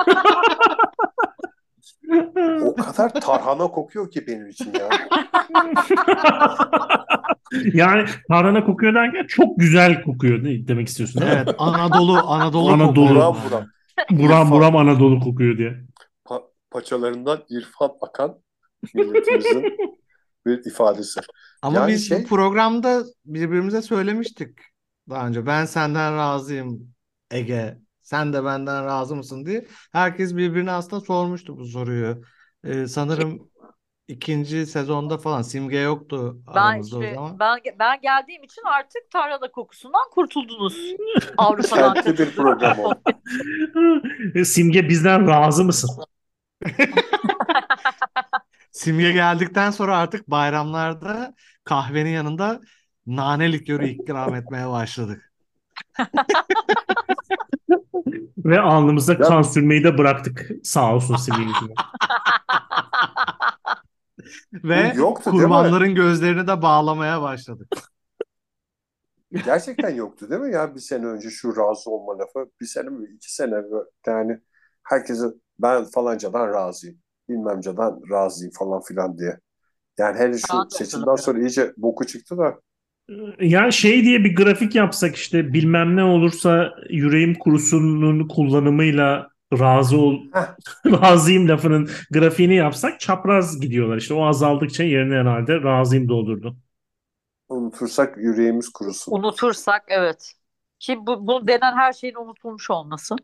o 2.61 2.75
kadar 2.75 3.21
tarhana 3.21 3.67
kokuyor 3.67 4.11
ki 4.11 4.27
benim 4.27 4.47
için 4.47 4.73
ya. 4.73 4.89
yani 7.73 8.05
tarhana 8.29 8.65
kokuyor 8.65 8.95
derken 8.95 9.27
çok 9.27 9.59
güzel 9.59 10.01
kokuyor 10.03 10.43
demek 10.43 10.87
istiyorsun? 10.87 11.21
Evet 11.25 11.55
Anadolu 11.57 12.17
Anadolu 12.17 12.69
Anadolu. 12.69 13.09
Buram 13.09 13.37
buram. 13.49 13.65
Buram 14.11 14.51
buram 14.51 14.75
Anadolu 14.75 15.19
kokuyor 15.19 15.57
diye. 15.57 15.73
Pa 16.25 16.41
paçalarından 16.71 17.43
irfan 17.49 17.91
akan 18.01 18.41
milletimizin 18.93 19.77
bir 20.45 20.65
ifadesi. 20.65 21.19
Ama 21.61 21.79
yani 21.79 21.91
biz 21.91 22.09
şey... 22.09 22.23
bu 22.23 22.27
programda 22.27 23.03
birbirimize 23.25 23.81
söylemiştik 23.81 24.59
daha 25.09 25.27
önce. 25.27 25.45
Ben 25.45 25.65
senden 25.65 26.17
razıyım 26.17 26.93
Ege. 27.31 27.77
Sen 28.07 28.33
de 28.33 28.45
benden 28.45 28.85
razı 28.85 29.15
mısın 29.15 29.45
diye. 29.45 29.67
Herkes 29.91 30.35
birbirine 30.35 30.71
aslında 30.71 31.01
sormuştu 31.01 31.57
bu 31.57 31.65
soruyu. 31.65 32.23
Ee, 32.63 32.87
sanırım 32.87 33.49
ikinci 34.07 34.65
sezonda 34.65 35.17
falan 35.17 35.41
simge 35.41 35.77
yoktu 35.77 36.37
ben 36.55 36.81
işte, 36.81 36.95
o 36.95 36.99
zaman. 36.99 37.39
Ben, 37.39 37.59
ben 37.79 38.01
geldiğim 38.01 38.43
için 38.43 38.61
artık 38.65 39.11
tarhana 39.11 39.51
kokusundan 39.51 40.09
kurtuldunuz. 40.11 40.77
Avrupa'dan. 41.37 41.93
Kentli 41.93 42.17
bir 42.17 42.35
program 42.35 42.79
oldu. 42.79 43.01
simge 44.45 44.89
bizden 44.89 45.27
razı 45.27 45.63
mısın? 45.63 45.89
simge 48.71 49.11
geldikten 49.11 49.71
sonra 49.71 49.97
artık 49.97 50.27
bayramlarda 50.29 51.33
kahvenin 51.63 52.11
yanında 52.11 52.61
nane 53.07 53.51
likörü 53.51 53.87
ikram 53.87 54.35
etmeye 54.35 54.69
başladık. 54.69 55.33
Ve 58.37 58.59
alnımıza 58.59 59.13
ya. 59.13 59.19
kan 59.19 59.41
sürmeyi 59.41 59.83
de 59.83 59.97
bıraktık. 59.97 60.51
Sağ 60.63 60.95
olsun 60.95 61.15
Simge 61.15 61.51
Ve 64.53 64.93
yoktu, 64.95 65.31
kurbanların 65.31 65.95
gözlerini 65.95 66.47
de 66.47 66.61
bağlamaya 66.61 67.21
başladık. 67.21 67.67
Gerçekten 69.31 69.89
yoktu 69.89 70.29
değil 70.29 70.41
mi 70.41 70.53
ya 70.53 70.75
bir 70.75 70.79
sene 70.79 71.05
önce 71.05 71.29
şu 71.29 71.57
razı 71.57 71.89
olma 71.89 72.19
lafı? 72.19 72.51
Bir 72.61 72.65
sene 72.65 72.89
mi? 72.89 73.07
iki 73.15 73.33
sene 73.33 73.55
mi? 73.55 73.83
Yani 74.07 74.39
herkese 74.83 75.25
ben 75.59 75.83
falancadan 75.85 76.53
razıyım. 76.53 76.97
Bilmemcadan 77.29 78.01
razıyım 78.11 78.53
falan 78.59 78.81
filan 78.81 79.17
diye. 79.17 79.39
Yani 79.97 80.19
hele 80.19 80.37
şu 80.37 80.69
seçimden 80.69 81.15
sonra 81.15 81.39
iyice 81.39 81.73
boku 81.77 82.07
çıktı 82.07 82.37
da. 82.37 82.61
Yani 83.39 83.73
şey 83.73 84.03
diye 84.03 84.23
bir 84.23 84.35
grafik 84.35 84.75
yapsak 84.75 85.15
işte 85.15 85.53
bilmem 85.53 85.95
ne 85.95 86.03
olursa 86.03 86.73
yüreğim 86.89 87.35
kurusunun 87.35 88.27
kullanımıyla 88.27 89.29
razı 89.53 89.97
ol 89.97 90.19
razıyım 90.85 91.47
lafının 91.47 91.89
grafiğini 92.11 92.55
yapsak 92.55 92.99
çapraz 92.99 93.59
gidiyorlar. 93.59 93.97
İşte 93.97 94.13
o 94.13 94.25
azaldıkça 94.25 94.83
yerine 94.83 95.15
herhalde 95.15 95.63
razıyım 95.63 96.09
doldurdu. 96.09 96.55
Unutursak 97.49 98.17
yüreğimiz 98.17 98.69
kurusun. 98.69 99.11
Unutursak 99.11 99.83
evet. 99.87 100.33
Ki 100.79 100.97
bu, 101.07 101.27
bu 101.27 101.47
denen 101.47 101.73
her 101.73 101.93
şeyin 101.93 102.15
unutulmuş 102.15 102.69
olması. 102.69 103.15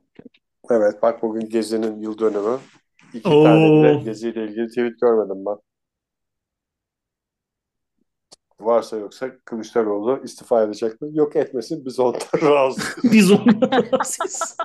Evet 0.71 1.01
bak 1.01 1.21
bugün 1.21 1.49
Gezi'nin 1.49 2.01
yıl 2.01 2.17
dönümü. 2.17 2.57
İki 3.13 3.29
Oo. 3.29 3.43
tane 3.43 3.71
bile 3.71 4.03
Gezi'yle 4.03 4.43
ilgili 4.43 4.67
tweet 4.67 5.01
görmedim 5.01 5.45
ben. 5.45 5.55
Varsa 8.59 8.97
yoksa 8.97 9.27
Kılıçdaroğlu 9.45 10.19
istifa 10.23 10.63
edecek 10.63 11.01
mi? 11.01 11.09
Yok 11.11 11.35
etmesin 11.35 11.85
biz 11.85 11.99
ondan 11.99 12.19
razıyız. 12.41 12.95
biz 13.03 13.31
ondan 13.31 13.71
razıyız. 13.93 14.57